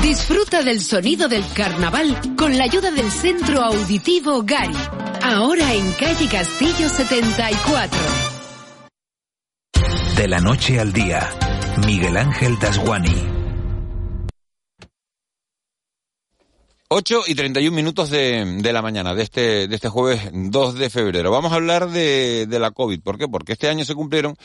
Disfruta 0.04 0.62
del 0.62 0.82
sonido 0.82 1.28
del 1.28 1.42
carnaval 1.54 2.36
con 2.36 2.58
la 2.58 2.64
ayuda 2.64 2.90
del 2.90 3.10
Centro 3.10 3.62
Auditivo 3.62 4.42
Gari. 4.42 4.76
Ahora 5.22 5.72
en 5.72 5.90
calle 5.92 6.28
Castillo 6.28 6.90
74. 6.90 7.98
De 10.18 10.28
la 10.28 10.40
noche 10.40 10.78
al 10.78 10.92
día, 10.92 11.26
Miguel 11.86 12.18
Ángel 12.18 12.58
Dasguani. 12.58 13.33
8 16.96 17.22
y 17.26 17.34
31 17.34 17.74
minutos 17.74 18.08
de, 18.08 18.44
de 18.60 18.72
la 18.72 18.80
mañana 18.80 19.16
de 19.16 19.24
este, 19.24 19.66
de 19.66 19.74
este 19.74 19.88
jueves 19.88 20.30
2 20.32 20.74
de 20.76 20.90
febrero. 20.90 21.32
Vamos 21.32 21.50
a 21.50 21.56
hablar 21.56 21.90
de, 21.90 22.46
de 22.48 22.58
la 22.60 22.70
COVID. 22.70 23.00
¿Por 23.00 23.18
qué? 23.18 23.26
Porque 23.26 23.54
este 23.54 23.68
año 23.68 23.84
se 23.84 23.96
cumplieron 23.96 24.36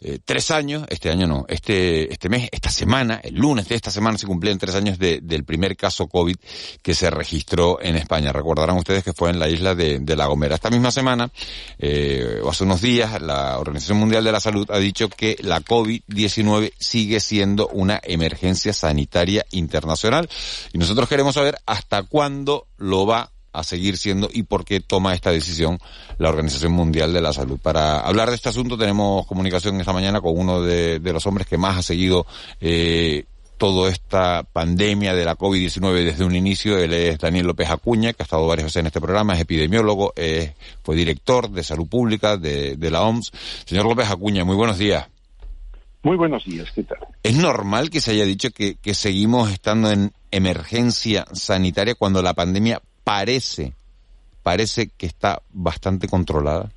eh, 0.00 0.18
tres 0.24 0.50
años, 0.50 0.86
este 0.88 1.10
año 1.10 1.26
no, 1.26 1.44
este, 1.48 2.10
este 2.10 2.30
mes, 2.30 2.48
esta 2.52 2.70
semana, 2.70 3.20
el 3.22 3.34
lunes 3.34 3.68
de 3.68 3.74
esta 3.74 3.90
semana 3.90 4.16
se 4.16 4.26
cumplieron 4.26 4.58
tres 4.58 4.74
años 4.76 4.98
de- 4.98 5.20
del 5.20 5.44
primer 5.44 5.76
caso 5.76 6.06
COVID 6.08 6.36
que 6.80 6.94
se 6.94 7.10
registró 7.10 7.78
en 7.82 7.96
España. 7.96 8.32
Recordarán 8.32 8.78
ustedes 8.78 9.04
que 9.04 9.12
fue 9.12 9.28
en 9.28 9.38
la 9.38 9.50
isla 9.50 9.74
de, 9.74 9.98
de 9.98 10.16
La 10.16 10.24
Gomera. 10.24 10.54
Esta 10.54 10.70
misma 10.70 10.90
semana, 10.90 11.30
eh, 11.78 12.40
o 12.42 12.48
hace 12.48 12.64
unos 12.64 12.80
días, 12.80 13.20
la 13.20 13.58
Organización 13.58 13.98
Mundial 13.98 14.24
de 14.24 14.32
la 14.32 14.40
Salud 14.40 14.66
ha 14.70 14.78
dicho 14.78 15.10
que 15.10 15.36
la 15.42 15.60
COVID-19 15.60 16.72
sigue 16.78 17.20
siendo 17.20 17.68
una 17.68 18.00
emergencia 18.02 18.72
sanitaria 18.72 19.44
internacional. 19.50 20.30
Y 20.72 20.78
nosotros 20.78 21.06
queremos 21.06 21.34
saber 21.34 21.58
hasta 21.66 21.89
cuándo 22.08 22.66
lo 22.78 23.06
va 23.06 23.30
a 23.52 23.64
seguir 23.64 23.96
siendo 23.96 24.28
y 24.32 24.44
por 24.44 24.64
qué 24.64 24.80
toma 24.80 25.14
esta 25.14 25.30
decisión 25.30 25.78
la 26.18 26.28
Organización 26.28 26.72
Mundial 26.72 27.12
de 27.12 27.20
la 27.20 27.32
Salud. 27.32 27.58
Para 27.60 28.00
hablar 28.00 28.28
de 28.28 28.36
este 28.36 28.48
asunto 28.48 28.78
tenemos 28.78 29.26
comunicación 29.26 29.80
esta 29.80 29.92
mañana 29.92 30.20
con 30.20 30.38
uno 30.38 30.62
de, 30.62 31.00
de 31.00 31.12
los 31.12 31.26
hombres 31.26 31.46
que 31.46 31.58
más 31.58 31.76
ha 31.76 31.82
seguido 31.82 32.26
eh, 32.60 33.24
toda 33.58 33.90
esta 33.90 34.44
pandemia 34.44 35.14
de 35.14 35.24
la 35.24 35.36
COVID-19 35.36 36.04
desde 36.04 36.24
un 36.24 36.34
inicio. 36.34 36.78
Él 36.78 36.94
es 36.94 37.18
Daniel 37.18 37.48
López 37.48 37.68
Acuña, 37.68 38.12
que 38.12 38.22
ha 38.22 38.24
estado 38.24 38.46
varias 38.46 38.64
veces 38.66 38.80
en 38.80 38.86
este 38.86 39.00
programa, 39.00 39.34
es 39.34 39.40
epidemiólogo, 39.40 40.14
fue 40.82 40.96
director 40.96 41.50
de 41.50 41.62
salud 41.62 41.86
pública 41.86 42.36
de, 42.36 42.76
de 42.76 42.90
la 42.90 43.02
OMS. 43.02 43.30
Señor 43.66 43.84
López 43.84 44.08
Acuña, 44.08 44.44
muy 44.44 44.56
buenos 44.56 44.78
días. 44.78 45.08
Muy 46.02 46.16
buenos 46.16 46.44
días, 46.46 46.70
¿qué 46.74 46.84
tal? 46.84 46.98
¿Es 47.22 47.36
normal 47.36 47.90
que 47.90 48.00
se 48.00 48.12
haya 48.12 48.24
dicho 48.24 48.50
que, 48.50 48.76
que 48.76 48.94
seguimos 48.94 49.50
estando 49.50 49.90
en 49.90 50.12
emergencia 50.30 51.24
sanitaria 51.32 51.94
cuando 51.94 52.22
la 52.22 52.34
pandemia 52.34 52.80
parece, 53.04 53.72
parece 54.42 54.88
que 54.96 55.06
está 55.06 55.42
bastante 55.52 56.08
controlada? 56.08 56.70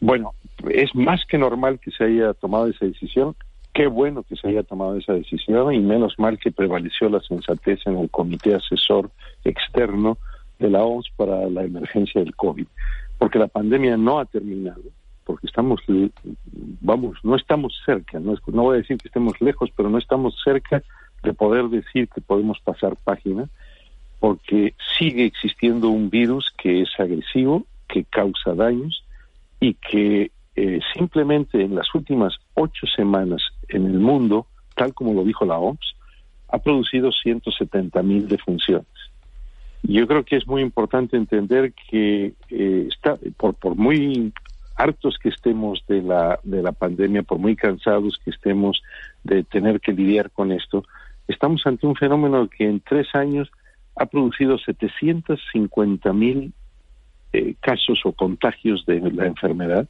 Bueno, 0.00 0.34
es 0.68 0.94
más 0.94 1.24
que 1.26 1.38
normal 1.38 1.78
que 1.78 1.90
se 1.90 2.04
haya 2.04 2.34
tomado 2.34 2.66
esa 2.66 2.86
decisión. 2.86 3.36
Qué 3.72 3.86
bueno 3.86 4.22
que 4.22 4.36
se 4.36 4.48
haya 4.48 4.62
tomado 4.62 4.96
esa 4.96 5.14
decisión 5.14 5.72
y 5.72 5.80
menos 5.80 6.18
mal 6.18 6.38
que 6.38 6.50
prevaleció 6.50 7.08
la 7.08 7.20
sensatez 7.20 7.80
en 7.86 7.98
el 7.98 8.10
comité 8.10 8.54
asesor 8.54 9.10
externo 9.44 10.18
de 10.58 10.70
la 10.70 10.82
OMS 10.82 11.10
para 11.16 11.48
la 11.48 11.64
emergencia 11.64 12.20
del 12.20 12.34
COVID. 12.34 12.66
Porque 13.18 13.38
la 13.38 13.48
pandemia 13.48 13.96
no 13.96 14.18
ha 14.18 14.24
terminado, 14.24 14.82
porque 15.24 15.46
estamos, 15.46 15.80
vamos, 16.80 17.18
no 17.22 17.36
estamos 17.36 17.72
cerca, 17.86 18.18
no, 18.18 18.34
no 18.46 18.62
voy 18.62 18.74
a 18.74 18.80
decir 18.80 18.98
que 18.98 19.08
estemos 19.08 19.40
lejos, 19.40 19.70
pero 19.76 19.88
no 19.88 19.98
estamos 19.98 20.34
cerca 20.44 20.82
de 21.22 21.32
poder 21.32 21.68
decir 21.68 22.08
que 22.08 22.20
podemos 22.20 22.58
pasar 22.60 22.96
página, 22.96 23.48
porque 24.20 24.74
sigue 24.98 25.24
existiendo 25.24 25.88
un 25.88 26.10
virus 26.10 26.52
que 26.56 26.82
es 26.82 26.90
agresivo, 26.98 27.66
que 27.88 28.04
causa 28.04 28.54
daños 28.54 29.04
y 29.60 29.74
que 29.74 30.30
eh, 30.54 30.80
simplemente 30.94 31.62
en 31.62 31.74
las 31.74 31.94
últimas 31.94 32.34
ocho 32.54 32.86
semanas 32.94 33.42
en 33.68 33.86
el 33.86 33.98
mundo, 33.98 34.46
tal 34.76 34.94
como 34.94 35.14
lo 35.14 35.24
dijo 35.24 35.44
la 35.44 35.58
OMS, 35.58 35.94
ha 36.48 36.58
producido 36.58 37.10
170 37.10 38.02
mil 38.02 38.28
defunciones. 38.28 38.86
Y 39.82 39.94
Yo 39.94 40.06
creo 40.06 40.24
que 40.24 40.36
es 40.36 40.46
muy 40.46 40.62
importante 40.62 41.16
entender 41.16 41.72
que 41.90 42.34
eh, 42.50 42.88
está, 42.88 43.18
por, 43.36 43.54
por 43.54 43.74
muy 43.74 44.32
hartos 44.76 45.18
que 45.18 45.30
estemos 45.30 45.84
de 45.88 46.02
la, 46.02 46.38
de 46.42 46.62
la 46.62 46.72
pandemia, 46.72 47.22
por 47.22 47.38
muy 47.38 47.56
cansados 47.56 48.18
que 48.24 48.30
estemos 48.30 48.82
de 49.24 49.44
tener 49.44 49.80
que 49.80 49.92
lidiar 49.92 50.30
con 50.30 50.52
esto, 50.52 50.84
estamos 51.28 51.66
ante 51.66 51.86
un 51.86 51.94
fenómeno 51.94 52.48
que 52.48 52.64
en 52.64 52.80
tres 52.80 53.14
años 53.14 53.50
ha 53.96 54.06
producido 54.06 54.58
750 54.58 56.12
mil 56.12 56.52
eh, 57.32 57.54
casos 57.60 58.00
o 58.04 58.12
contagios 58.12 58.84
de 58.86 59.00
la 59.10 59.26
enfermedad, 59.26 59.88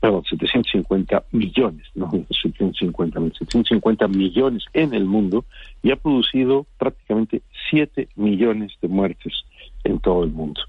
perdón, 0.00 0.24
750 0.24 1.24
millones, 1.32 1.86
no 1.94 2.10
750 2.30 3.20
mil, 3.20 3.32
750 3.32 4.08
millones 4.08 4.64
en 4.72 4.94
el 4.94 5.04
mundo 5.04 5.44
y 5.82 5.90
ha 5.90 5.96
producido 5.96 6.66
prácticamente 6.78 7.42
7 7.70 8.08
millones 8.16 8.72
de 8.80 8.88
muertes 8.88 9.32
en 9.84 9.98
todo 9.98 10.24
el 10.24 10.30
mundo. 10.30 10.60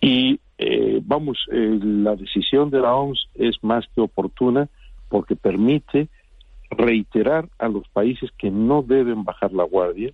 Y 0.00 0.40
eh, 0.58 1.00
vamos, 1.02 1.46
eh, 1.52 1.78
la 1.82 2.16
decisión 2.16 2.70
de 2.70 2.80
la 2.80 2.94
OMS 2.94 3.28
es 3.34 3.62
más 3.62 3.86
que 3.94 4.00
oportuna 4.00 4.68
porque 5.08 5.36
permite 5.36 6.08
reiterar 6.70 7.48
a 7.58 7.68
los 7.68 7.88
países 7.88 8.30
que 8.38 8.50
no 8.50 8.82
deben 8.82 9.24
bajar 9.24 9.52
la 9.52 9.64
guardia 9.64 10.12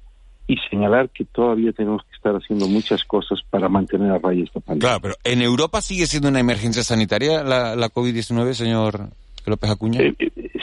y 0.49 0.57
señalar 0.71 1.11
que 1.11 1.25
todavía 1.25 1.73
tenemos 1.73 2.03
que 2.05 2.15
estar 2.17 2.35
haciendo 2.35 2.69
muchas 2.69 3.05
cosas 3.05 3.41
para 3.51 3.69
mantener 3.69 4.13
a 4.13 4.19
raya 4.19 4.45
esta 4.45 4.61
pandemia. 4.61 4.89
Claro, 4.89 5.01
pero 5.03 5.15
¿en 5.25 5.43
Europa 5.43 5.83
sigue 5.83 6.07
siendo 6.07 6.29
una 6.29 6.41
emergencia 6.41 6.83
sanitaria 6.83 7.43
la, 7.43 7.75
la 7.75 7.91
COVID-19, 7.91 8.53
señor 8.53 9.09
López 9.45 9.71
Acuña? 9.71 10.01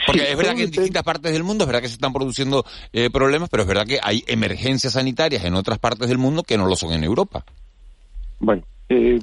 Porque 0.06 0.30
es 0.30 0.36
verdad 0.36 0.54
que 0.54 0.64
en 0.64 0.70
distintas 0.70 1.02
partes 1.02 1.32
del 1.32 1.44
mundo 1.44 1.64
es 1.64 1.68
verdad 1.68 1.82
que 1.82 1.88
se 1.88 1.94
están 1.94 2.12
produciendo 2.12 2.64
eh, 2.92 3.10
problemas, 3.10 3.48
pero 3.50 3.62
es 3.62 3.68
verdad 3.68 3.86
que 3.86 3.98
hay 4.02 4.24
emergencias 4.26 4.94
sanitarias 4.94 5.44
en 5.44 5.54
otras 5.54 5.78
partes 5.78 6.08
del 6.08 6.18
mundo 6.18 6.42
que 6.42 6.56
no 6.56 6.66
lo 6.66 6.76
son 6.76 6.92
en 6.92 7.04
Europa. 7.04 7.44
Bueno, 8.40 8.62
eh, 8.88 9.18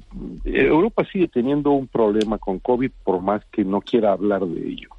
Europa 0.45 1.05
sigue 1.11 1.27
teniendo 1.27 1.71
un 1.71 1.87
problema 1.87 2.37
con 2.37 2.59
COVID 2.59 2.91
por 3.03 3.21
más 3.21 3.43
que 3.51 3.63
no 3.63 3.81
quiera 3.81 4.13
hablar 4.13 4.45
de 4.45 4.69
ello. 4.69 4.89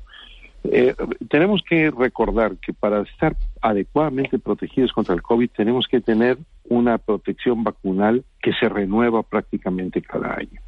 Eh, 0.64 0.94
tenemos 1.28 1.62
que 1.68 1.90
recordar 1.90 2.56
que 2.56 2.72
para 2.72 3.02
estar 3.02 3.36
adecuadamente 3.60 4.38
protegidos 4.38 4.92
contra 4.92 5.14
el 5.14 5.22
COVID 5.22 5.50
tenemos 5.50 5.88
que 5.88 6.00
tener 6.00 6.38
una 6.68 6.98
protección 6.98 7.64
vacunal 7.64 8.24
que 8.40 8.52
se 8.52 8.68
renueva 8.68 9.22
prácticamente 9.22 10.02
cada 10.02 10.34
año. 10.34 10.60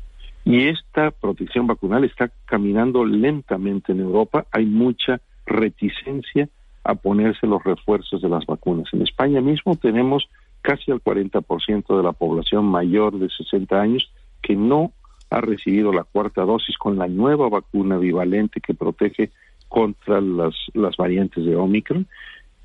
Y 0.45 0.69
esta 0.69 1.11
protección 1.11 1.67
vacunal 1.67 2.05
está 2.05 2.31
caminando 2.45 3.05
lentamente 3.05 3.93
en 3.93 4.01
Europa. 4.01 4.47
Hay 4.51 4.67
mucha 4.67 5.21
reticencia 5.47 6.49
a 6.83 6.95
ponerse 6.95 7.47
los 7.47 7.65
refuerzos 7.65 8.21
de 8.21 8.29
las 8.29 8.45
vacunas. 8.45 8.89
En 8.93 9.03
España 9.03 9.41
mismo 9.41 9.77
tenemos 9.77 10.29
casi 10.61 10.91
el 10.91 11.03
40% 11.03 11.97
de 11.97 12.03
la 12.03 12.13
población 12.13 12.67
mayor 12.67 13.19
de 13.19 13.31
60 13.31 13.81
años 13.81 14.13
que 14.43 14.55
no 14.55 14.93
ha 15.31 15.41
recibido 15.41 15.93
la 15.93 16.05
cuarta 16.05 16.43
dosis 16.43 16.77
con 16.77 16.99
la 16.99 17.09
nueva 17.09 17.49
vacuna 17.49 17.97
bivalente 17.97 18.61
que 18.61 18.75
protege 18.75 19.31
contra 19.75 20.21
las, 20.21 20.55
las 20.73 20.97
variantes 20.97 21.45
de 21.45 21.57
Omicron 21.57 22.07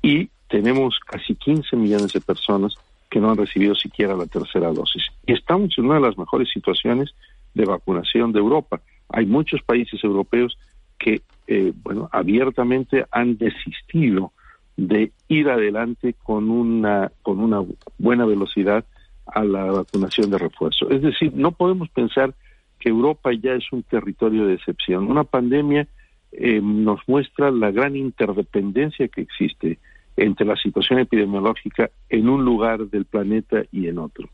y 0.00 0.28
tenemos 0.46 1.00
casi 1.04 1.34
15 1.34 1.74
millones 1.74 2.12
de 2.12 2.20
personas 2.20 2.76
que 3.10 3.18
no 3.18 3.32
han 3.32 3.36
recibido 3.36 3.74
siquiera 3.74 4.14
la 4.14 4.26
tercera 4.26 4.70
dosis. 4.70 5.02
Y 5.26 5.32
estamos 5.32 5.76
en 5.76 5.86
una 5.86 5.96
de 5.96 6.02
las 6.02 6.16
mejores 6.16 6.48
situaciones 6.54 7.10
de 7.52 7.64
vacunación 7.64 8.30
de 8.30 8.38
Europa. 8.38 8.80
Hay 9.08 9.26
muchos 9.26 9.60
países 9.62 10.04
europeos 10.04 10.56
que, 11.00 11.22
eh, 11.48 11.72
bueno, 11.82 12.08
abiertamente 12.12 13.04
han 13.10 13.36
desistido 13.38 14.30
de 14.76 15.10
ir 15.26 15.48
adelante 15.48 16.14
con 16.22 16.48
una, 16.48 17.10
con 17.22 17.40
una 17.40 17.60
buena 17.98 18.24
velocidad 18.24 18.84
a 19.26 19.42
la 19.42 19.64
vacunación 19.64 20.30
de 20.30 20.38
refuerzo. 20.38 20.88
Es 20.90 21.02
decir, 21.02 21.32
no 21.34 21.50
podemos 21.50 21.88
pensar 21.88 22.34
que 22.78 22.90
Europa 22.90 23.30
ya 23.32 23.54
es 23.54 23.64
un 23.72 23.82
territorio 23.82 24.46
de 24.46 24.54
excepción. 24.54 25.10
Una 25.10 25.24
pandemia 25.24 25.88
eh, 26.32 26.60
nos 26.62 27.00
muestra 27.06 27.50
la 27.50 27.70
gran 27.70 27.96
interdependencia 27.96 29.08
que 29.08 29.22
existe 29.22 29.78
entre 30.16 30.46
la 30.46 30.56
situación 30.56 30.98
epidemiológica 30.98 31.90
en 32.08 32.28
un 32.28 32.44
lugar 32.44 32.86
del 32.86 33.04
planeta 33.04 33.62
y 33.72 33.88
en 33.88 33.98
otro. 33.98 34.28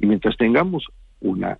Y 0.00 0.06
mientras 0.06 0.36
tengamos 0.36 0.86
una 1.20 1.58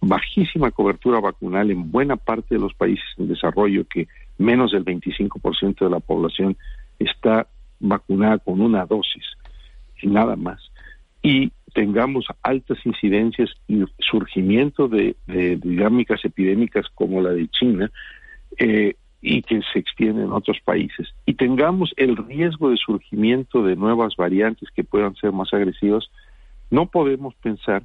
bajísima 0.00 0.70
cobertura 0.70 1.20
vacunal 1.20 1.70
en 1.70 1.90
buena 1.90 2.16
parte 2.16 2.54
de 2.54 2.60
los 2.60 2.74
países 2.74 3.04
en 3.16 3.28
desarrollo, 3.28 3.84
que 3.84 4.08
menos 4.38 4.72
del 4.72 4.84
25% 4.84 5.78
de 5.80 5.90
la 5.90 6.00
población 6.00 6.56
está 6.98 7.46
vacunada 7.80 8.38
con 8.38 8.60
una 8.60 8.86
dosis 8.86 9.24
y 10.00 10.06
nada 10.06 10.36
más, 10.36 10.60
y 11.22 11.52
tengamos 11.74 12.26
altas 12.42 12.78
incidencias 12.84 13.50
y 13.66 13.84
surgimiento 13.98 14.88
de, 14.88 15.16
dinámicas 15.26 16.24
epidémicas 16.24 16.86
como 16.94 17.20
la 17.20 17.30
de 17.30 17.48
China, 17.48 17.90
eh, 18.56 18.94
y 19.20 19.42
que 19.42 19.60
se 19.72 19.78
extiende 19.78 20.22
en 20.22 20.32
otros 20.32 20.58
países. 20.64 21.08
Y 21.26 21.34
tengamos 21.34 21.92
el 21.96 22.16
riesgo 22.16 22.70
de 22.70 22.76
surgimiento 22.76 23.62
de 23.62 23.76
nuevas 23.76 24.14
variantes 24.16 24.68
que 24.74 24.84
puedan 24.84 25.14
ser 25.16 25.32
más 25.32 25.52
agresivas, 25.52 26.08
no 26.70 26.86
podemos 26.86 27.34
pensar 27.36 27.82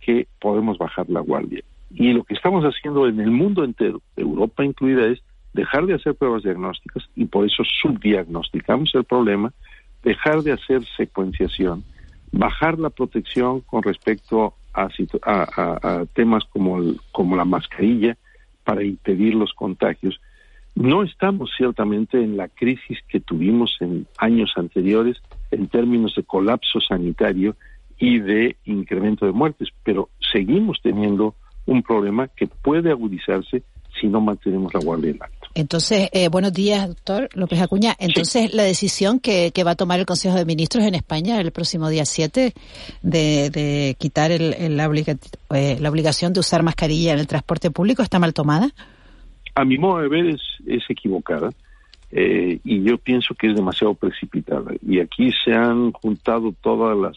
que 0.00 0.26
podemos 0.40 0.78
bajar 0.78 1.08
la 1.10 1.20
guardia. 1.20 1.62
Y 1.90 2.12
lo 2.12 2.24
que 2.24 2.34
estamos 2.34 2.64
haciendo 2.64 3.06
en 3.06 3.20
el 3.20 3.30
mundo 3.30 3.64
entero, 3.64 4.00
Europa 4.16 4.64
incluida, 4.64 5.06
es 5.06 5.22
dejar 5.52 5.84
de 5.84 5.94
hacer 5.94 6.14
pruebas 6.14 6.42
diagnósticas 6.42 7.08
y 7.14 7.26
por 7.26 7.44
eso 7.44 7.62
subdiagnosticamos 7.82 8.94
el 8.94 9.04
problema, 9.04 9.52
dejar 10.02 10.42
de 10.42 10.52
hacer 10.52 10.82
secuenciación, 10.96 11.84
bajar 12.32 12.78
la 12.78 12.88
protección 12.88 13.60
con 13.60 13.82
respecto 13.82 14.54
a, 14.72 14.88
a 15.24 16.06
temas 16.14 16.44
como, 16.44 16.80
como 17.12 17.36
la 17.36 17.44
mascarilla 17.44 18.16
para 18.64 18.82
impedir 18.82 19.34
los 19.34 19.52
contagios 19.52 20.18
no 20.74 21.02
estamos 21.02 21.50
ciertamente 21.56 22.22
en 22.22 22.36
la 22.36 22.48
crisis 22.48 22.98
que 23.08 23.20
tuvimos 23.20 23.76
en 23.80 24.06
años 24.18 24.52
anteriores 24.56 25.18
en 25.50 25.68
términos 25.68 26.14
de 26.16 26.22
colapso 26.22 26.80
sanitario 26.80 27.56
y 27.98 28.18
de 28.18 28.56
incremento 28.64 29.26
de 29.26 29.32
muertes, 29.32 29.68
pero 29.84 30.08
seguimos 30.32 30.78
teniendo 30.82 31.34
un 31.66 31.82
problema 31.82 32.28
que 32.28 32.46
puede 32.46 32.90
agudizarse 32.90 33.62
si 34.00 34.08
no 34.08 34.20
mantenemos 34.20 34.72
la 34.72 34.80
guardia 34.80 35.10
en 35.10 35.22
alto. 35.22 35.48
Entonces, 35.54 36.08
eh, 36.12 36.28
buenos 36.28 36.54
días, 36.54 36.88
doctor 36.88 37.28
López 37.34 37.60
Acuña. 37.60 37.94
Entonces, 37.98 38.54
la 38.54 38.62
decisión 38.62 39.20
que, 39.20 39.52
va 39.64 39.72
a 39.72 39.74
tomar 39.76 40.00
el 40.00 40.06
Consejo 40.06 40.36
de 40.36 40.46
Ministros 40.46 40.84
en 40.86 40.94
España 40.94 41.38
el 41.38 41.52
próximo 41.52 41.90
día 41.90 42.06
7 42.06 42.54
de, 43.02 43.96
quitar 43.98 44.32
el, 44.32 44.76
la, 44.76 44.90
eh, 45.54 45.76
la 45.78 45.90
obligación 45.90 46.32
de 46.32 46.40
usar 46.40 46.62
mascarilla 46.62 47.12
en 47.12 47.18
el 47.18 47.26
transporte 47.26 47.70
público 47.70 48.02
está 48.02 48.18
mal 48.18 48.32
tomada 48.32 48.72
a 49.54 49.64
mi 49.64 49.78
modo 49.78 50.00
de 50.00 50.08
ver 50.08 50.26
es, 50.26 50.42
es 50.66 50.82
equivocada 50.88 51.50
eh, 52.10 52.60
y 52.62 52.82
yo 52.82 52.98
pienso 52.98 53.34
que 53.34 53.48
es 53.48 53.56
demasiado 53.56 53.94
precipitada. 53.94 54.72
Y 54.86 55.00
aquí 55.00 55.32
se 55.44 55.54
han 55.54 55.92
juntado 55.92 56.54
todas 56.60 56.96
las 56.96 57.16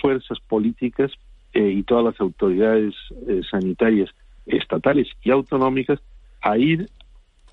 fuerzas 0.00 0.38
políticas 0.46 1.10
eh, 1.54 1.70
y 1.70 1.82
todas 1.82 2.04
las 2.04 2.20
autoridades 2.20 2.94
eh, 3.26 3.40
sanitarias 3.50 4.10
estatales 4.46 5.08
y 5.22 5.30
autonómicas 5.30 5.98
a 6.42 6.56
ir 6.58 6.88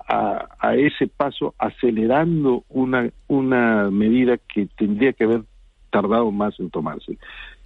a, 0.06 0.46
a, 0.60 0.76
ese 0.76 1.08
paso 1.08 1.54
acelerando 1.58 2.64
una, 2.68 3.10
una 3.26 3.90
medida 3.90 4.36
que 4.36 4.66
tendría 4.76 5.12
que 5.12 5.24
haber 5.24 5.42
tardado 5.90 6.30
más 6.30 6.58
en 6.60 6.70
tomarse. 6.70 7.18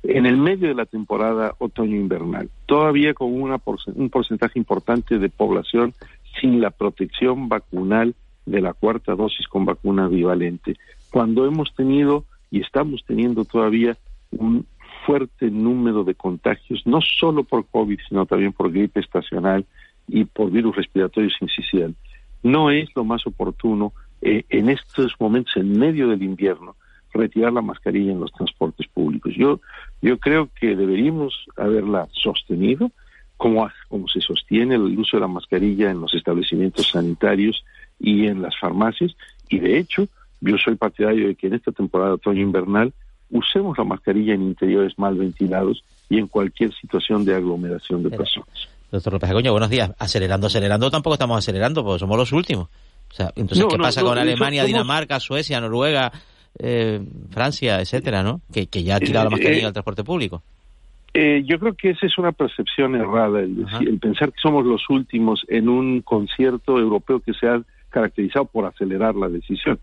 En 0.03 0.25
el 0.25 0.39
medio 0.39 0.69
de 0.69 0.75
la 0.75 0.87
temporada 0.87 1.55
otoño-invernal, 1.59 2.49
todavía 2.67 3.13
con 3.13 3.35
una 3.35 3.61
un 3.95 4.09
porcentaje 4.09 4.59
importante 4.59 5.19
de 5.19 5.29
población 5.29 5.93
sin 6.41 6.61
la 6.61 6.71
protección 6.71 7.49
vacunal 7.49 8.15
de 8.47 8.61
la 8.61 8.73
cuarta 8.73 9.15
dosis 9.15 9.47
con 9.49 9.65
vacuna 9.65 10.09
bivalente. 10.09 10.77
Cuando 11.11 11.47
hemos 11.47 11.75
tenido 11.75 12.25
y 12.51 12.61
estamos 12.61 13.05
teniendo 13.07 13.45
todavía 13.45 13.97
un 14.31 14.67
fuerte 15.07 15.51
número 15.51 16.05
de 16.05 16.15
contagios, 16.15 16.83
no 16.87 17.01
solo 17.01 17.45
por 17.45 17.67
COVID, 17.67 17.99
sino 18.09 18.27
también 18.27 18.53
por 18.53 18.71
gripe 18.71 19.01
estacional 19.01 19.65
y 20.09 20.25
por 20.25 20.51
virus 20.51 20.77
respiratorio 20.77 21.31
sincicial, 21.31 21.95
no 22.43 22.71
es 22.71 22.89
lo 22.95 23.05
más 23.05 23.27
oportuno 23.27 23.93
eh, 24.23 24.45
en 24.49 24.69
estos 24.69 25.15
momentos, 25.19 25.57
en 25.57 25.79
medio 25.79 26.09
del 26.09 26.23
invierno, 26.23 26.77
retirar 27.13 27.53
la 27.53 27.63
mascarilla 27.63 28.13
en 28.13 28.21
los 28.21 28.33
transportes 28.33 28.87
públicos. 28.89 29.33
Yo, 29.37 29.61
yo 30.03 30.19
creo 30.19 30.49
que 30.59 30.77
deberíamos 30.77 31.47
haberla 31.57 32.09
sostenido, 32.13 32.91
como, 33.41 33.71
como 33.89 34.07
se 34.07 34.21
sostiene 34.21 34.75
el 34.75 34.99
uso 34.99 35.17
de 35.17 35.23
la 35.23 35.27
mascarilla 35.27 35.91
en 35.91 36.03
los 36.03 36.13
establecimientos 36.13 36.91
sanitarios 36.91 37.65
y 37.99 38.27
en 38.27 38.43
las 38.43 38.55
farmacias. 38.61 39.17
Y 39.49 39.59
de 39.61 39.79
hecho, 39.79 40.07
yo 40.43 40.59
soy 40.63 40.75
partidario 40.75 41.29
de 41.29 41.35
que 41.37 41.47
en 41.47 41.55
esta 41.55 41.73
temporada 41.73 42.13
otoño-invernal 42.13 42.93
usemos 43.31 43.79
la 43.79 43.85
mascarilla 43.85 44.35
en 44.35 44.43
interiores 44.43 44.99
mal 44.99 45.17
ventilados 45.17 45.83
y 46.11 46.19
en 46.19 46.27
cualquier 46.27 46.75
situación 46.75 47.25
de 47.25 47.35
aglomeración 47.35 48.03
de 48.03 48.11
personas. 48.11 48.69
Doctor 48.93 49.15
López 49.15 49.31
Agoño, 49.31 49.53
buenos 49.53 49.71
días. 49.71 49.91
Acelerando, 49.99 50.49
acelerando, 50.49 50.91
tampoco 50.91 51.15
estamos 51.15 51.39
acelerando, 51.39 51.83
porque 51.83 52.01
somos 52.01 52.19
los 52.19 52.33
últimos. 52.33 52.69
O 53.11 53.15
sea, 53.15 53.33
entonces, 53.37 53.65
¿qué 53.71 53.79
pasa 53.79 54.03
con 54.03 54.19
Alemania, 54.19 54.65
Dinamarca, 54.65 55.19
Suecia, 55.19 55.63
Noruega, 55.63 56.13
eh, 56.59 57.01
Francia, 57.31 57.81
etcétera, 57.81 58.23
no? 58.23 58.43
Que, 58.53 58.67
ya 58.67 58.97
ha 58.97 59.01
tirado 59.01 59.31
la 59.31 59.37
eh, 59.37 59.39
mascarilla 59.39 59.63
eh, 59.63 59.67
al 59.67 59.73
transporte 59.73 60.05
público. 60.05 60.43
Eh, 61.13 61.43
yo 61.45 61.59
creo 61.59 61.75
que 61.75 61.91
esa 61.91 62.07
es 62.07 62.19
una 62.19 62.33
percepción 62.33 62.95
errada, 62.95 63.41
el, 63.41 63.67
el, 63.81 63.99
pensar 63.99 64.33
que 64.33 64.41
somos 64.41 64.65
los 64.65 64.89
últimos 64.89 65.45
en 65.49 65.69
un 65.69 66.03
concierto 66.03 66.79
europeo 66.79 67.21
que 67.21 67.35
se 67.35 67.49
ha 67.49 67.63
caracterizado 67.91 68.45
por 68.45 68.65
acelerar 68.65 69.17
la 69.17 69.29
decisión. 69.29 69.81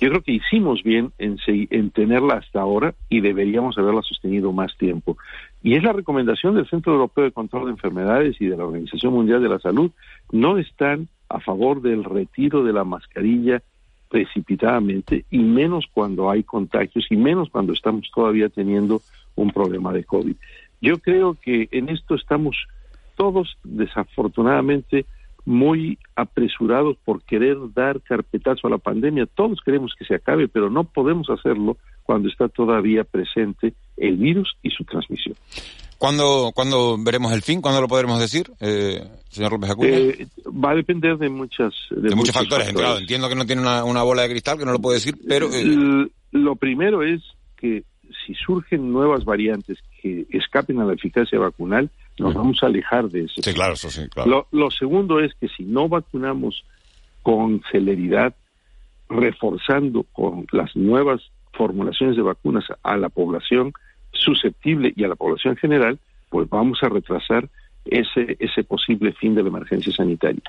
Yo 0.00 0.08
creo 0.10 0.22
que 0.22 0.32
hicimos 0.32 0.84
bien 0.84 1.10
en, 1.18 1.38
en 1.48 1.90
tenerla 1.90 2.34
hasta 2.34 2.60
ahora 2.60 2.94
y 3.08 3.20
deberíamos 3.20 3.76
haberla 3.76 4.02
sostenido 4.02 4.52
más 4.52 4.76
tiempo. 4.76 5.18
Y 5.62 5.74
es 5.74 5.82
la 5.82 5.92
recomendación 5.92 6.54
del 6.54 6.68
Centro 6.68 6.92
Europeo 6.92 7.24
de 7.24 7.32
Control 7.32 7.64
de 7.64 7.72
Enfermedades 7.72 8.36
y 8.40 8.46
de 8.46 8.56
la 8.56 8.64
Organización 8.64 9.12
Mundial 9.12 9.42
de 9.42 9.48
la 9.48 9.58
Salud. 9.58 9.90
No 10.30 10.56
están 10.56 11.08
a 11.28 11.40
favor 11.40 11.82
del 11.82 12.04
retiro 12.04 12.62
de 12.62 12.72
la 12.72 12.84
mascarilla 12.84 13.60
precipitadamente 14.08 15.24
y 15.30 15.40
menos 15.40 15.86
cuando 15.92 16.30
hay 16.30 16.44
contagios 16.44 17.06
y 17.10 17.16
menos 17.16 17.50
cuando 17.50 17.72
estamos 17.72 18.08
todavía 18.14 18.48
teniendo 18.48 19.02
un 19.34 19.50
problema 19.50 19.92
de 19.92 20.04
COVID. 20.04 20.36
Yo 20.80 20.98
creo 20.98 21.34
que 21.34 21.68
en 21.72 21.88
esto 21.88 22.14
estamos 22.14 22.56
todos, 23.16 23.56
desafortunadamente, 23.64 25.06
muy 25.44 25.98
apresurados 26.14 26.96
por 27.04 27.22
querer 27.22 27.56
dar 27.74 28.00
carpetazo 28.02 28.66
a 28.66 28.70
la 28.70 28.78
pandemia. 28.78 29.26
Todos 29.26 29.60
queremos 29.64 29.94
que 29.98 30.04
se 30.04 30.14
acabe, 30.14 30.46
pero 30.46 30.70
no 30.70 30.84
podemos 30.84 31.30
hacerlo 31.30 31.78
cuando 32.04 32.28
está 32.28 32.48
todavía 32.48 33.04
presente 33.04 33.74
el 33.96 34.16
virus 34.16 34.56
y 34.62 34.70
su 34.70 34.84
transmisión. 34.84 35.34
¿Cuándo, 35.98 36.52
¿cuándo 36.54 36.96
veremos 36.96 37.32
el 37.32 37.42
fin? 37.42 37.60
¿Cuándo 37.60 37.80
lo 37.80 37.88
podremos 37.88 38.20
decir, 38.20 38.52
eh, 38.60 39.02
señor 39.30 39.52
López 39.52 39.70
Acuña? 39.70 39.88
Eh, 39.90 40.28
va 40.46 40.70
a 40.70 40.74
depender 40.76 41.18
de 41.18 41.28
muchas 41.28 41.74
de, 41.90 42.14
muchos, 42.14 42.34
factores. 42.34 42.68
entiendo 42.68 43.28
que 43.28 43.34
no 43.34 43.46
tiene 43.46 43.62
una, 43.62 44.02
bola 44.02 44.22
de 44.22 44.28
cristal, 44.28 44.58
que 44.58 44.64
no 44.64 44.72
lo 44.72 44.78
puede 44.78 44.98
decir, 44.98 45.16
pero... 45.26 45.48
Eh, 45.52 46.08
lo 46.30 46.56
primero 46.56 47.02
es 47.02 47.22
que 47.56 47.84
si 48.28 48.34
surgen 48.34 48.92
nuevas 48.92 49.24
variantes 49.24 49.78
que 50.02 50.26
escapen 50.28 50.80
a 50.80 50.84
la 50.84 50.92
eficacia 50.92 51.38
vacunal, 51.38 51.88
nos 52.18 52.34
vamos 52.34 52.62
a 52.62 52.66
alejar 52.66 53.08
de 53.08 53.24
eso. 53.24 53.40
Sí, 53.40 53.54
claro, 53.54 53.72
eso 53.72 53.88
sí, 53.88 54.06
claro. 54.10 54.46
Lo, 54.50 54.70
segundo 54.70 55.18
es 55.18 55.32
que 55.40 55.48
si 55.48 55.64
no 55.64 55.88
vacunamos 55.88 56.62
con 57.22 57.62
celeridad, 57.72 58.34
reforzando 59.08 60.02
con 60.12 60.46
las 60.52 60.76
nuevas 60.76 61.22
formulaciones 61.54 62.16
de 62.16 62.22
vacunas 62.22 62.64
a 62.82 62.98
la 62.98 63.08
población 63.08 63.72
susceptible 64.12 64.92
y 64.94 65.04
a 65.04 65.08
la 65.08 65.16
población 65.16 65.56
general, 65.56 65.98
pues 66.28 66.50
vamos 66.50 66.82
a 66.82 66.90
retrasar 66.90 67.48
ese, 67.86 68.36
ese 68.40 68.62
posible 68.62 69.14
fin 69.14 69.34
de 69.34 69.42
la 69.42 69.48
emergencia 69.48 69.90
sanitaria. 69.90 70.42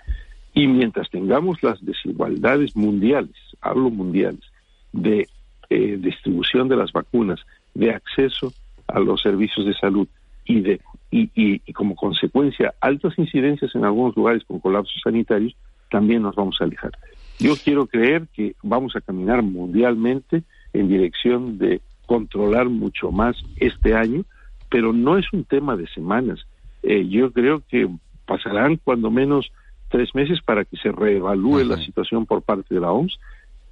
Y 0.53 0.67
mientras 0.67 1.09
tengamos 1.09 1.63
las 1.63 1.83
desigualdades 1.85 2.75
mundiales, 2.75 3.37
hablo 3.61 3.89
mundiales, 3.89 4.43
de 4.91 5.29
eh, 5.69 5.97
distribución 5.97 6.67
de 6.67 6.75
las 6.75 6.91
vacunas, 6.91 7.39
de 7.79 7.91
acceso 7.91 8.53
a 8.87 8.99
los 8.99 9.21
servicios 9.21 9.65
de 9.65 9.73
salud 9.73 10.07
y 10.45 10.61
de 10.61 10.81
y, 11.11 11.31
y, 11.33 11.73
como 11.73 11.95
consecuencia 11.95 12.75
altas 12.81 13.17
incidencias 13.17 13.73
en 13.73 13.83
algunos 13.83 14.15
lugares 14.15 14.43
con 14.45 14.59
colapsos 14.59 15.01
sanitarios, 15.03 15.55
también 15.89 16.21
nos 16.21 16.35
vamos 16.35 16.57
a 16.59 16.65
alejar. 16.65 16.91
Yo 17.39 17.55
quiero 17.55 17.87
creer 17.87 18.27
que 18.31 18.55
vamos 18.61 18.95
a 18.95 19.01
caminar 19.01 19.41
mundialmente 19.41 20.43
en 20.73 20.87
dirección 20.87 21.57
de 21.57 21.81
controlar 22.05 22.69
mucho 22.69 23.11
más 23.11 23.37
este 23.55 23.95
año, 23.95 24.23
pero 24.69 24.93
no 24.93 25.17
es 25.17 25.25
un 25.33 25.45
tema 25.45 25.75
de 25.75 25.87
semanas. 25.87 26.45
Eh, 26.83 27.07
yo 27.07 27.31
creo 27.31 27.63
que 27.67 27.89
pasarán 28.27 28.79
cuando 28.83 29.09
menos 29.09 29.51
tres 29.89 30.13
meses 30.13 30.39
para 30.43 30.63
que 30.63 30.77
se 30.77 30.91
reevalúe 30.91 31.63
la 31.63 31.77
situación 31.77 32.27
por 32.27 32.43
parte 32.43 32.75
de 32.75 32.81
la 32.81 32.91
OMS 32.91 33.19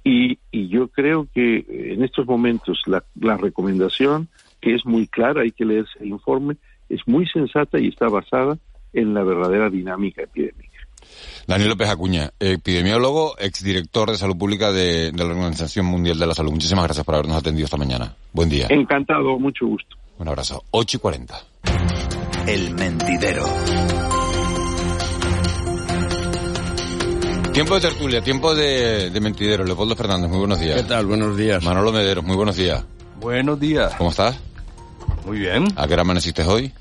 y, 0.08 0.38
y 0.50 0.68
yo 0.68 0.88
creo 0.88 1.28
que 1.34 1.66
en 1.68 2.02
estos 2.02 2.26
momentos 2.26 2.80
la, 2.86 3.04
la 3.20 3.36
recomendación, 3.36 4.28
que 4.60 4.74
es 4.74 4.86
muy 4.86 5.06
clara, 5.06 5.42
hay 5.42 5.50
que 5.50 5.66
leerse 5.66 5.98
el 6.00 6.08
informe, 6.08 6.56
es 6.88 7.00
muy 7.06 7.26
sensata 7.26 7.78
y 7.78 7.88
está 7.88 8.08
basada 8.08 8.58
en 8.94 9.12
la 9.12 9.22
verdadera 9.22 9.68
dinámica 9.68 10.22
epidémica. 10.22 10.78
Daniel 11.46 11.70
López 11.70 11.88
Acuña, 11.88 12.30
epidemiólogo, 12.40 13.38
exdirector 13.38 14.10
de 14.10 14.16
salud 14.16 14.36
pública 14.36 14.72
de, 14.72 15.12
de, 15.12 15.24
la 15.24 15.30
Organización 15.30 15.84
Mundial 15.84 16.18
de 16.18 16.26
la 16.26 16.34
Salud. 16.34 16.52
Muchísimas 16.52 16.84
gracias 16.84 17.04
por 17.04 17.14
habernos 17.14 17.36
atendido 17.36 17.66
esta 17.66 17.76
mañana. 17.76 18.14
Buen 18.32 18.48
día. 18.48 18.66
Encantado, 18.70 19.38
mucho 19.38 19.66
gusto. 19.66 19.96
Un 20.18 20.28
abrazo. 20.28 20.64
8 20.70 20.96
y 20.96 21.00
40. 21.00 21.34
El 22.46 22.74
mentidero. 22.74 23.44
Tiempo 27.58 27.74
de 27.74 27.80
tertulia, 27.80 28.22
tiempo 28.22 28.54
de, 28.54 29.10
de 29.10 29.20
mentidero. 29.20 29.64
Leopoldo 29.64 29.96
Fernández, 29.96 30.30
muy 30.30 30.38
buenos 30.38 30.60
días. 30.60 30.76
¿Qué 30.76 30.84
tal? 30.84 31.06
Buenos 31.06 31.36
días. 31.36 31.60
Manolo 31.64 31.90
Mederos, 31.90 32.24
muy 32.24 32.36
buenos 32.36 32.54
días. 32.54 32.84
Buenos 33.18 33.58
días. 33.58 33.96
¿Cómo 33.96 34.10
estás? 34.10 34.36
Muy 35.26 35.40
bien. 35.40 35.66
¿A 35.74 35.88
qué 35.88 35.94
hora 35.94 36.02
amaneciste 36.02 36.44
hoy? 36.44 36.72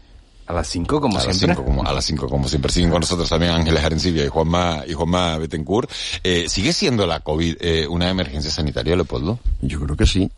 A 0.45 0.53
las 0.53 0.67
5 0.67 1.01
como 1.01 1.17
a 1.17 1.21
siempre. 1.21 1.47
Las 1.47 1.57
cinco, 1.57 1.65
como, 1.65 1.83
a 1.83 1.91
las 1.91 2.05
5 2.05 2.29
como 2.29 2.47
siempre. 2.47 2.71
Siguen 2.71 2.91
con 2.91 2.99
nosotros 2.99 3.27
también 3.27 3.53
Ángeles 3.53 3.83
Arencibia 3.83 4.23
y 4.23 4.27
Juanma, 4.27 4.83
y 4.87 4.93
Juanma 4.93 5.39
Betancourt. 5.39 5.89
Eh, 6.23 6.45
¿Sigue 6.47 6.71
siendo 6.71 7.07
la 7.07 7.21
COVID 7.21 7.55
eh, 7.59 7.87
una 7.87 8.11
emergencia 8.11 8.51
sanitaria, 8.51 8.95
Leopoldo? 8.95 9.39
Yo 9.63 9.79
creo 9.79 9.97
que 9.97 10.05
sí. 10.05 10.29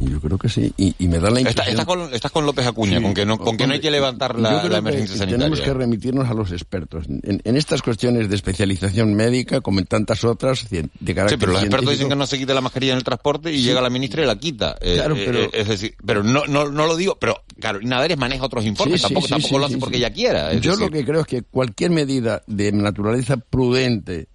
Yo 0.00 0.20
creo 0.20 0.38
que 0.38 0.48
sí. 0.48 0.72
Y, 0.76 0.94
y 0.98 1.08
me 1.08 1.18
da 1.18 1.30
la 1.30 1.40
impresión... 1.40 1.66
Está, 1.68 1.70
está 1.70 1.84
con, 1.84 2.14
estás 2.14 2.30
con 2.32 2.46
López 2.46 2.66
Acuña, 2.66 2.98
sí, 2.98 3.02
con 3.02 3.14
que 3.14 3.26
no, 3.26 3.38
con 3.38 3.56
que 3.56 3.66
no 3.66 3.74
hay 3.74 3.80
que 3.80 3.90
levantar 3.90 4.38
la, 4.38 4.64
la 4.64 4.78
emergencia 4.78 5.14
que 5.14 5.18
sanitaria. 5.18 5.38
Tenemos 5.38 5.60
que 5.60 5.74
remitirnos 5.74 6.28
a 6.28 6.34
los 6.34 6.52
expertos. 6.52 7.06
En, 7.08 7.40
en, 7.44 7.56
estas 7.56 7.82
cuestiones 7.82 8.28
de 8.28 8.34
especialización 8.36 9.14
médica, 9.14 9.60
como 9.60 9.80
en 9.80 9.86
tantas 9.86 10.24
otras, 10.24 10.68
de 10.70 10.88
carácter 11.14 11.28
Sí, 11.30 11.36
pero 11.38 11.52
los 11.52 11.62
expertos 11.62 11.90
dicen 11.90 12.08
que 12.08 12.16
no 12.16 12.26
se 12.26 12.38
quite 12.38 12.54
la 12.54 12.60
mascarilla 12.60 12.92
en 12.92 12.98
el 12.98 13.04
transporte 13.04 13.52
y 13.52 13.58
Sí. 13.58 13.64
llega 13.64 13.80
la 13.80 13.90
ministra 13.90 14.22
y 14.22 14.26
la 14.26 14.36
quita. 14.38 14.76
Eh, 14.80 14.94
Claro, 14.96 15.14
eh, 15.16 15.22
pero- 15.26 15.40
eh, 15.44 15.50
es 15.52 15.68
decir, 15.68 15.94
pero 16.04 16.22
no, 16.22 16.46
no, 16.46 16.70
no 16.70 16.86
lo 16.86 16.96
digo, 16.96 17.16
pero 17.20 17.42
claro, 17.58 17.78
Nadares 17.82 18.16
maneja 18.16 18.44
otros 18.44 18.64
informes, 18.64 19.00
Sí, 19.00 19.06
tampoco, 19.08 19.28
tampoco 19.28 19.58
lo 19.58 19.66
hace 19.66 19.78
porque 19.78 19.96
ella 19.98 20.10
quiera. 20.12 20.52
Yo 20.54 20.72
decir, 20.72 20.86
lo 20.86 20.90
que 20.90 21.04
creo 21.04 21.20
es 21.20 21.26
que 21.26 21.42
cualquier 21.42 21.90
medida 21.90 22.42
de 22.46 22.72
naturaleza 22.72 23.36
prudente 23.36 24.28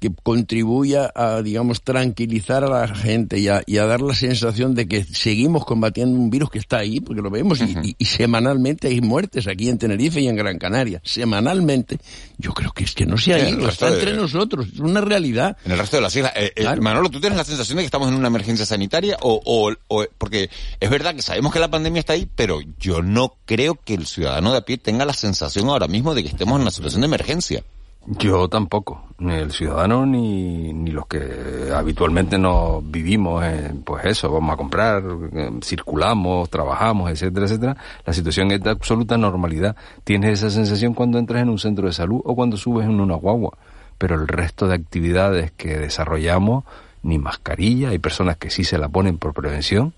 que 0.00 0.10
contribuya 0.22 1.10
a, 1.14 1.42
digamos, 1.42 1.82
tranquilizar 1.82 2.62
a 2.64 2.68
la 2.68 2.88
gente 2.88 3.38
y 3.38 3.48
a, 3.48 3.62
y 3.66 3.78
a 3.78 3.86
dar 3.86 4.00
la 4.00 4.14
sensación 4.14 4.74
de 4.74 4.86
que 4.86 5.04
seguimos 5.04 5.64
combatiendo 5.64 6.18
un 6.18 6.30
virus 6.30 6.50
que 6.50 6.58
está 6.58 6.78
ahí, 6.78 7.00
porque 7.00 7.20
lo 7.22 7.30
vemos, 7.30 7.60
y- 7.60 7.74
y, 7.82 7.96
y 7.98 8.04
semanalmente 8.04 8.88
hay 8.88 9.00
muertes 9.00 9.46
aquí 9.48 9.68
en 9.68 9.78
Tenerife 9.78 10.20
y 10.20 10.28
en 10.28 10.36
Gran 10.36 10.58
Canaria. 10.58 11.00
Semanalmente. 11.04 11.98
Yo 12.38 12.52
creo 12.52 12.70
que 12.72 12.84
es 12.84 12.94
que 12.94 13.06
no 13.06 13.18
se 13.18 13.34
ha 13.34 13.48
ido, 13.48 13.68
está 13.68 13.90
de- 13.90 13.98
entre 13.98 14.14
nosotros, 14.14 14.66
es 14.72 14.78
una 14.80 15.00
realidad. 15.00 15.56
En 15.64 15.72
el 15.72 15.78
resto 15.78 15.96
de 15.96 16.02
las 16.02 16.14
islas. 16.14 16.32
Eh, 16.36 16.52
eh, 16.56 16.60
Claro. 16.62 16.82
Manolo, 16.82 17.08
¿tú 17.10 17.20
tienes 17.20 17.36
la 17.36 17.44
sensación 17.44 17.76
de 17.76 17.82
que 17.82 17.86
estamos 17.86 18.08
en 18.08 18.14
una 18.14 18.28
emergencia 18.28 18.64
sanitaria? 18.66 19.16
O, 19.22 19.40
o, 19.44 19.72
o- 19.88 20.06
porque 20.18 20.50
es 20.80 20.90
verdad 20.90 21.14
que 21.14 21.22
sabemos 21.22 21.52
que 21.52 21.58
la 21.58 21.70
pandemia 21.70 22.00
está 22.00 22.12
ahí, 22.12 22.28
pero 22.34 22.60
yo 22.78 23.02
no 23.02 23.34
creo 23.44 23.74
que 23.84 23.94
el 23.94 24.06
ciudadano 24.06 24.52
de 24.52 24.58
a 24.58 24.62
pie 24.62 24.78
tenga 24.78 25.04
la 25.04 25.12
sensación 25.14 25.68
ahora 25.68 25.88
mismo 25.88 26.14
de 26.14 26.22
que 26.22 26.28
estemos 26.28 26.56
en 26.56 26.62
una 26.62 26.70
situación 26.70 27.00
de 27.00 27.06
emergencia. 27.06 27.64
Yo 28.06 28.48
tampoco, 28.48 29.08
ni 29.18 29.34
el 29.34 29.52
ciudadano 29.52 30.06
ni, 30.06 30.72
ni 30.72 30.90
los 30.90 31.06
que 31.06 31.70
habitualmente 31.74 32.38
nos 32.38 32.88
vivimos, 32.90 33.44
en, 33.44 33.82
pues 33.82 34.06
eso, 34.06 34.32
vamos 34.32 34.54
a 34.54 34.56
comprar, 34.56 35.02
eh, 35.34 35.50
circulamos, 35.62 36.48
trabajamos, 36.48 37.10
etcétera, 37.10 37.44
etcétera. 37.46 37.76
La 38.06 38.12
situación 38.12 38.50
es 38.50 38.62
de 38.62 38.70
absoluta 38.70 39.18
normalidad. 39.18 39.76
Tienes 40.04 40.38
esa 40.38 40.48
sensación 40.48 40.94
cuando 40.94 41.18
entras 41.18 41.42
en 41.42 41.50
un 41.50 41.58
centro 41.58 41.86
de 41.86 41.92
salud 41.92 42.22
o 42.24 42.34
cuando 42.34 42.56
subes 42.56 42.86
en 42.86 42.98
una 42.98 43.16
guagua. 43.16 43.58
Pero 43.98 44.14
el 44.14 44.26
resto 44.26 44.68
de 44.68 44.76
actividades 44.76 45.50
que 45.50 45.76
desarrollamos, 45.76 46.64
ni 47.02 47.18
mascarilla, 47.18 47.90
hay 47.90 47.98
personas 47.98 48.36
que 48.38 48.48
sí 48.48 48.64
se 48.64 48.78
la 48.78 48.88
ponen 48.88 49.18
por 49.18 49.34
prevención, 49.34 49.92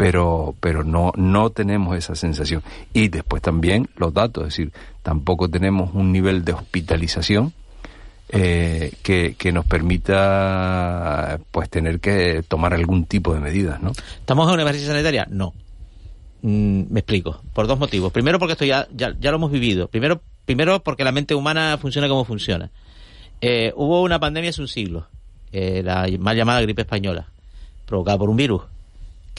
pero 0.00 0.54
pero 0.60 0.82
no 0.82 1.12
no 1.14 1.50
tenemos 1.50 1.94
esa 1.94 2.14
sensación 2.14 2.62
y 2.94 3.08
después 3.08 3.42
también 3.42 3.86
los 3.96 4.14
datos 4.14 4.44
es 4.44 4.48
decir 4.48 4.72
tampoco 5.02 5.46
tenemos 5.50 5.90
un 5.92 6.10
nivel 6.10 6.42
de 6.42 6.54
hospitalización 6.54 7.52
eh, 8.30 8.94
que, 9.02 9.34
que 9.36 9.52
nos 9.52 9.66
permita 9.66 11.38
pues 11.50 11.68
tener 11.68 12.00
que 12.00 12.42
tomar 12.48 12.72
algún 12.72 13.04
tipo 13.04 13.34
de 13.34 13.40
medidas 13.40 13.82
no 13.82 13.92
¿Estamos 14.20 14.48
en 14.48 14.54
una 14.54 14.62
emergencia 14.62 14.90
sanitaria? 14.90 15.26
No. 15.28 15.52
Mm, 16.40 16.84
me 16.90 17.00
explico. 17.00 17.42
Por 17.52 17.66
dos 17.66 17.78
motivos. 17.78 18.10
Primero, 18.10 18.38
porque 18.38 18.52
esto 18.52 18.64
ya, 18.64 18.88
ya, 18.94 19.10
lo 19.12 19.36
hemos 19.36 19.50
vivido. 19.50 19.88
Primero, 19.88 20.22
primero 20.46 20.82
porque 20.82 21.04
la 21.04 21.12
mente 21.12 21.34
humana 21.34 21.76
funciona 21.76 22.08
como 22.08 22.24
funciona. 22.24 22.70
Eh, 23.42 23.72
hubo 23.76 24.00
una 24.02 24.18
pandemia 24.18 24.48
hace 24.48 24.62
un 24.62 24.68
siglo, 24.68 25.08
eh, 25.52 25.82
la 25.84 26.06
mal 26.18 26.36
llamada 26.36 26.62
gripe 26.62 26.82
española, 26.82 27.26
provocada 27.84 28.16
por 28.16 28.30
un 28.30 28.36
virus 28.36 28.62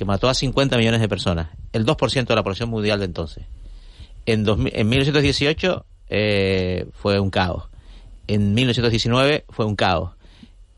que 0.02 0.06
mató 0.06 0.30
a 0.30 0.34
50 0.34 0.80
millones 0.80 1.00
de 1.00 1.08
personas, 1.08 1.50
el 1.74 1.86
2% 1.86 2.26
de 2.26 2.34
la 2.34 2.42
población 2.42 2.72
mundial 2.72 2.98
de 2.98 3.06
entonces. 3.06 3.46
En, 4.26 4.44
2000 4.44 4.74
en 4.76 4.90
1918 4.90 5.86
eh, 6.10 6.88
fue 6.92 7.20
un 7.20 7.30
caos. 7.30 7.66
En 8.26 8.56
1919 8.56 9.46
fue 9.50 9.66
un 9.68 9.76
caos. 9.76 10.14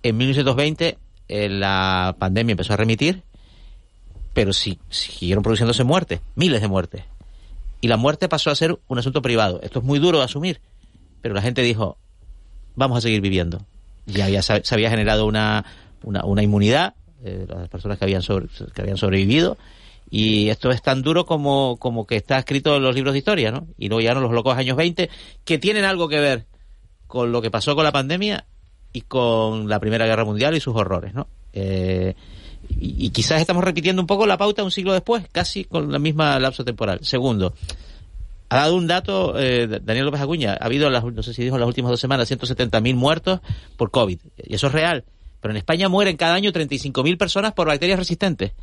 En 0.01 0.17
1920 0.17 0.97
eh, 1.29 1.47
la 1.47 2.17
pandemia 2.19 2.51
empezó 2.51 2.73
a 2.73 2.75
remitir, 2.75 3.23
pero 4.33 4.51
sí, 4.51 4.77
siguieron 4.89 5.41
produciéndose 5.41 5.85
muertes, 5.85 6.19
miles 6.35 6.59
de 6.59 6.67
muertes. 6.67 7.05
Y 7.79 7.87
la 7.87 7.95
muerte 7.95 8.27
pasó 8.27 8.49
a 8.49 8.55
ser 8.55 8.77
un 8.89 8.99
asunto 8.99 9.21
privado. 9.21 9.61
Esto 9.63 9.79
es 9.79 9.85
muy 9.85 9.99
duro 9.99 10.17
de 10.17 10.25
asumir, 10.25 10.59
pero 11.21 11.33
la 11.33 11.41
gente 11.41 11.61
dijo, 11.61 11.97
vamos 12.75 12.97
a 12.97 13.01
seguir 13.01 13.21
viviendo. 13.21 13.65
Ya 14.05 14.41
se 14.41 14.75
había 14.75 14.89
generado 14.89 15.25
una 15.25 15.63
inmunidad, 16.41 16.95
eh, 17.23 17.45
las 17.47 17.69
personas 17.69 17.97
que 17.97 18.05
habían, 18.05 18.21
sobre, 18.21 18.47
que 18.73 18.81
habían 18.81 18.97
sobrevivido, 18.97 19.57
y 20.09 20.49
esto 20.49 20.69
es 20.71 20.81
tan 20.81 21.01
duro 21.01 21.25
como, 21.25 21.77
como 21.77 22.05
que 22.05 22.15
está 22.17 22.37
escrito 22.37 22.75
en 22.75 22.83
los 22.83 22.93
libros 22.93 23.13
de 23.13 23.19
historia, 23.19 23.51
¿no? 23.51 23.67
Y 23.77 23.87
luego 23.87 24.01
llegaron 24.01 24.23
los 24.23 24.31
locos 24.31 24.55
años 24.57 24.77
20, 24.77 25.09
que 25.43 25.57
tienen 25.57 25.85
algo 25.85 26.07
que 26.07 26.19
ver 26.19 26.45
con 27.07 27.31
lo 27.31 27.41
que 27.41 27.49
pasó 27.49 27.75
con 27.75 27.83
la 27.83 27.91
pandemia 27.91 28.45
y 28.91 29.01
con 29.01 29.67
la 29.67 29.79
Primera 29.79 30.05
Guerra 30.05 30.25
Mundial 30.25 30.55
y 30.55 30.59
sus 30.59 30.75
horrores, 30.75 31.13
¿no? 31.13 31.27
Eh, 31.53 32.15
y, 32.79 33.09
quizás 33.09 33.41
estamos 33.41 33.63
repitiendo 33.63 34.01
un 34.01 34.07
poco 34.07 34.25
la 34.25 34.37
pauta 34.37 34.63
un 34.63 34.71
siglo 34.71 34.93
después, 34.93 35.25
casi 35.31 35.65
con 35.65 35.91
la 35.91 35.99
misma 35.99 36.39
lapso 36.39 36.63
temporal. 36.63 36.99
Segundo, 37.01 37.53
ha 38.49 38.55
dado 38.55 38.75
un 38.75 38.87
dato 38.87 39.39
eh, 39.39 39.67
Daniel 39.81 40.05
López 40.05 40.21
Acuña, 40.21 40.57
ha 40.59 40.65
habido, 40.65 40.89
las, 40.89 41.03
no 41.03 41.23
sé 41.23 41.33
si 41.33 41.43
dijo 41.43 41.55
en 41.55 41.61
las 41.61 41.67
últimas 41.67 41.91
dos 41.91 41.99
semanas, 41.99 42.31
170.000 42.31 42.95
muertos 42.95 43.39
por 43.77 43.91
COVID. 43.91 44.19
Y 44.37 44.55
eso 44.55 44.67
es 44.67 44.73
real. 44.73 45.03
Pero 45.43 45.51
en 45.51 45.57
España 45.57 45.89
mueren 45.89 46.15
cada 46.15 46.35
año 46.35 46.51
35.000 46.51 47.17
personas 47.17 47.51
por 47.51 47.67
bacterias 47.67 47.99
resistentes. 47.99 48.53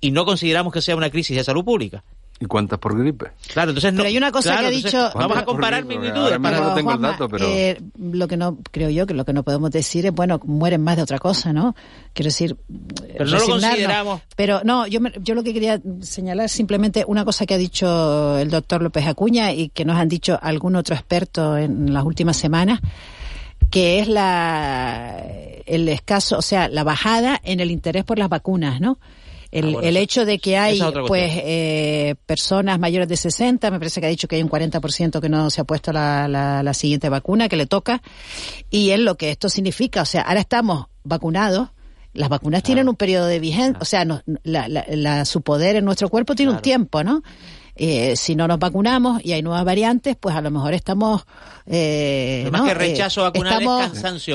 Y 0.00 0.10
no 0.10 0.24
consideramos 0.24 0.72
que 0.72 0.80
sea 0.80 0.96
una 0.96 1.10
crisis 1.10 1.36
de 1.36 1.44
salud 1.44 1.62
pública. 1.62 2.02
¿Y 2.42 2.46
cuántas 2.46 2.78
por 2.78 2.98
gripe? 2.98 3.26
Claro, 3.52 3.72
entonces 3.72 3.92
no. 3.92 3.98
Pero 3.98 4.08
hay 4.08 4.16
una 4.16 4.32
cosa 4.32 4.52
claro, 4.52 4.62
que 4.62 4.66
ha 4.68 4.70
dicho. 4.70 5.10
Vamos 5.14 5.36
a 5.36 5.44
comparar 5.44 5.84
magnitudes. 5.84 6.40
Mismo 6.40 6.56
no 6.56 6.74
tengo 6.74 6.88
Juanma, 6.88 7.08
el 7.08 7.12
dato, 7.12 7.28
pero. 7.28 7.44
eh, 7.46 7.78
lo 8.00 8.26
que 8.26 8.38
no, 8.38 8.56
creo 8.70 8.88
yo, 8.88 9.06
que 9.06 9.12
lo 9.12 9.26
que 9.26 9.34
no 9.34 9.42
podemos 9.42 9.70
decir 9.70 10.06
es, 10.06 10.12
bueno, 10.14 10.40
mueren 10.44 10.82
más 10.82 10.96
de 10.96 11.02
otra 11.02 11.18
cosa, 11.18 11.52
¿no? 11.52 11.76
Quiero 12.14 12.28
decir. 12.28 12.56
Pero 13.12 13.26
no 13.26 13.38
lo 13.38 13.46
consideramos. 13.46 14.22
Pero 14.36 14.62
no, 14.64 14.86
yo, 14.86 15.02
me- 15.02 15.12
yo 15.20 15.34
lo 15.34 15.42
que 15.42 15.52
quería 15.52 15.82
señalar 16.00 16.46
es 16.46 16.52
simplemente 16.52 17.04
una 17.06 17.26
cosa 17.26 17.44
que 17.44 17.52
ha 17.52 17.58
dicho 17.58 18.38
el 18.38 18.48
doctor 18.48 18.80
López 18.80 19.06
Acuña 19.06 19.52
y 19.52 19.68
que 19.68 19.84
nos 19.84 19.98
han 19.98 20.08
dicho 20.08 20.38
algún 20.40 20.76
otro 20.76 20.94
experto 20.94 21.58
en 21.58 21.92
las 21.92 22.04
últimas 22.04 22.38
semanas 22.38 22.80
que 23.70 24.00
es 24.00 24.08
la 24.08 25.22
el 25.66 25.88
escaso, 25.88 26.36
o 26.38 26.42
sea, 26.42 26.68
la 26.68 26.82
bajada 26.84 27.40
en 27.44 27.60
el 27.60 27.70
interés 27.70 28.04
por 28.04 28.18
las 28.18 28.28
vacunas, 28.28 28.80
¿no? 28.80 28.98
El, 29.52 29.64
Ah, 29.66 29.70
bueno, 29.72 29.88
el 29.88 29.96
hecho 29.96 30.24
de 30.24 30.38
que 30.38 30.56
hay, 30.56 30.78
pues, 31.08 31.32
eh, 31.44 32.14
personas 32.26 32.78
mayores 32.78 33.08
de 33.08 33.16
60, 33.16 33.70
me 33.70 33.78
parece 33.78 34.00
que 34.00 34.06
ha 34.06 34.10
dicho 34.10 34.26
que 34.28 34.36
hay 34.36 34.42
un 34.42 34.48
40% 34.48 35.20
que 35.20 35.28
no 35.28 35.50
se 35.50 35.60
ha 35.60 35.64
puesto 35.64 35.92
la, 35.92 36.28
la, 36.28 36.62
la 36.62 36.74
siguiente 36.74 37.08
vacuna 37.08 37.48
que 37.48 37.56
le 37.56 37.66
toca, 37.66 38.02
y 38.70 38.90
es 38.90 38.98
lo 39.00 39.16
que 39.16 39.30
esto 39.30 39.48
significa, 39.48 40.02
o 40.02 40.06
sea, 40.06 40.22
ahora 40.22 40.40
estamos 40.40 40.86
vacunados, 41.04 41.68
Las 42.12 42.28
vacunas 42.28 42.64
tienen 42.64 42.88
un 42.88 42.96
periodo 42.96 43.26
de 43.26 43.38
vigencia, 43.38 43.78
o 43.80 43.84
sea, 43.84 44.04
no- 44.04 44.20
la- 44.42 44.66
la- 44.66 44.84
la- 44.88 45.24
su 45.24 45.42
poder 45.42 45.76
en 45.76 45.84
nuestro 45.84 46.08
cuerpo 46.08 46.34
tiene 46.34 46.50
un 46.50 46.58
tiempo, 46.60 47.04
¿no? 47.04 47.22
Eh, 47.82 48.14
si 48.14 48.36
no 48.36 48.46
nos 48.46 48.58
vacunamos 48.58 49.24
y 49.24 49.32
hay 49.32 49.40
nuevas 49.40 49.64
variantes, 49.64 50.14
pues 50.20 50.36
a 50.36 50.42
lo 50.42 50.50
mejor 50.50 50.74
estamos... 50.74 51.22
Eh, 51.66 52.42
Lo 52.44 52.50
más 52.52 52.60
¿no? 52.62 52.66
que 52.68 52.74
rechazo 52.74 53.20
Eh, 53.22 53.24
vacunal 53.24 53.52
estamos- 53.54 53.84
es 53.86 53.92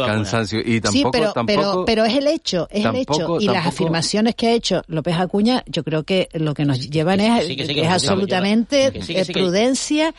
cansancio. 0.08 0.60
Y 0.66 0.82
tampoco, 0.82 0.91
sí, 0.91 1.06
pero, 1.12 1.34
tampoco, 1.34 1.46
pero, 1.62 1.86
pero 1.86 2.06
es 2.06 2.16
el 2.18 2.28
hecho, 2.28 2.68
es 2.72 2.84
el 2.86 2.96
hecho. 2.96 3.14
tampoco- 3.14 3.41
Y 3.41 3.46
las 3.46 3.68
afirmaciones 3.68 4.34
que 4.34 4.48
ha 4.48 4.52
hecho 4.54 4.82
López 4.88 5.16
Acuña, 5.20 5.64
yo 5.68 5.84
creo 5.84 6.04
que 6.04 6.28
lo 6.34 6.56
que 6.56 6.66
nos 6.66 6.89
llevan 6.89 7.20
es, 7.20 7.48
absolutamente 7.88 8.91
que 8.91 9.02
sí, 9.04 9.14
que 9.14 9.26
sí, 9.26 9.34
que- 9.34 9.39
prudencia. 9.39 10.14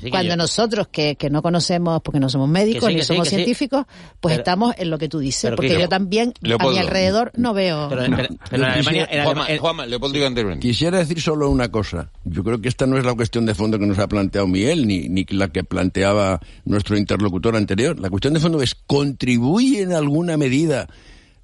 Sí, 0.00 0.10
Cuando 0.10 0.30
yo- 0.30 0.36
nosotros, 0.36 0.88
que, 0.88 1.16
que 1.16 1.30
no 1.30 1.42
conocemos, 1.42 2.00
porque 2.02 2.20
no 2.20 2.28
somos 2.28 2.48
médicos 2.48 2.88
sí, 2.88 2.94
ni 2.96 3.02
somos 3.02 3.28
científicos, 3.28 3.84
pues 4.20 4.32
Pero- 4.34 4.40
estamos 4.42 4.74
en 4.78 4.90
lo 4.90 4.98
que 4.98 5.08
tú 5.08 5.18
dices. 5.18 5.50
Porque 5.54 5.68
que- 5.74 5.80
yo 5.80 5.88
también, 5.88 6.32
a 6.58 6.68
mi 6.68 6.78
alrededor, 6.78 7.32
no 7.36 7.54
veo... 7.54 7.88
Pero, 7.88 8.02
pero- 8.16 8.28
pero 8.50 8.64
en 8.64 8.70
Alemania, 8.70 9.08
en 9.10 9.24
Juanma, 9.24 9.46
Juanma, 9.58 9.86
Leopoldo. 9.86 10.18
Quisiera 10.60 10.98
decir 10.98 11.20
solo 11.20 11.50
una 11.50 11.70
cosa. 11.70 12.10
Yo 12.24 12.44
creo 12.44 12.60
que 12.60 12.68
esta 12.68 12.86
no 12.86 12.98
es 12.98 13.04
la 13.04 13.14
cuestión 13.14 13.46
de 13.46 13.54
fondo 13.54 13.78
que 13.78 13.86
nos 13.86 13.98
ha 13.98 14.08
planteado 14.08 14.46
Miguel, 14.46 14.86
ni, 14.86 15.08
ni 15.08 15.24
la 15.30 15.48
que 15.48 15.64
planteaba 15.64 16.40
nuestro 16.64 16.96
interlocutor 16.96 17.56
anterior. 17.56 17.98
La 17.98 18.10
cuestión 18.10 18.34
de 18.34 18.40
fondo 18.40 18.62
es, 18.62 18.74
¿contribuye 18.74 19.82
en 19.82 19.92
alguna 19.92 20.36
medida 20.36 20.88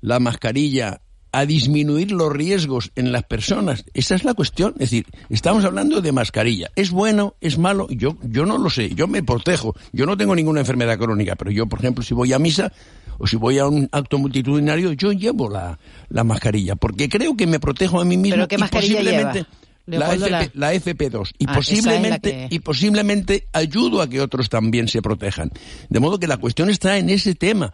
la 0.01 0.21
mascarilla 0.21 1.01
a 1.33 1.45
disminuir 1.47 2.11
los 2.13 2.33
riesgos 2.33 2.91
en 2.97 3.13
las 3.13 3.25
personas? 3.25 3.85
Esa 3.95 4.15
es 4.15 4.25
la 4.25 4.35
cuestión. 4.35 4.73
Es 4.75 4.91
decir, 4.91 5.07
estamos 5.29 5.65
hablando 5.65 6.01
de 6.01 6.13
mascarilla. 6.13 6.71
¿Es 6.77 6.91
bueno? 6.91 7.35
¿Es 7.41 7.59
malo? 7.59 7.87
Yo, 7.91 8.17
yo 8.23 8.47
no 8.47 8.59
lo 8.59 8.71
sé. 8.71 8.95
Yo 8.95 9.07
me 9.07 9.23
protejo. 9.23 9.75
Yo 9.93 10.07
no 10.07 10.17
tengo 10.17 10.35
ninguna 10.35 10.61
enfermedad 10.61 10.99
crónica, 10.99 11.37
pero 11.37 11.51
yo, 11.51 11.67
por 11.67 11.79
ejemplo, 11.81 12.03
si 12.03 12.15
voy 12.15 12.33
a 12.33 12.39
misa 12.39 12.73
o 13.19 13.27
si 13.27 13.37
voy 13.37 13.59
a 13.59 13.67
un 13.67 13.89
acto 13.93 14.19
multitudinario, 14.19 14.93
yo 14.93 15.13
llevo 15.13 15.49
la, 15.51 15.79
la 16.09 16.25
mascarilla, 16.25 16.77
porque 16.77 17.09
creo 17.09 17.37
que 17.37 17.47
me 17.47 17.59
protejo 17.61 18.01
a 18.01 18.05
mí 18.05 18.17
mismo 18.17 18.37
¿Pero 18.37 18.49
qué 18.49 18.55
y 18.55 18.59
mascarilla 18.59 18.99
posiblemente 18.99 19.39
lleva? 19.39 19.49
la, 19.87 20.15
FP, 20.15 20.51
la 20.55 20.75
FP2 20.75 21.31
y 21.39 21.47
Ah, 21.47 21.47
es 21.47 21.47
la 21.49 21.53
posiblemente 21.55 22.31
que- 22.31 22.49
y 22.55 22.59
posiblemente 22.61 23.47
ayudo 23.53 24.03
a 24.03 24.09
que 24.09 24.21
otros 24.21 24.49
también 24.49 24.87
se 24.87 25.03
protejan. 25.03 25.51
De 25.89 25.99
modo 25.99 26.19
que 26.21 26.27
la 26.29 26.37
cuestión 26.37 26.71
está 26.71 26.97
en 26.99 27.11
ese 27.11 27.35
tema. 27.35 27.73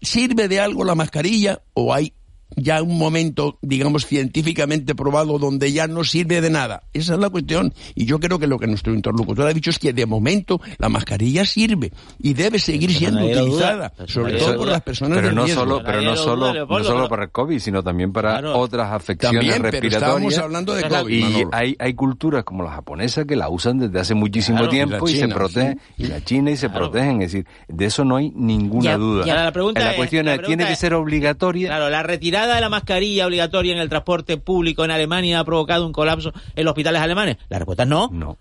¿Sirve 0.00 0.48
de 0.48 0.58
algo 0.58 0.82
la 0.84 0.94
mascarilla 0.96 1.62
o 1.74 1.94
hay 1.94 2.12
ya 2.56 2.82
un 2.82 2.98
momento, 2.98 3.58
digamos, 3.62 4.06
científicamente 4.06 4.94
probado 4.94 5.38
donde 5.38 5.72
ya 5.72 5.86
no 5.86 6.04
sirve 6.04 6.40
de 6.40 6.50
nada? 6.50 6.82
Esa 6.92 7.14
es 7.14 7.20
la 7.20 7.30
cuestión. 7.30 7.72
Y 7.94 8.04
yo 8.06 8.18
creo 8.20 8.38
que 8.38 8.46
lo 8.46 8.58
que 8.58 8.66
nuestro 8.66 8.94
interlocutor 8.94 9.46
ha 9.46 9.52
dicho 9.52 9.70
es 9.70 9.78
que 9.78 9.92
de 9.92 10.06
momento 10.06 10.60
la 10.78 10.88
mascarilla 10.88 11.44
sirve 11.44 11.92
y 12.18 12.34
debe 12.34 12.58
seguir 12.58 12.88
Pero 12.90 12.98
siendo 12.98 13.20
duda. 13.22 13.42
utilizada, 13.42 13.92
sobre 14.06 14.34
todo 14.38 14.56
por 14.56 14.68
las 14.68 14.82
personas 14.82 15.18
pero 15.18 15.32
no 15.32 15.44
riesgo. 15.44 15.60
solo 15.62 15.82
pero 15.84 16.00
no 16.02 16.10
lo 16.12 16.16
solo 16.16 16.46
duda, 16.52 16.66
no 16.78 16.84
solo 16.84 17.08
para 17.08 17.24
el 17.24 17.30
covid 17.30 17.58
sino 17.58 17.82
también 17.82 18.12
para 18.12 18.38
Claro. 18.38 18.58
otras 18.58 18.92
afecciones 18.92 19.38
También, 19.40 19.62
pero 19.62 19.70
respiratorias 19.72 20.02
estábamos 20.02 20.38
hablando 20.38 20.74
de 20.74 20.82
COVID, 20.88 21.12
y 21.12 21.44
hay 21.52 21.76
hay 21.78 21.94
culturas 21.94 22.44
como 22.44 22.62
la 22.64 22.70
japonesa 22.72 23.24
que 23.24 23.36
la 23.36 23.48
usan 23.48 23.78
desde 23.78 23.98
hace 24.00 24.14
muchísimo 24.14 24.58
Claro, 24.58 24.70
tiempo 24.70 25.08
y 25.08 25.14
se 25.16 25.28
protegen 25.28 25.80
y 25.98 26.06
la 26.06 26.22
China 26.24 26.50
y 26.50 26.56
se 26.56 26.68
Claro. 26.68 26.90
protegen 26.90 27.22
es 27.22 27.32
decir 27.32 27.46
de 27.68 27.84
eso 27.86 28.04
no 28.04 28.16
hay 28.16 28.30
ninguna 28.34 28.84
Ya, 28.84 28.96
duda 28.98 29.26
ya. 29.26 29.34
La 29.44 29.52
pregunta 29.52 29.80
la 29.80 29.90
es- 29.92 29.96
cuestión 29.96 30.26
la 30.26 30.32
es 30.32 30.38
pregunta 30.38 30.56
tiene 30.58 30.70
que 30.70 30.76
ser 30.76 30.94
obligatoria 30.94 31.68
Claro, 31.68 31.88
la 31.90 32.02
retirada 32.02 32.41
de 32.48 32.60
la 32.60 32.68
mascarilla 32.68 33.26
obligatoria 33.26 33.72
en 33.74 33.78
el 33.80 33.88
transporte 33.88 34.36
público 34.36 34.84
en 34.84 34.90
Alemania 34.90 35.40
ha 35.40 35.44
provocado 35.44 35.86
un 35.86 35.92
colapso 35.92 36.32
en 36.56 36.64
los 36.64 36.72
hospitales 36.72 37.00
alemanes. 37.02 37.36
La 37.48 37.58
respuesta 37.58 37.82
es 37.84 37.88
no. 37.88 38.08
no 38.12 38.38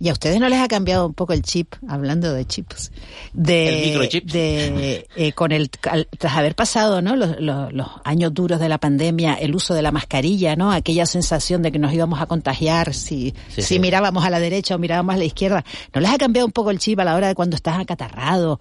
¿Y 0.00 0.08
a 0.08 0.12
ustedes 0.12 0.40
no 0.40 0.48
les 0.48 0.58
ha 0.60 0.66
cambiado 0.66 1.06
un 1.06 1.14
poco 1.14 1.32
el 1.32 1.42
chip, 1.42 1.74
hablando 1.86 2.32
de 2.32 2.44
chips? 2.44 2.90
De, 3.32 3.68
El 3.68 3.88
microchip. 3.90 4.24
De, 4.28 5.06
eh, 5.14 5.32
con 5.34 5.52
el, 5.52 5.70
al- 5.88 6.08
tras 6.18 6.36
haber 6.36 6.56
pasado 6.56 7.00
¿no? 7.00 7.14
los, 7.14 7.38
los- 7.40 7.72
los 7.72 7.86
años 8.04 8.34
duros 8.34 8.58
de 8.58 8.68
la 8.68 8.78
pandemia, 8.78 9.34
el 9.34 9.54
uso 9.54 9.74
de 9.74 9.82
la 9.82 9.92
mascarilla, 9.92 10.56
¿no? 10.56 10.72
aquella 10.72 11.06
sensación 11.06 11.62
de 11.62 11.70
que 11.70 11.78
nos 11.78 11.92
íbamos 11.92 12.20
a 12.20 12.26
contagiar 12.26 12.92
si, 12.92 13.34
Sí, 13.50 13.62
si 13.62 13.74
sí. 13.74 13.78
mirábamos 13.78 14.24
a 14.24 14.30
la 14.30 14.40
derecha 14.40 14.74
o 14.74 14.78
mirábamos 14.78 15.14
a 15.14 15.18
la 15.18 15.24
izquierda. 15.24 15.64
¿No 15.94 16.00
les 16.00 16.10
ha 16.10 16.18
cambiado 16.18 16.46
un 16.46 16.52
poco 16.52 16.72
el 16.72 16.80
chip 16.80 16.98
a 16.98 17.04
la 17.04 17.14
hora 17.14 17.28
de 17.28 17.36
cuando 17.36 17.54
estás 17.54 17.78
acatarrado? 17.78 18.58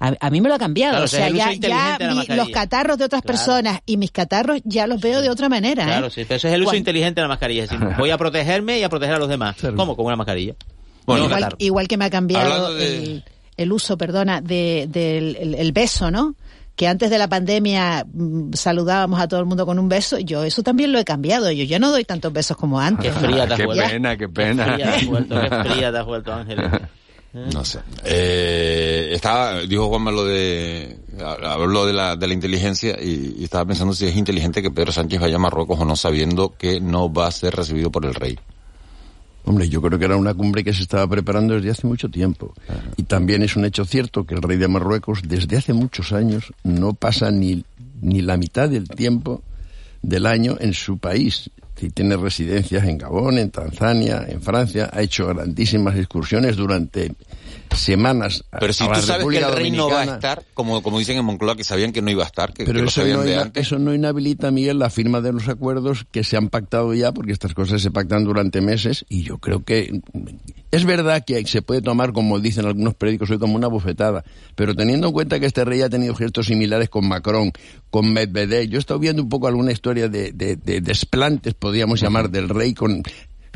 A, 0.00 0.14
a 0.20 0.30
mí 0.30 0.40
me 0.40 0.48
lo 0.48 0.54
ha 0.54 0.58
cambiado. 0.58 0.92
Claro, 0.92 1.04
o 1.06 1.08
sea, 1.08 1.28
ya, 1.28 1.52
ya 1.54 1.96
de 1.98 2.08
mi- 2.14 2.36
los 2.36 2.50
catarros 2.50 2.98
de 2.98 3.04
otras 3.06 3.22
Claro. 3.22 3.36
personas 3.36 3.80
y 3.84 3.96
mis 3.96 4.12
catarros 4.12 4.60
ya 4.64 4.86
los 4.86 5.00
veo 5.00 5.20
de 5.20 5.28
otra 5.30 5.48
manera. 5.48 5.82
¿eh? 5.82 5.86
Claro, 5.86 6.10
sí, 6.10 6.22
pero 6.24 6.36
ese 6.36 6.48
es 6.48 6.54
el 6.54 6.62
uso 6.62 6.76
inteligente 6.76 7.20
de 7.20 7.22
la 7.22 7.28
mascarilla. 7.28 7.64
Es 7.64 7.70
decir, 7.70 7.84
voy 7.98 8.10
a 8.10 8.18
protegerme 8.18 8.78
y 8.78 8.82
a 8.84 8.88
proteger 8.88 9.16
a 9.16 9.18
los 9.18 9.28
demás. 9.28 9.56
¿Cómo? 9.76 9.96
Con 9.96 10.06
una 10.06 10.14
mascarilla. 10.16 10.54
Bueno, 11.04 11.28
No, 11.28 11.48
igual, 11.58 11.88
que 11.88 11.96
me 11.96 12.04
ha 12.04 12.10
cambiado 12.10 12.74
de- 12.74 12.96
el, 12.96 13.24
el 13.56 13.72
uso, 13.72 13.96
perdona, 13.98 14.40
de- 14.40 14.86
del 14.88 15.36
el, 15.36 15.54
el 15.56 15.72
beso, 15.72 16.10
¿no? 16.12 16.34
Que 16.76 16.86
antes 16.86 17.10
de 17.10 17.18
la 17.18 17.26
pandemia 17.28 18.06
mm, 18.12 18.52
saludábamos 18.52 19.18
a 19.20 19.26
todo 19.26 19.40
el 19.40 19.46
mundo 19.46 19.66
con 19.66 19.80
un 19.80 19.88
beso. 19.88 20.18
Yo 20.20 20.44
eso 20.44 20.62
también 20.62 20.92
lo 20.92 21.00
he 21.00 21.04
cambiado. 21.04 21.50
Yo 21.50 21.64
ya 21.64 21.80
no 21.80 21.90
doy 21.90 22.04
tantos 22.04 22.32
besos 22.32 22.56
como 22.56 22.78
antes. 22.78 23.12
Qué 23.14 23.18
fría 23.26 23.48
te 23.48 23.54
has 23.54 23.58
qué 23.58 23.66
vuelto. 23.66 23.84
pena 23.88 24.10
qué 24.16 24.26
Qué 24.26 24.28
pena 24.28 24.64
fría 24.64 24.76
te 24.76 24.84
has 24.84 25.06
vuelto, 25.06 25.40
qué 25.40 25.48
fría 25.72 25.90
te 25.92 25.98
has 25.98 26.06
vuelto, 26.06 26.32
Ángeles. 26.34 26.70
No 27.32 27.64
sé. 27.64 27.80
Eh, 28.04 29.10
estaba, 29.12 29.60
dijo 29.60 29.88
Juanma 29.88 30.10
lo 30.10 30.24
de, 30.24 30.98
habló 31.44 31.86
de 31.86 31.92
la, 31.92 32.16
de 32.16 32.26
la 32.26 32.34
inteligencia 32.34 32.96
y, 33.00 33.36
y 33.38 33.44
estaba 33.44 33.66
pensando 33.66 33.92
si 33.94 34.06
es 34.06 34.16
inteligente 34.16 34.62
que 34.62 34.70
Pedro 34.70 34.92
Sánchez 34.92 35.20
vaya 35.20 35.36
a 35.36 35.38
Marruecos 35.38 35.78
o 35.78 35.84
no 35.84 35.94
sabiendo 35.94 36.54
que 36.56 36.80
no 36.80 37.12
va 37.12 37.26
a 37.26 37.30
ser 37.30 37.54
recibido 37.54 37.90
por 37.90 38.06
el 38.06 38.14
rey. 38.14 38.38
Hombre, 39.48 39.68
yo 39.68 39.80
creo 39.80 39.98
que 39.98 40.04
era 40.04 40.16
una 40.16 40.34
cumbre 40.34 40.62
que 40.62 40.74
se 40.74 40.82
estaba 40.82 41.06
preparando 41.06 41.54
desde 41.54 41.70
hace 41.70 41.86
mucho 41.86 42.10
tiempo. 42.10 42.52
Y 42.98 43.04
también 43.04 43.42
es 43.42 43.56
un 43.56 43.64
hecho 43.64 43.86
cierto 43.86 44.24
que 44.24 44.34
el 44.34 44.42
rey 44.42 44.58
de 44.58 44.68
Marruecos 44.68 45.22
desde 45.24 45.56
hace 45.56 45.72
muchos 45.72 46.12
años 46.12 46.52
no 46.64 46.92
pasa 46.92 47.30
ni, 47.30 47.64
ni 48.02 48.20
la 48.20 48.36
mitad 48.36 48.68
del 48.68 48.88
tiempo 48.88 49.42
del 50.02 50.26
año 50.26 50.56
en 50.60 50.74
su 50.74 50.98
país. 50.98 51.50
Y 51.80 51.90
tiene 51.90 52.16
residencias 52.16 52.84
en 52.84 52.98
Gabón, 52.98 53.38
en 53.38 53.50
Tanzania, 53.50 54.24
en 54.28 54.42
Francia, 54.42 54.90
ha 54.92 55.00
hecho 55.00 55.28
grandísimas 55.28 55.96
excursiones 55.96 56.56
durante 56.56 57.14
semanas 57.74 58.44
Pero 58.58 58.72
si 58.72 58.84
a 58.84 58.88
la 58.88 58.94
tú 59.00 59.02
sabes 59.06 59.26
que 59.26 59.38
el 59.38 59.52
rey 59.52 59.70
no 59.70 59.88
va 59.88 60.02
a 60.02 60.04
estar, 60.04 60.42
como, 60.54 60.82
como 60.82 60.98
dicen 60.98 61.16
en 61.18 61.24
Moncloa, 61.24 61.56
que 61.56 61.64
sabían 61.64 61.92
que 61.92 62.02
no 62.02 62.10
iba 62.10 62.24
a 62.24 62.26
estar, 62.26 62.52
que, 62.52 62.64
Pero 62.64 62.76
que 62.78 62.82
lo 62.82 62.88
eso 62.88 63.00
sabían 63.00 63.18
no, 63.18 63.22
de 63.24 63.36
antes. 63.36 63.66
eso 63.66 63.78
no 63.78 63.94
inhabilita, 63.94 64.50
Miguel, 64.50 64.78
la 64.78 64.90
firma 64.90 65.20
de 65.20 65.32
los 65.32 65.48
acuerdos 65.48 66.06
que 66.10 66.24
se 66.24 66.36
han 66.36 66.48
pactado 66.48 66.94
ya, 66.94 67.12
porque 67.12 67.32
estas 67.32 67.54
cosas 67.54 67.82
se 67.82 67.90
pactan 67.90 68.24
durante 68.24 68.60
meses, 68.60 69.04
y 69.08 69.22
yo 69.22 69.38
creo 69.38 69.64
que 69.64 70.00
es 70.70 70.84
verdad 70.84 71.24
que 71.26 71.44
se 71.46 71.62
puede 71.62 71.82
tomar, 71.82 72.12
como 72.12 72.40
dicen 72.40 72.66
algunos 72.66 72.94
periódicos 72.94 73.30
hoy, 73.30 73.38
como 73.38 73.56
una 73.56 73.68
bufetada, 73.68 74.24
pero 74.54 74.74
teniendo 74.74 75.06
en 75.08 75.12
cuenta 75.12 75.40
que 75.40 75.46
este 75.46 75.64
rey 75.64 75.82
ha 75.82 75.88
tenido 75.88 76.14
gestos 76.14 76.46
similares 76.46 76.88
con 76.88 77.08
Macron, 77.08 77.52
con 77.90 78.12
Medvedev, 78.12 78.68
yo 78.68 78.76
he 78.76 78.80
estado 78.80 79.00
viendo 79.00 79.22
un 79.22 79.28
poco 79.28 79.46
alguna 79.48 79.72
historia 79.72 80.08
de, 80.08 80.32
de- 80.32 80.56
de 80.56 80.80
desplantes, 80.80 81.54
podríamos 81.54 82.00
llamar, 82.00 82.30
del 82.30 82.48
rey 82.48 82.74
con 82.74 83.02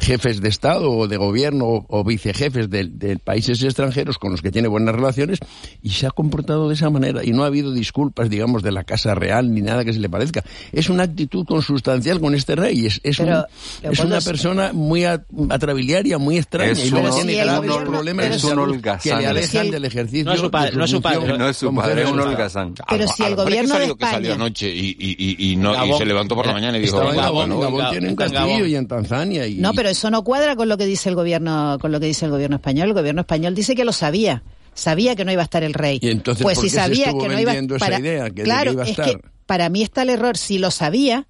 jefes 0.03 0.40
de 0.40 0.48
Estado 0.48 0.90
o 0.90 1.07
de 1.09 1.16
gobierno 1.16 1.64
o, 1.66 1.86
o 1.88 2.05
vicejefes 2.05 2.68
de, 2.68 2.84
de 2.84 3.18
países 3.18 3.62
extranjeros 3.62 4.18
con 4.18 4.32
los 4.32 4.42
que 4.42 4.50
tiene 4.50 4.66
buenas 4.68 4.94
relaciones 4.94 5.38
y 5.80 5.90
se 5.90 6.07
ha 6.07 6.11
comportado 6.11 6.68
de 6.68 6.74
esa 6.74 6.90
manera 6.90 7.24
y 7.24 7.30
no 7.30 7.44
ha 7.44 7.46
habido 7.46 7.72
disculpas, 7.72 8.28
digamos, 8.28 8.62
de 8.62 8.72
la 8.72 8.84
Casa 8.84 9.14
Real 9.14 9.55
ni 9.55 9.62
nada 9.62 9.84
que 9.84 9.92
se 9.92 10.00
le 10.00 10.09
parezca. 10.11 10.42
Es 10.72 10.90
una 10.90 11.05
actitud 11.05 11.46
consustancial 11.46 12.20
con 12.20 12.34
este 12.34 12.57
rey. 12.57 12.86
Es, 12.86 13.00
es, 13.05 13.16
Pero, 13.18 13.46
un- 13.84 13.92
es 13.92 13.98
una 14.00 14.18
es- 14.18 14.24
persona 14.24 14.72
muy 14.72 15.05
a- 15.05 15.24
atrabiliaria, 15.50 16.18
muy 16.18 16.36
extraña 16.38 16.72
Es 16.72 16.84
y 16.86 16.90
luego 16.90 17.14
tiene 17.14 17.34
graves 17.34 17.70
problemas 17.76 18.40
salud 18.40 18.62
un 18.62 18.66
que 18.68 18.72
holgazán. 18.74 19.03
le 19.05 19.12
Pero 19.12 19.20
si 19.22 19.26
alejan 19.26 19.66
el- 19.66 19.72
del 19.72 19.84
ejercicio. 19.84 20.24
no 20.24 20.32
es 20.34 20.40
su 20.40 20.50
padre, 20.50 20.76
no 20.76 20.84
es 20.84 20.90
su 20.90 21.00
padre, 21.03 21.38
no 21.38 21.48
es 21.48 21.57
su 21.57 21.74
padre, 21.74 22.03
es 22.03 22.11
un 22.11 22.20
holgazán. 22.20 22.74
Pero 22.88 23.07
si 23.09 23.22
el 23.22 23.28
es 23.30 23.36
que 23.36 23.42
gobierno 23.44 23.74
de 23.74 23.80
salió, 23.80 23.96
que 23.96 24.05
salió 24.05 24.18
España- 24.30 24.34
anoche 24.34 24.68
y, 24.74 24.96
y, 24.98 25.16
y, 25.46 25.53
y 25.53 25.57
no, 25.57 25.74
se 25.96 26.05
levantó 26.07 26.34
por 26.34 26.46
la 26.46 26.53
mañana 26.55 26.78
y 26.78 26.80
dijo, 26.82 26.96
Estaba 26.96 27.11
en 27.11 27.16
"Venga, 27.16 27.22
Gabón, 27.28 27.48
bueno, 27.50 27.61
Gabón 27.61 27.90
tiene 27.92 28.09
un 28.09 28.16
castillo 28.16 28.66
y 28.66 28.74
en 28.74 28.88
Tanzania. 28.88 29.46
Y, 29.46 29.55
No, 29.57 29.72
pero 29.74 29.91
eso 29.93 30.11
no 30.11 30.24
cuadra 30.24 30.57
con 30.57 30.68
lo 30.68 30.76
que 30.76 30.86
dice 30.86 31.09
el 31.09 31.14
gobierno, 31.14 31.78
con 31.80 31.93
lo 31.93 32.01
que 32.01 32.07
dice 32.07 32.24
el 32.26 32.30
gobierno 32.30 32.57
español. 32.57 32.88
El 32.88 32.95
gobierno 32.95 33.20
español 33.20 33.55
dice 33.55 33.74
que 33.74 33.84
lo 33.84 33.93
sabía. 33.93 34.43
Sabía 34.74 35.14
que 35.14 35.24
no 35.24 35.32
iba 35.32 35.43
a 35.43 35.45
estar 35.45 35.62
el 35.62 35.74
rey. 35.74 35.99
¿Y 36.03 36.11
entonces 36.11 36.43
pues 36.43 36.57
por 36.59 36.64
si 36.64 36.70
qué 36.70 36.76
sabía 36.76 37.12
que 37.12 37.28
no 37.28 37.38
iba 37.38 37.53
para- 37.78 37.99
idea, 37.99 38.30
que 38.30 38.43
claro, 38.43 38.72
iba 38.72 38.82
a 38.84 38.86
es 38.86 38.97
que 38.97 39.18
para 39.47 39.68
mí 39.68 39.82
está 39.82 40.03
el 40.03 40.11
error. 40.11 40.36
Si 40.36 40.59
lo 40.59 40.70
sabía, 40.70 41.26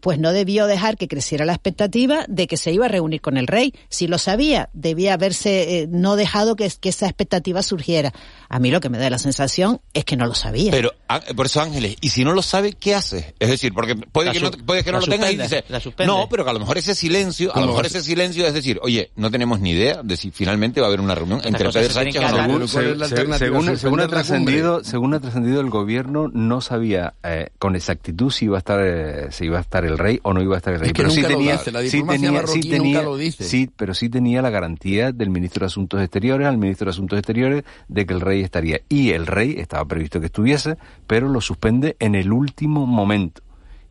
pues 0.00 0.18
no 0.18 0.32
debió 0.32 0.66
dejar 0.66 0.96
que 0.96 1.08
creciera 1.08 1.44
la 1.44 1.52
expectativa 1.52 2.24
de 2.28 2.46
que 2.46 2.56
se 2.56 2.72
iba 2.72 2.86
a 2.86 2.88
reunir 2.88 3.20
con 3.20 3.36
el 3.36 3.46
rey. 3.46 3.74
Si 3.88 4.06
lo 4.06 4.18
sabía, 4.18 4.70
debía 4.72 5.14
haberse 5.14 5.80
eh, 5.80 5.86
no 5.88 6.16
dejado 6.16 6.56
que, 6.56 6.70
que 6.80 6.88
esa 6.88 7.06
expectativa 7.06 7.62
surgiera. 7.62 8.12
A 8.48 8.58
mí 8.58 8.70
lo 8.70 8.80
que 8.80 8.88
me 8.88 8.98
da 8.98 9.10
la 9.10 9.18
sensación 9.18 9.80
es 9.94 10.04
que 10.04 10.16
no 10.16 10.26
lo 10.26 10.34
sabía. 10.34 10.70
Pero, 10.70 10.92
ah, 11.08 11.20
por 11.36 11.46
eso 11.46 11.60
Ángeles, 11.60 11.96
y 12.00 12.10
si 12.10 12.24
no 12.24 12.32
lo 12.32 12.42
sabe, 12.42 12.72
¿qué 12.72 12.94
hace? 12.94 13.34
Es 13.38 13.48
decir, 13.48 13.72
porque 13.72 13.94
puede 13.94 14.28
La 14.28 14.32
que 14.32 14.40
no, 14.40 14.50
puede 14.50 14.84
que 14.84 14.92
no 14.92 15.00
lo 15.00 15.06
tenga 15.06 15.30
y 15.30 15.36
dice, 15.36 15.64
no, 16.06 16.28
pero 16.28 16.44
que 16.44 16.50
a 16.50 16.52
lo 16.52 16.60
mejor 16.60 16.78
ese 16.78 16.94
silencio, 16.94 17.50
a 17.50 17.54
¿Cómo 17.54 17.66
lo 17.66 17.72
mejor 17.72 17.86
ese 17.86 18.02
silencio 18.02 18.46
es 18.46 18.54
decir, 18.54 18.78
oye, 18.82 19.10
no 19.16 19.30
tenemos 19.30 19.60
ni 19.60 19.70
idea 19.70 20.02
de 20.02 20.16
si 20.16 20.30
finalmente 20.30 20.80
va 20.80 20.86
a 20.86 20.88
haber 20.88 21.00
una 21.00 21.14
reunión 21.14 21.40
entre 21.44 21.68
Pedro 21.70 21.92
Sánchez 21.92 22.22
o 22.22 22.66
según, 22.68 22.68
según 22.68 23.70
ha 23.70 23.76
¿Suspender 23.76 24.00
la 24.00 24.08
trascendido, 24.08 24.84
según 24.84 25.14
ha 25.14 25.20
trascendido 25.20 25.60
el 25.60 25.70
gobierno 25.70 26.28
no 26.32 26.60
sabía 26.60 27.14
eh, 27.22 27.50
con 27.58 27.76
exactitud 27.76 28.30
si 28.30 28.46
iba 28.46 28.56
a 28.56 28.58
estar 28.58 28.80
eh, 28.84 29.28
si 29.30 29.44
iba 29.46 29.58
a 29.58 29.60
estar 29.60 29.84
el 29.92 29.98
rey 29.98 30.20
o 30.22 30.32
no 30.32 30.42
iba 30.42 30.54
a 30.54 30.58
estar 30.58 30.74
el 30.74 30.80
rey. 30.80 30.88
Es 30.88 30.92
que 30.92 31.02
pero 31.02 31.10
sí 31.10 31.22
tenía, 31.22 31.54
la 31.54 31.80
sí 31.82 31.88
diplomacia 31.98 32.28
tenía, 32.28 32.46
sí 32.46 32.60
tenía, 32.62 32.78
nunca 32.98 33.02
lo 33.02 33.16
dice. 33.16 33.44
sí, 33.44 33.70
pero 33.76 33.94
sí 33.94 34.08
tenía 34.08 34.42
la 34.42 34.50
garantía 34.50 35.12
del 35.12 35.30
ministro 35.30 35.60
de 35.60 35.66
Asuntos 35.66 36.00
Exteriores, 36.00 36.46
al 36.46 36.58
ministro 36.58 36.86
de 36.86 36.90
Asuntos 36.90 37.18
Exteriores, 37.18 37.64
de 37.88 38.06
que 38.06 38.14
el 38.14 38.20
rey 38.20 38.42
estaría. 38.42 38.80
Y 38.88 39.10
el 39.10 39.26
rey 39.26 39.56
estaba 39.58 39.84
previsto 39.86 40.20
que 40.20 40.26
estuviese, 40.26 40.76
pero 41.06 41.28
lo 41.28 41.40
suspende 41.40 41.96
en 42.00 42.14
el 42.14 42.32
último 42.32 42.86
momento. 42.86 43.42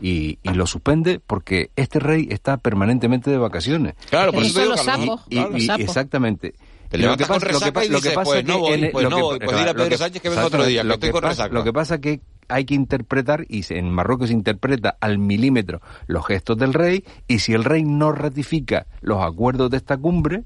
Y, 0.02 0.40
y 0.44 0.52
lo 0.54 0.66
suspende 0.66 1.20
porque 1.20 1.72
este 1.76 2.00
rey 2.00 2.28
está 2.32 2.56
permanentemente 2.56 3.30
de 3.30 3.38
vacaciones. 3.38 3.96
Claro, 4.10 4.32
por 4.32 4.42
Pero 4.44 4.48
eso 4.50 4.60
digo 4.62 4.72
los 4.72 4.82
sapos, 4.82 5.22
Y- 5.28 5.36
claro, 5.36 5.50
los 5.52 5.62
y- 5.62 5.66
sapos. 5.66 5.82
exactamente. 5.86 6.54
Te 6.90 6.98
Lo 6.98 7.16
que 7.16 7.26
con 7.26 7.40
pasa- 7.40 7.52
lo 7.52 7.60
que 7.60 7.90
lo 7.90 8.02
que 8.02 8.10
pasa 8.12 8.24
pues 8.24 8.42
que 8.42 8.48
no 8.52 8.60
voy, 8.60 8.74
en- 8.86 8.92
pues 8.92 9.04
lo 9.04 9.10
no 9.12 9.16
que- 9.16 9.22
voy, 9.22 9.40
pues 9.40 9.58
dile 9.58 9.70
a 9.70 9.74
Pedro 9.74 9.90
que- 9.90 9.98
Sánchez 9.98 10.22
que 10.24 10.30
venga 10.30 10.46
otro 10.46 10.66
día, 10.66 10.82
que 10.82 10.88
lo 10.88 10.94
estoy 10.96 11.12
con 11.12 11.22
pasa- 11.22 11.44
resaca. 11.44 11.54
Lo 11.54 11.64
que 11.64 11.74
pasa 11.74 12.02
que 12.02 12.22
hay 12.48 12.66
que 12.66 12.74
interpretar, 12.74 13.46
y 13.48 13.64
en 13.74 13.92
Marruecos 13.92 14.30
se 14.30 14.34
interpreta 14.34 14.98
al 15.00 15.20
milímetro 15.20 15.82
los 16.08 16.26
gestos 16.26 16.58
del 16.58 16.74
rey, 16.74 17.04
y 17.28 17.40
si 17.40 17.54
el 17.54 17.64
rey 17.64 17.84
no 17.84 18.12
ratifica 18.12 18.88
los 19.02 19.22
acuerdos 19.22 19.70
de 19.70 19.78
esta 19.78 19.98
cumbre, 19.98 20.44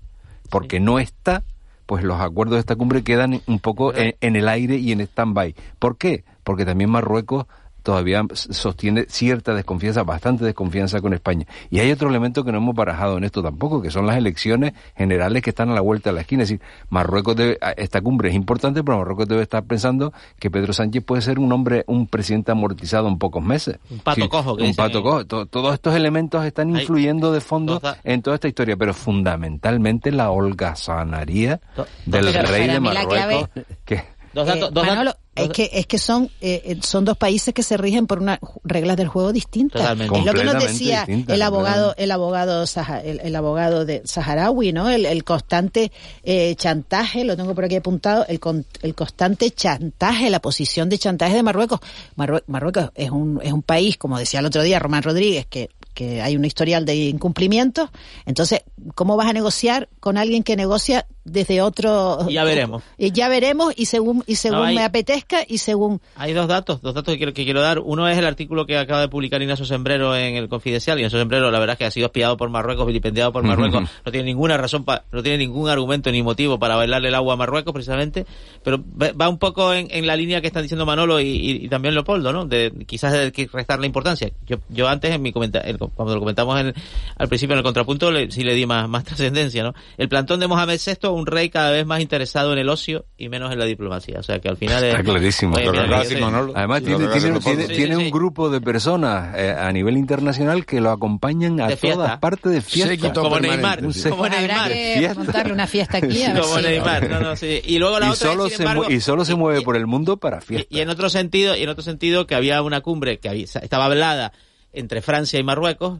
porque 0.49 0.81
no 0.81 0.99
está, 0.99 1.43
pues 1.85 2.03
los 2.03 2.19
acuerdos 2.19 2.55
de 2.55 2.59
esta 2.59 2.75
cumbre 2.75 3.03
quedan 3.03 3.41
un 3.47 3.59
poco 3.59 3.93
en, 3.95 4.15
en 4.19 4.35
el 4.35 4.49
aire 4.49 4.75
y 4.75 4.91
en 4.91 4.99
stand-by. 5.01 5.55
¿Por 5.79 5.97
qué? 5.97 6.25
Porque 6.43 6.65
también 6.65 6.89
Marruecos 6.89 7.45
todavía 7.83 8.23
sostiene 8.33 9.05
cierta 9.09 9.53
desconfianza, 9.53 10.03
bastante 10.03 10.45
desconfianza 10.45 11.01
con 11.01 11.13
España. 11.13 11.45
Y 11.69 11.79
hay 11.79 11.91
otro 11.91 12.09
elemento 12.09 12.43
que 12.43 12.51
no 12.51 12.57
hemos 12.59 12.73
barajado 12.75 13.17
en 13.17 13.25
esto 13.25 13.43
tampoco, 13.43 13.81
que 13.81 13.91
son 13.91 14.07
las 14.07 14.17
elecciones 14.17 14.73
generales 14.95 15.41
que 15.43 15.49
están 15.51 15.69
a 15.69 15.73
la 15.73 15.81
vuelta 15.81 16.09
de 16.09 16.15
la 16.15 16.21
esquina. 16.21 16.43
Es 16.43 16.49
decir, 16.49 16.65
Marruecos 16.89 17.35
debe, 17.35 17.57
esta 17.77 18.01
cumbre 18.01 18.29
es 18.29 18.35
importante, 18.35 18.83
pero 18.83 18.97
Marruecos 18.97 19.27
debe 19.27 19.43
estar 19.43 19.63
pensando 19.65 20.13
que 20.39 20.49
Pedro 20.49 20.73
Sánchez 20.73 21.03
puede 21.03 21.21
ser 21.21 21.39
un 21.39 21.51
hombre, 21.51 21.83
un 21.87 22.07
presidente 22.07 22.51
amortizado 22.51 23.07
en 23.07 23.17
pocos 23.17 23.43
meses. 23.43 23.77
Un 23.89 23.99
pato 23.99 24.29
cojo, 24.29 24.55
que 24.57 24.63
Un 24.63 24.73
pato 24.75 24.97
ahí. 24.99 25.03
cojo. 25.03 25.25
To- 25.25 25.45
todos 25.45 25.73
estos 25.73 25.93
elementos 25.95 26.45
están 26.45 26.69
influyendo 26.69 27.31
de 27.31 27.41
fondo 27.41 27.81
en 28.03 28.21
toda 28.21 28.35
esta 28.35 28.47
historia, 28.47 28.77
pero 28.77 28.93
fundamentalmente 28.93 30.11
la 30.11 30.31
holgazanería 30.31 31.59
del 32.05 32.33
rey 32.33 32.67
de 32.67 32.79
Marruecos. 32.79 33.49
que, 33.85 34.03
Dos 34.33 34.47
Eh, 34.47 34.51
datos, 34.55 34.73
dos 34.73 34.87
Manolo, 34.87 35.11
datos- 35.11 35.22
es 35.35 35.49
que 35.49 35.69
es 35.73 35.87
que 35.87 35.97
son 35.97 36.29
eh, 36.41 36.61
eh, 36.65 36.77
son 36.83 37.05
dos 37.05 37.17
países 37.17 37.53
que 37.53 37.63
se 37.63 37.75
rigen 37.77 38.05
por 38.07 38.19
unas 38.19 38.39
reglas 38.63 38.97
del 38.97 39.07
juego 39.07 39.33
distintas. 39.33 39.81
Totalmente. 39.81 40.19
Es 40.19 40.25
lo 40.25 40.31
que 40.33 40.43
nos 40.43 40.53
decía 40.67 41.05
el 41.33 41.41
abogado 41.41 41.95
el 41.97 42.11
abogado 42.11 42.63
Saha- 42.67 43.01
el, 43.03 43.19
el 43.21 43.35
abogado 43.35 43.85
de 43.85 44.01
Saharaui, 44.05 44.71
¿no? 44.73 44.89
El, 44.89 45.05
el 45.05 45.23
constante 45.23 45.91
eh, 46.23 46.55
chantaje, 46.55 47.23
lo 47.23 47.35
tengo 47.35 47.55
por 47.55 47.65
aquí 47.65 47.75
apuntado, 47.75 48.25
el 48.27 48.39
con- 48.39 48.65
el 48.81 48.93
constante 48.95 49.49
chantaje, 49.51 50.29
la 50.29 50.39
posición 50.39 50.89
de 50.89 50.97
chantaje 50.99 51.35
de 51.35 51.43
Marruecos. 51.43 51.79
Marrue- 52.15 52.43
Marruecos 52.47 52.91
es 52.95 53.09
un 53.09 53.39
es 53.43 53.53
un 53.53 53.63
país, 53.63 53.97
como 53.97 54.19
decía 54.19 54.39
el 54.39 54.45
otro 54.45 54.61
día 54.61 54.79
Román 54.79 55.03
Rodríguez, 55.03 55.45
que 55.47 55.69
que 55.93 56.21
hay 56.23 56.35
un 56.35 56.43
historial 56.43 56.85
de 56.85 56.95
incumplimientos. 56.95 57.89
Entonces, 58.25 58.61
¿cómo 58.95 59.15
vas 59.15 59.27
a 59.27 59.33
negociar 59.33 59.89
con 59.99 60.17
alguien 60.17 60.41
que 60.43 60.55
negocia 60.55 61.05
desde 61.25 61.61
otro 61.61 62.27
Ya 62.29 62.43
veremos. 62.43 62.83
y 62.97 63.11
ya 63.11 63.29
veremos 63.29 63.73
y 63.77 63.85
según 63.85 64.23
y 64.27 64.35
según 64.35 64.57
No, 64.59 64.63
hay- 64.65 64.75
me 64.75 64.83
apetezca 64.83 65.39
y 65.47 65.57
según 65.59 66.01
Hay 66.15 66.33
dos 66.33 66.47
datos, 66.47 66.81
dos 66.81 66.93
datos 66.93 67.13
que 67.13 67.17
quiero, 67.17 67.33
que 67.33 67.45
quiero 67.45 67.61
dar. 67.61 67.79
Uno 67.79 68.07
es 68.09 68.17
el 68.17 68.25
artículo 68.25 68.65
que 68.65 68.77
acaba 68.77 69.01
de 69.01 69.07
publicar 69.07 69.41
Ignacio 69.41 69.65
Sembrero 69.65 70.15
en 70.15 70.35
el 70.35 70.49
Confidencial. 70.49 70.97
Ignacio 70.99 71.19
Sembrero, 71.19 71.49
la 71.51 71.59
verdad 71.59 71.73
es 71.75 71.77
que 71.79 71.85
ha 71.85 71.91
sido 71.91 72.07
espiado 72.07 72.35
por 72.37 72.49
Marruecos, 72.49 72.85
vilipendiado 72.85 73.31
por 73.31 73.43
Marruecos. 73.43 73.83
no 74.05 74.11
tiene 74.11 74.25
ninguna 74.25 74.57
razón, 74.57 74.83
pa- 74.83 75.03
no 75.11 75.23
tiene 75.23 75.37
ningún 75.39 75.69
argumento 75.69 76.11
ni 76.11 76.21
motivo 76.23 76.59
para 76.59 76.75
bailarle 76.75 77.07
el 77.09 77.15
agua 77.15 77.33
a 77.33 77.37
Marruecos, 77.37 77.73
precisamente. 77.73 78.25
Pero 78.63 78.83
va 79.01 79.11
va 79.13 79.29
un 79.29 79.37
poco 79.37 79.73
en, 79.73 79.87
en 79.91 80.05
la 80.07 80.15
línea 80.15 80.41
que 80.41 80.47
están 80.47 80.63
diciendo 80.63 80.85
Manolo 80.85 81.19
y, 81.19 81.25
y- 81.27 81.65
y 81.65 81.69
también 81.69 81.93
Leopoldo, 81.93 82.33
¿no? 82.33 82.45
De 82.45 82.71
quizás 82.85 83.13
de 83.13 83.31
que 83.31 83.47
restarle 83.51 83.87
importancia. 83.87 84.29
Yo, 84.45 84.57
yo 84.69 84.87
antes, 84.87 85.11
en 85.11 85.21
mi 85.21 85.31
comenta 85.31 85.59
el- 85.59 85.77
cuando 85.77 86.13
lo 86.15 86.19
comentamos 86.19 86.59
en 86.59 86.67
el- 86.67 86.73
al 87.17 87.27
principio 87.27 87.53
en 87.53 87.59
el 87.59 87.63
contrapunto, 87.63 88.11
le- 88.11 88.31
sí 88.31 88.43
le 88.43 88.53
di 88.55 88.65
más, 88.65 88.89
más 88.89 89.03
trascendencia, 89.03 89.63
¿no? 89.63 89.73
El 89.97 90.09
plantón 90.09 90.39
de 90.39 90.47
Mohamed 90.47 90.79
VI, 90.85 91.07
un 91.15 91.25
rey 91.25 91.49
cada 91.49 91.71
vez 91.71 91.85
más 91.85 92.01
interesado 92.01 92.53
en 92.53 92.59
el 92.59 92.69
ocio 92.69 93.05
y 93.17 93.29
menos 93.29 93.51
en 93.51 93.59
la 93.59 93.65
diplomacia. 93.65 94.19
O 94.19 94.23
sea 94.23 94.39
que 94.39 94.49
al 94.49 94.57
final 94.57 94.83
es- 94.83 94.91
Está 94.91 95.03
clarísimo. 95.03 95.55
Oye, 95.55 95.69
mira, 95.69 95.83
Está 95.83 95.83
que 95.83 95.89
yo 95.89 96.17
clarísimo, 96.17 96.53
Además, 96.55 96.79
Sí, 96.79 96.85
tiene, 96.85 96.99
lo 96.99 96.99
que 96.99 97.05
tiene- 97.05 97.17
hace 97.17 97.19
tiene- 97.19 97.33
Leopoldo. 97.33 97.67
tiene 97.75 97.93
Sí, 97.95 97.99
sí, 98.01 98.05
un 98.05 98.11
grupo 98.11 98.49
de 98.49 98.61
personas 98.61 99.35
eh, 99.37 99.55
a 99.57 99.71
nivel 99.71 99.97
internacional 99.97 100.65
que 100.65 100.81
lo 100.81 100.91
acompañan 100.91 101.59
a 101.61 101.75
todas 101.75 102.19
partes 102.19 102.51
de 102.51 102.61
fiesta. 102.61 103.13
Como 103.13 103.39
Neymar, 103.39 103.93
sí. 103.93 104.09
como 104.09 104.25
habrá 104.25 104.39
Neymar. 104.41 104.71
que 104.71 104.95
Fiesta. 104.99 105.13
montarle 105.23 105.53
una 105.53 105.67
fiesta 105.67 105.97
aquí 105.97 106.23
a 106.23 106.33
ver 106.33 106.41
Como 106.41 106.57
si- 106.57 106.63
Neymar, 106.63 107.09
no, 107.09 107.19
no, 107.19 107.35
sí. 107.35 107.61
Y 107.65 107.79
luego 107.79 107.99
la 107.99 108.07
y 108.07 108.09
otra 108.11 108.29
solo 108.29 108.45
es, 108.45 108.51
sin 108.53 108.57
se 108.57 108.63
embargo, 108.63 108.85
y 108.91 108.99
solo 109.01 109.25
se 109.25 109.35
mueve 109.35 109.61
por 109.61 109.75
el 109.77 109.87
mundo 109.87 110.17
para 110.17 110.41
fiesta. 110.41 110.67
y 110.69 110.79
en 110.81 110.89
otro 110.89 111.09
sentido, 111.09 111.55
y 111.55 111.63
en 111.63 111.69
otro 111.69 111.83
sentido 111.83 112.27
que 112.27 112.35
había 112.35 112.61
una 112.61 112.81
cumbre 112.81 113.19
que 113.19 113.29
había- 113.29 113.43
estaba 113.45 113.85
hablada 113.85 114.31
entre 114.71 115.01
Francia 115.01 115.39
y 115.39 115.43
Marruecos 115.43 115.99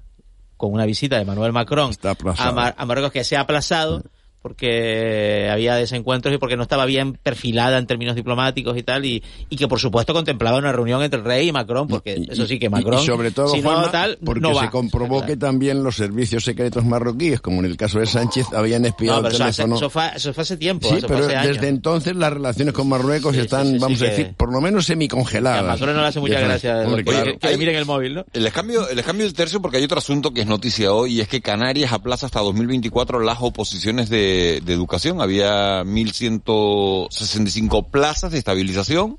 con 0.57 0.71
una 0.73 0.85
visita 0.85 1.17
de 1.17 1.23
Emmanuel 1.23 1.51
Macron 1.51 1.91
a, 2.37 2.51
Mar- 2.51 2.75
a 2.77 2.85
Marruecos 2.85 3.11
que 3.11 3.23
se 3.23 3.35
ha 3.35 3.41
aplazado 3.41 4.03
porque 4.43 5.49
había 5.51 5.75
desencuentros 5.75 6.33
y 6.35 6.37
porque 6.37 6.55
no 6.57 6.63
estaba 6.63 6.85
bien 6.85 7.13
perfilada 7.13 7.77
en 7.77 7.87
términos 7.87 8.15
diplomáticos 8.15 8.77
y 8.77 8.83
tal 8.83 9.05
y, 9.05 9.23
y 9.49 9.55
que 9.55 9.67
por 9.67 9.79
supuesto 9.79 10.13
contemplaba 10.13 10.57
una 10.57 10.71
reunión 10.71 11.01
entre 11.01 11.19
el 11.19 11.25
rey 11.25 11.47
y 11.47 11.51
Macron 11.51 11.87
porque 11.87 12.23
eso 12.29 12.45
sí 12.45 12.59
que 12.59 12.69
Macron 12.69 13.01
y 13.01 13.05
sobre 13.05 13.31
todo, 13.31 13.47
si 13.49 13.61
no 13.61 13.69
Juanma, 13.71 13.91
tal 13.91 14.17
porque 14.23 14.41
no 14.41 14.53
se 14.59 14.69
comprobó 14.69 15.25
que 15.25 15.37
también 15.37 15.83
los 15.83 15.95
servicios 15.95 16.43
secretos 16.43 16.85
marroquíes, 16.85 17.41
como 17.41 17.59
en 17.61 17.65
el 17.65 17.77
caso 17.77 17.99
de 17.99 18.05
Sánchez, 18.05 18.47
habían 18.53 18.85
espiado 18.85 19.21
no, 19.21 19.29
pero 19.29 19.35
el 19.35 19.41
eso, 19.41 19.43
hace- 19.45 19.55
teléfono. 19.63 19.75
eso 19.77 19.89
fue, 19.89 20.03
eso 20.15 20.33
fue 20.33 20.41
hace 20.43 20.57
tiempo 20.57 20.89
Sí, 20.89 20.97
pero 21.07 21.25
hace 21.25 21.35
años. 21.35 21.55
desde 21.55 21.69
entonces 21.69 22.15
las 22.15 22.31
relaciones 22.33 22.73
con 22.73 22.89
Marruecos 22.89 23.35
están, 23.35 23.65
sí, 23.67 23.73
sí, 23.73 23.79
vamos 23.79 24.01
a 24.01 24.05
que- 24.05 24.11
decir, 24.11 24.33
por 24.35 24.51
lo 24.51 24.61
menos 24.61 24.85
semicongeladas. 24.85 25.59
a 25.63 25.63
Macron 25.63 25.95
no 25.95 26.01
le 26.01 26.07
hace 26.07 26.19
mucha 26.19 26.39
gracia 26.39 26.79
Hombre, 26.85 27.03
que, 27.03 27.11
claro. 27.11 27.31
que- 27.39 27.47
que 27.49 27.57
miren 27.57 27.75
el 27.75 27.85
móvil 27.85 28.13
¿no? 28.15 28.25
Les 28.33 28.51
cambio, 28.53 28.85
les 28.93 29.05
cambio 29.05 29.25
el 29.25 29.33
tercio 29.33 29.61
porque 29.61 29.77
hay 29.77 29.83
otro 29.85 29.97
asunto 29.99 30.31
que 30.33 30.41
es 30.41 30.47
noticia 30.47 30.93
hoy 30.93 31.13
y 31.15 31.21
es 31.21 31.27
que 31.27 31.41
Canarias 31.41 31.93
aplaza 31.93 32.25
hasta 32.25 32.39
2024 32.41 33.19
las 33.21 33.37
oposiciones 33.39 34.09
de, 34.09 34.32
de 34.63 34.73
educación. 34.73 35.21
Había 35.21 35.83
1.165 35.83 37.89
plazas 37.89 38.31
de 38.31 38.37
estabilización, 38.37 39.17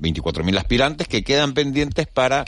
24.000 0.00 0.56
aspirantes 0.58 1.08
que 1.08 1.22
quedan 1.22 1.52
pendientes 1.52 2.06
para, 2.06 2.44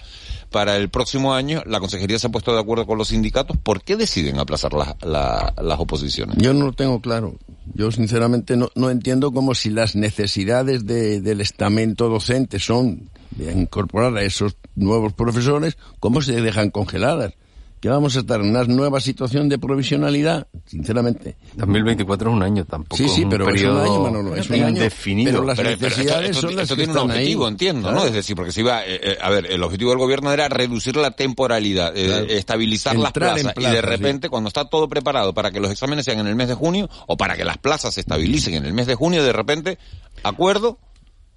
para 0.51 0.77
el 0.77 0.89
próximo 0.89 1.35
año. 1.35 1.63
La 1.67 1.81
consejería 1.81 2.19
se 2.19 2.29
ha 2.29 2.31
puesto 2.31 2.55
de 2.55 2.61
acuerdo 2.61 2.87
con 2.87 2.97
los 2.99 3.09
sindicatos. 3.09 3.57
¿Por 3.59 3.83
qué 3.83 3.97
deciden 3.97 4.39
aplazar 4.39 4.73
las, 4.73 4.95
la- 5.03 5.53
las 5.63 5.79
oposiciones? 5.79 6.37
Yo 6.39 6.55
no 6.55 6.67
lo 6.67 6.73
tengo 6.73 7.01
claro. 7.01 7.37
Yo 7.75 7.91
sinceramente 7.93 8.57
no, 8.57 8.71
no 8.75 8.91
entiendo 8.91 9.33
como 9.33 9.55
si 9.55 9.71
las 9.71 9.95
necesidades 9.97 10.87
de- 10.87 11.21
del 11.21 11.41
estamento 11.43 12.09
docente 12.09 12.59
son 12.59 13.11
de 13.33 13.53
incorporar 13.53 14.17
a 14.17 14.23
esos 14.23 14.57
nuevos 14.75 15.13
profesores, 15.13 15.77
¿cómo 16.01 16.23
se 16.23 16.41
dejan 16.41 16.71
congeladas? 16.71 17.35
Que 17.83 17.89
vamos 17.89 18.15
a 18.15 18.21
estar 18.21 18.41
en 18.41 18.51
una 18.51 18.63
nueva 18.63 19.01
situación 19.01 19.49
de 19.49 19.59
provisionalidad, 19.59 20.47
sinceramente. 20.67 21.35
2024 21.57 22.31
es 22.31 22.37
un 22.37 22.43
año 22.45 22.65
tampoco. 22.65 22.97
Sí, 22.97 23.09
sí, 23.09 23.25
un 23.25 23.31
pero 23.31 23.43
es 23.43 23.49
un 23.49 23.55
periodo 23.55 23.83
año, 23.83 24.01
Manolo, 24.05 24.37
es 24.37 24.49
un 24.49 24.55
año. 24.55 24.69
indefinido. 24.69 25.33
Pero 25.33 25.45
las 25.45 25.57
Pero- 25.57 25.69
pero 25.71 25.75
esto- 25.89 25.89
necesidades 25.99 26.31
esto, 26.31 26.41
son 26.43 26.55
las 26.55 26.63
esto 26.63 26.77
que 26.77 26.85
tiene 26.85 27.01
un 27.01 27.11
objetivo, 27.11 27.45
ahí. 27.45 27.51
entiendo, 27.51 27.83
Claro. 27.89 27.97
¿no? 27.97 28.07
Es 28.07 28.13
decir, 28.13 28.37
porque 28.37 28.53
se 28.53 28.61
iba, 28.61 28.87
eh, 28.87 29.01
eh, 29.03 29.19
a 29.21 29.31
ver, 29.31 29.47
el 29.51 29.61
objetivo 29.65 29.91
del 29.91 29.99
gobierno 29.99 30.33
era 30.33 30.49
reducir 30.49 30.95
la 30.95 31.11
temporalidad, 31.11 31.93
eh, 31.97 32.07
Claro. 32.07 32.27
estabilizar 32.29 32.95
las 32.95 33.07
Entrar 33.09 33.35
plazas, 33.35 33.53
y 33.59 33.63
de 33.65 33.81
sí. 33.81 33.81
repente, 33.81 34.29
cuando 34.29 34.47
está 34.47 34.65
todo 34.67 34.89
preparado 34.89 35.35
para 35.35 35.51
que 35.51 35.59
los 35.59 35.73
exámenes 35.73 36.05
sean 36.05 36.21
en 36.21 36.29
el 36.29 36.37
mes 36.37 36.47
de 36.47 36.55
junio, 36.55 36.89
o 37.09 37.17
para 37.17 37.37
que 37.37 37.45
las 37.45 37.59
plazas 37.59 37.95
se 37.95 38.01
estabilicen 38.03 38.55
en 38.55 38.65
el 38.65 38.75
mes 38.75 38.87
de 38.87 38.95
junio, 38.95 39.25
de 39.25 39.33
repente, 39.33 39.79
acuerdo, 40.23 40.79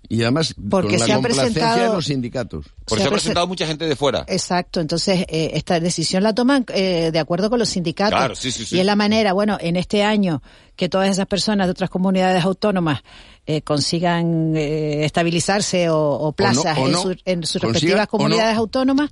Y 0.09 0.21
además, 0.21 0.53
Porque 0.69 0.91
con 0.91 0.99
la 0.99 1.05
se 1.05 1.11
ha 1.11 1.15
complacencia 1.15 1.51
presentado- 1.61 1.89
de 1.89 1.95
los 1.95 2.05
sindicatos. 2.05 2.65
porque 2.85 2.95
se, 2.95 3.01
Se 3.01 3.07
ha 3.07 3.11
presentado 3.11 3.47
mucha 3.47 3.65
gente 3.67 3.85
de 3.85 3.95
fuera. 3.95 4.23
Exacto, 4.27 4.79
entonces 4.81 5.25
eh, 5.27 5.51
esta 5.53 5.79
decisión 5.79 6.23
la 6.23 6.33
toman 6.33 6.65
eh, 6.73 7.11
de 7.11 7.19
acuerdo 7.19 7.49
con 7.49 7.59
los 7.59 7.69
sindicatos. 7.69 8.17
Claro, 8.17 8.35
sí, 8.35 8.51
sí, 8.51 8.65
sí. 8.65 8.75
Y 8.75 8.79
es 8.79 8.85
la 8.85 8.95
manera, 8.95 9.33
bueno, 9.33 9.57
en 9.59 9.75
este 9.75 10.03
año 10.03 10.41
que 10.75 10.89
todas 10.89 11.09
esas 11.09 11.25
personas 11.27 11.67
de 11.67 11.71
otras 11.71 11.89
comunidades 11.89 12.43
autónomas 12.43 13.01
eh, 13.47 13.61
consigan 13.61 14.55
eh, 14.55 15.05
estabilizarse 15.05 15.89
o, 15.89 15.99
o 15.99 16.31
plazas 16.33 16.77
o 16.77 16.85
en, 16.87 16.91
no, 16.91 17.01
su- 17.01 17.15
en 17.25 17.43
sus 17.45 17.61
respectivas 17.61 18.01
no. 18.01 18.07
comunidades 18.07 18.57
autónomas 18.57 19.09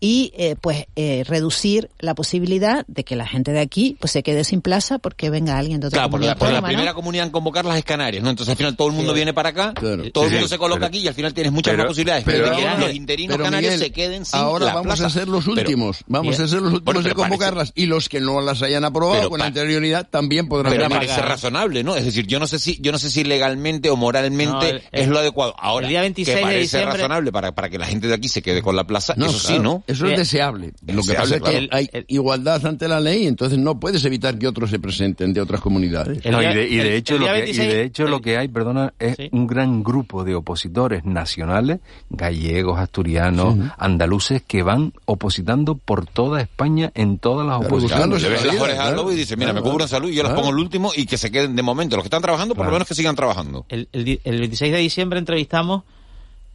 y 0.00 0.32
eh, 0.36 0.56
pues 0.60 0.86
eh, 0.96 1.24
reducir 1.26 1.90
la 1.98 2.14
posibilidad 2.14 2.84
de 2.86 3.04
que 3.04 3.16
la 3.16 3.26
gente 3.26 3.52
de 3.52 3.60
aquí 3.60 3.96
pues 4.00 4.12
se 4.12 4.22
quede 4.22 4.44
sin 4.44 4.60
plaza 4.60 4.98
porque 4.98 5.30
venga 5.30 5.58
alguien 5.58 5.80
de 5.80 5.88
otra 5.88 5.96
Claro, 5.98 6.10
porque 6.10 6.26
la, 6.26 6.34
comunidad 6.34 6.38
porque 6.38 6.62
la 6.62 6.68
primera 6.68 6.94
comunidad 6.94 7.26
en 7.26 7.32
convocarlas 7.32 7.78
es 7.78 7.84
Canarias, 7.84 8.22
¿no? 8.22 8.30
Entonces 8.30 8.50
al 8.52 8.56
final 8.56 8.76
todo 8.76 8.88
el 8.88 8.94
mundo 8.94 9.12
viene 9.14 9.32
para 9.34 9.48
acá, 9.50 9.72
todo 9.74 9.92
el 9.94 9.98
mundo 9.98 10.28
sí, 10.28 10.48
se 10.48 10.58
coloca 10.58 10.80
pero- 10.80 10.86
aquí 10.88 10.98
y 10.98 11.08
al 11.08 11.14
final 11.14 11.34
tienes 11.34 11.52
muchas 11.52 11.72
pero- 11.72 11.82
más 11.84 11.88
posibilidades 11.88 12.24
pero 12.24 12.50
de 12.50 12.56
que 12.56 12.68
ahora- 12.68 12.78
los 12.86 12.94
interinos 12.94 13.34
pero, 13.36 13.44
canarios 13.44 13.72
Miguel, 13.74 13.86
se 13.88 13.92
queden 13.92 14.24
sin 14.24 14.38
Ahora 14.38 14.66
la 14.66 14.74
vamos 14.74 14.86
plaza. 14.86 15.06
a 15.06 15.10
ser 15.10 15.28
los 15.28 15.44
Pero- 15.44 15.60
últimos. 15.60 16.04
vamos 16.06 16.30
Bien. 16.36 16.42
a 16.42 16.48
ser 16.48 16.60
los 16.62 16.72
últimos 16.72 16.84
Bueno, 16.84 17.00
de 17.00 17.08
parece- 17.14 17.14
convocarlas. 17.30 17.72
Y 17.74 17.86
los 17.86 18.08
que 18.08 18.20
no 18.20 18.40
las 18.40 18.62
hayan 18.62 18.84
aprobado 18.84 19.28
con 19.30 19.42
anterioridad 19.42 20.06
también 20.08 20.48
podrán 20.48 20.72
Pero 20.72 20.84
venir. 20.84 20.96
parece 21.08 21.22
razonable, 21.22 21.82
¿no? 21.84 21.96
Es 21.96 22.04
decir, 22.04 22.26
yo 22.26 22.38
no 22.38 22.46
sé 22.46 22.58
si, 22.58 22.78
yo 22.80 22.92
no 22.92 22.98
sé 22.98 23.10
si 23.10 23.24
legalmente 23.24 23.90
o 23.90 23.96
moralmente 23.96 24.52
No, 24.52 24.62
el- 24.62 24.82
es 24.92 25.08
lo 25.08 25.18
adecuado. 25.18 25.54
Ahora, 25.58 25.86
el 25.86 25.90
día 25.90 26.00
26 26.02 26.34
que 26.34 26.38
de 26.38 26.42
parece 26.42 26.60
diciembre- 26.62 26.92
razonable 26.98 27.32
para, 27.32 27.52
para 27.54 27.68
que 27.68 27.78
la 27.78 27.86
gente 27.86 28.06
de 28.08 28.14
aquí 28.14 28.28
se 28.28 28.42
quede 28.42 28.62
con 28.62 28.76
la 28.76 28.84
plaza, 28.84 29.14
eso 29.16 29.30
sí, 29.38 29.46
claro. 29.48 29.62
¿no? 29.62 29.84
Eso 29.88 30.04
es 30.04 30.10
Bien. 30.10 30.18
deseable. 30.18 30.66
Lo 30.86 31.00
que 31.02 31.08
Deseable, 31.08 31.16
pasa 31.16 31.34
es 31.36 31.42
que 31.42 31.68
claro. 31.68 31.86
hay 31.94 32.04
igualdad 32.08 32.66
ante 32.66 32.86
la 32.88 33.00
ley, 33.00 33.26
entonces 33.26 33.58
no 33.58 33.80
puedes 33.80 34.04
evitar 34.04 34.38
que 34.38 34.46
otros 34.46 34.68
se 34.68 34.78
presenten 34.78 35.32
de 35.32 35.40
otras 35.40 35.62
comunidades. 35.62 36.22
No, 36.30 36.42
y 36.42 36.46
de, 36.54 36.68
y 36.68 36.76
de 36.76 36.96
hecho, 36.96 37.16
lo 37.18 37.24
que, 37.24 37.32
y 37.32 37.40
26 37.40 37.68
de 37.72 37.82
hecho 37.84 38.06
lo 38.06 38.20
que 38.20 38.36
hay, 38.36 38.48
perdona, 38.48 38.92
es 38.98 39.16
un 39.32 39.46
gran 39.46 39.82
grupo 39.82 40.24
de 40.24 40.34
opositores 40.34 41.04
nacionales, 41.06 41.80
gallegos, 42.10 42.78
asturianos, 42.78 43.54
Sí. 43.54 43.62
andaluces, 43.78 44.42
que 44.46 44.62
van 44.62 44.92
opositando 45.06 45.74
por 45.76 46.04
toda 46.06 46.42
España 46.42 46.92
en 46.94 47.18
todas 47.18 47.46
las 47.46 47.56
oposiciones. 47.64 48.22
Le 48.22 48.28
ves 48.28 48.44
las 48.44 48.60
orejas 48.60 48.86
al 48.88 48.96
lobo 48.96 49.10
y 49.10 49.16
dice, 49.16 49.36
mira, 49.38 49.54
me 49.54 49.62
cubro 49.62 49.84
en 49.84 49.88
salud 49.88 50.10
y 50.10 50.14
yo 50.14 50.22
las 50.22 50.34
pongo 50.34 50.50
el 50.50 50.56
último 50.58 50.92
y 50.94 51.06
que 51.06 51.16
se 51.16 51.30
queden 51.30 51.56
de 51.56 51.62
momento. 51.62 51.96
Los 51.96 52.02
que 52.04 52.08
están 52.08 52.20
trabajando, 52.20 52.54
por 52.54 52.66
lo 52.66 52.72
menos 52.72 52.86
que 52.86 52.94
sigan 52.94 53.16
trabajando. 53.16 53.64
El, 53.70 53.88
el 53.92 54.20
el 54.22 54.38
26 54.40 54.70
de 54.70 54.78
diciembre 54.78 55.18
entrevistamos, 55.18 55.84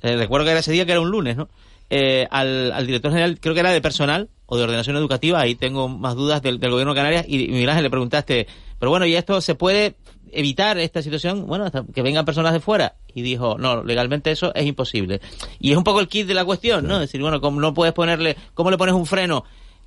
eh, 0.04 0.16
recuerdo 0.18 0.46
que 0.46 0.52
era 0.52 0.60
ese 0.60 0.72
día 0.72 0.86
que 0.86 0.92
era 0.92 1.02
un 1.02 1.10
lunes, 1.10 1.36
¿no? 1.36 1.50
Eh, 1.96 2.28
al, 2.32 2.72
al 2.72 2.88
director 2.88 3.12
general, 3.12 3.40
creo 3.40 3.54
que 3.54 3.60
era 3.60 3.72
de 3.72 3.80
personal 3.80 4.28
o 4.48 4.58
de 4.58 4.64
ordenación 4.64 4.96
educativa, 4.96 5.40
ahí 5.40 5.54
tengo 5.54 5.88
más 5.88 6.16
dudas 6.16 6.42
del, 6.42 6.60
del 6.60 6.72
gobierno 6.72 6.96
de 6.96 7.00
Canarias, 7.00 7.26
y, 7.28 7.44
y 7.44 7.48
Miguel 7.50 7.70
Ángel 7.70 7.84
le 7.84 7.92
preguntaste, 7.92 8.48
pero 8.80 8.90
bueno, 8.90 9.06
¿y 9.06 9.16
esto 9.16 9.40
se 9.42 9.54
puede 9.54 9.96
evitar 10.32 10.80
esta 10.80 11.04
situación? 11.04 11.46
Bueno, 11.46 11.66
hasta 11.66 11.86
que 11.94 12.02
vengan 12.02 12.26
personas 12.26 12.52
de 12.52 12.60
fuera. 12.60 12.96
Y 13.14 13.22
dijo, 13.22 13.60
no, 13.60 13.84
legalmente 13.84 14.32
eso 14.32 14.56
es 14.56 14.66
imposible. 14.66 15.22
Y 15.60 15.72
es 15.72 15.78
un 15.78 15.84
poco 15.84 16.00
el 16.00 16.08
kit 16.08 16.26
de 16.26 16.34
la 16.34 16.46
cuestión, 16.46 16.88
¿no? 16.88 16.96
Es 16.96 17.02
decir, 17.02 17.22
bueno, 17.22 17.40
¿cómo 17.40 17.62
no 17.62 17.76
puedes 17.76 17.94
ponerle, 17.94 18.38
cómo 18.56 18.72
le 18.72 18.78
pones 18.80 18.96
un 18.96 19.06
freno? 19.06 19.46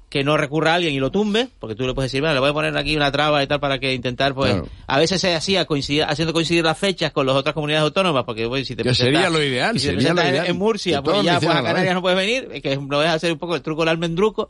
Que 0.08 0.22
no 0.22 0.36
recurra 0.36 0.72
a 0.72 0.74
alguien 0.76 0.94
y 0.94 1.00
lo 1.00 1.10
tumbe, 1.10 1.48
porque 1.58 1.74
tú 1.74 1.84
le 1.86 1.92
puedes 1.92 2.10
decir, 2.12 2.20
bueno, 2.20 2.34
le 2.34 2.40
voy 2.40 2.50
a 2.50 2.52
poner 2.52 2.76
aquí 2.76 2.96
una 2.96 3.10
traba 3.10 3.42
y 3.42 3.46
tal 3.48 3.58
para 3.58 3.78
que 3.80 3.92
intentar, 3.92 4.34
pues, 4.34 4.52
Claro. 4.52 4.68
a 4.86 4.98
veces 5.00 5.20
se 5.20 5.34
hacía 5.34 5.64
coincidir, 5.64 6.04
haciendo 6.04 6.32
coincidir 6.32 6.62
las 6.64 6.78
fechas 6.78 7.10
con 7.10 7.26
las 7.26 7.34
otras 7.34 7.54
comunidades 7.54 7.82
autónomas, 7.84 8.22
porque 8.24 8.46
pues, 8.46 8.66
si 8.68 8.76
te 8.76 8.94
sería 8.94 9.28
lo 9.30 9.42
ideal, 9.42 9.78
si 9.80 9.88
te 9.88 9.94
sería 9.94 10.10
lo 10.10 10.14
presentas 10.14 10.24
en- 10.26 10.34
ideal. 10.34 10.46
en 10.46 10.56
Murcia, 10.56 11.02
pues 11.02 11.22
ya 11.24 11.34
lo 11.34 11.40
pues, 11.40 11.56
a 11.56 11.62
Canarias 11.62 11.94
no 11.94 12.02
puedes 12.02 12.16
venir, 12.18 12.62
que 12.62 12.76
no 12.76 13.02
es 13.02 13.08
hacer 13.08 13.32
un 13.32 13.38
poco 13.38 13.56
el 13.56 13.62
truco 13.62 13.82
del 13.82 13.88
almendruco, 13.90 14.48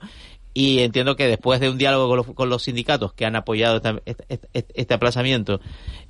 y 0.52 0.80
entiendo 0.80 1.16
que 1.16 1.26
después 1.26 1.58
de 1.58 1.70
un 1.70 1.78
diálogo 1.78 2.06
con 2.08 2.16
los, 2.18 2.26
con 2.34 2.48
los 2.50 2.62
sindicatos 2.62 3.12
que 3.14 3.24
han 3.24 3.34
apoyado 3.36 3.76
este, 4.04 4.24
este- 4.28 4.66
este 4.74 4.94
aplazamiento, 4.94 5.60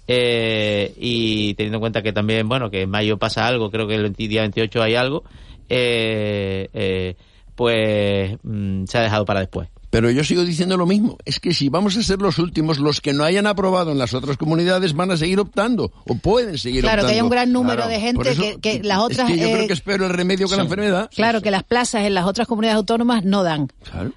eh, 0.08 0.92
y 0.98 1.54
teniendo 1.54 1.76
en 1.76 1.80
cuenta 1.80 2.02
que 2.02 2.12
también, 2.12 2.48
bueno, 2.48 2.68
que 2.70 2.82
en 2.82 2.90
mayo 2.90 3.16
pasa 3.16 3.46
algo, 3.46 3.70
creo 3.70 3.86
que 3.86 3.94
el 3.94 4.02
20 4.02 4.28
día 4.28 4.40
28 4.42 4.82
hay 4.82 4.94
algo, 4.96 5.24
eh, 5.68 6.68
eh, 6.74 7.14
pues 7.56 8.36
mm, 8.44 8.84
se 8.84 8.98
ha 8.98 9.02
dejado 9.02 9.24
para 9.24 9.40
después. 9.40 9.68
Pero 9.88 10.10
yo 10.10 10.24
sigo 10.24 10.44
diciendo 10.44 10.76
lo 10.76 10.84
mismo. 10.84 11.16
Es 11.24 11.40
que 11.40 11.54
si 11.54 11.68
vamos 11.70 11.96
a 11.96 12.02
ser 12.02 12.20
los 12.20 12.38
últimos, 12.38 12.78
los 12.78 13.00
que 13.00 13.14
no 13.14 13.24
hayan 13.24 13.46
aprobado 13.46 13.92
en 13.92 13.98
las 13.98 14.12
otras 14.14 14.36
comunidades 14.36 14.92
van 14.94 15.10
a 15.12 15.16
seguir 15.16 15.38
optando. 15.40 15.90
O 16.06 16.16
pueden 16.16 16.58
seguir 16.58 16.82
Claro, 16.82 16.96
optando. 17.02 17.08
que 17.08 17.12
haya 17.14 17.24
un 17.24 17.30
gran 17.30 17.52
número 17.52 17.76
Claro. 17.76 17.90
de 17.90 18.00
gente 18.00 18.30
eso, 18.30 18.42
que, 18.42 18.58
que 18.60 18.82
las 18.82 18.98
es 18.98 19.04
otras... 19.04 19.30
que 19.30 19.38
yo 19.38 19.46
eh, 19.46 19.52
creo 19.54 19.66
que 19.68 19.72
es 19.72 19.80
peor 19.80 20.02
el 20.02 20.10
remedio 20.10 20.48
que 20.48 20.56
la 20.56 20.62
enfermedad. 20.64 21.08
Claro, 21.14 21.40
que 21.40 21.50
las 21.50 21.62
plazas 21.62 22.04
en 22.04 22.12
las 22.14 22.26
otras 22.26 22.46
comunidades 22.46 22.76
autónomas 22.76 23.24
no 23.24 23.42
dan. 23.42 23.68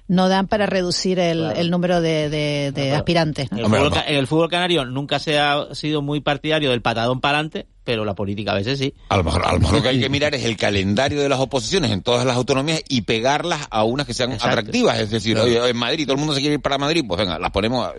No 0.06 0.28
dan 0.28 0.48
para 0.48 0.66
reducir 0.66 1.18
el, 1.18 1.44
el 1.52 1.70
número 1.70 2.00
de, 2.02 2.28
de- 2.28 2.72
de 2.74 2.92
aspirantes. 2.92 3.50
¿no? 3.50 3.58
En 3.58 3.64
el, 3.64 3.70
fútbol, 3.70 3.92
el 4.06 4.26
fútbol 4.26 4.50
canario 4.50 4.84
nunca 4.84 5.18
se 5.18 5.38
ha 5.38 5.72
sido 5.74 6.02
muy 6.02 6.20
partidario 6.20 6.70
del 6.70 6.82
patadón 6.82 7.20
para 7.20 7.38
adelante, 7.38 7.68
pero 7.90 8.04
la 8.04 8.14
política 8.14 8.52
a 8.52 8.54
veces 8.54 8.78
sí. 8.78 8.94
A 9.08 9.16
lo 9.16 9.24
mejor, 9.24 9.44
a 9.44 9.52
lo 9.54 9.58
mejor 9.58 9.74
lo 9.78 9.82
que 9.82 9.88
hay 9.88 9.98
que 10.00 10.08
mirar 10.10 10.32
es 10.34 10.44
el 10.44 10.56
calendario 10.56 11.20
de 11.20 11.28
las 11.28 11.40
oposiciones 11.40 11.90
en 11.90 12.02
todas 12.02 12.24
las 12.24 12.36
autonomías 12.36 12.82
y 12.88 13.00
pegarlas 13.02 13.66
a 13.68 13.82
unas 13.82 14.06
que 14.06 14.14
sean 14.14 14.30
Exacto. 14.30 14.58
atractivas. 14.58 14.98
Es 15.00 15.10
decir, 15.10 15.34
Claro. 15.34 15.66
en 15.66 15.76
Madrid 15.76 16.04
todo 16.04 16.12
el 16.14 16.18
mundo 16.20 16.34
se 16.34 16.40
quiere 16.40 16.54
ir 16.54 16.60
para 16.60 16.78
Madrid, 16.78 17.04
pues 17.08 17.18
venga, 17.18 17.36
las 17.40 17.50
ponemos 17.50 17.84
a, 17.84 17.92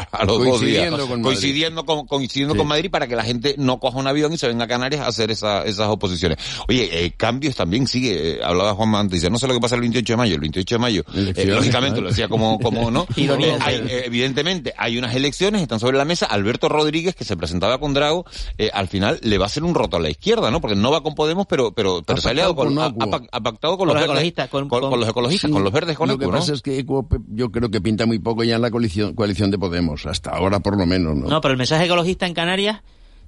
a- 0.00 0.08
a 0.22 0.24
los 0.24 0.38
dos 0.38 0.60
días. 0.62 0.88
Coincidiendo 0.88 0.96
con 1.08 1.08
Madrid. 1.20 1.22
coincidiendo 1.24 1.84
con, 1.84 2.06
coincidiendo 2.06 2.56
con 2.56 2.66
Madrid 2.66 2.90
para 2.90 3.06
que 3.06 3.16
la 3.16 3.22
gente 3.24 3.54
no 3.58 3.78
coja 3.80 3.98
un 3.98 4.06
avión 4.06 4.32
y 4.32 4.38
se 4.38 4.48
venga 4.48 4.64
a 4.64 4.68
Canarias 4.68 5.02
a 5.02 5.08
hacer 5.08 5.30
esa- 5.30 5.62
esas 5.64 5.88
oposiciones. 5.88 6.38
Oye, 6.68 6.88
eh, 7.04 7.12
cambios 7.16 7.54
también 7.56 7.86
sigue. 7.86 8.34
eh, 8.36 8.40
hablaba 8.42 8.72
Juan 8.74 8.94
antes, 8.94 9.20
dice, 9.20 9.28
no 9.30 9.38
sé 9.38 9.46
lo 9.46 9.52
que 9.54 9.60
pasa 9.60 9.74
el 9.74 9.82
28 9.82 10.12
de 10.14 10.16
mayo. 10.16 10.34
El 10.36 10.40
28 10.40 10.74
de 10.76 10.78
mayo, 10.78 11.04
eh, 11.14 11.44
lógicamente, 11.46 12.00
lo 12.00 12.08
decía 12.08 12.28
como, 12.28 12.58
como 12.58 12.90
no. 12.90 13.06
Eh, 13.16 13.58
hay, 13.60 13.74
eh, 13.88 14.02
evidentemente, 14.06 14.72
hay 14.78 14.96
unas 14.96 15.14
elecciones, 15.14 15.60
están 15.60 15.80
sobre 15.80 15.98
la 15.98 16.04
mesa. 16.04 16.26
Alberto 16.26 16.68
Rodríguez, 16.68 17.14
que 17.16 17.24
se 17.24 17.36
presentaba 17.36 17.78
con 17.78 17.92
Drago, 17.94 18.24
eh, 18.58 18.70
al 18.72 18.86
final 18.88 19.18
le 19.22 19.33
va 19.38 19.44
a 19.44 19.46
hacer 19.46 19.62
un 19.64 19.74
roto 19.74 19.96
a 19.96 20.00
la 20.00 20.10
izquierda, 20.10 20.50
¿no? 20.50 20.60
Porque 20.60 20.76
no 20.76 20.90
va 20.90 21.02
con 21.02 21.14
Podemos, 21.14 21.46
pero, 21.46 21.72
pero, 21.72 22.02
pero 22.04 22.20
se 22.20 22.28
ha 22.28 22.30
aliado 22.32 22.54
con, 22.54 22.78
ha, 22.78 22.86
ha 22.86 22.90
pac- 22.92 23.28
ha 23.30 23.40
pactado 23.40 23.76
con, 23.76 23.86
Con 23.86 23.88
los, 23.88 23.94
verdes, 23.96 24.10
ecologistas, 24.10 24.48
con- 24.48 24.68
con, 24.68 24.80
con- 24.80 24.90
con 24.90 25.00
los 25.00 25.08
ecologistas, 25.08 25.48
Sí, 25.48 25.52
con 25.52 25.64
los 25.64 25.72
verdes 25.72 25.96
con 25.96 26.08
Lo 26.08 26.14
ECU, 26.14 26.20
que 26.20 26.26
¿no? 26.26 26.32
pasa 26.32 26.52
es 26.54 26.62
que 26.62 26.84
yo 27.28 27.50
creo 27.52 27.70
que 27.70 27.80
pinta 27.80 28.06
muy 28.06 28.18
poco 28.18 28.44
ya 28.44 28.56
en 28.56 28.62
la 28.62 28.70
coalición, 28.70 29.14
coalición 29.14 29.50
de 29.50 29.58
Podemos, 29.58 30.06
hasta 30.06 30.30
ahora 30.30 30.60
por 30.60 30.76
lo 30.78 30.86
menos, 30.86 31.16
¿no? 31.16 31.28
No, 31.28 31.40
pero 31.40 31.52
el 31.52 31.58
mensaje 31.58 31.84
ecologista 31.86 32.26
en 32.26 32.34
Canarias, 32.34 32.80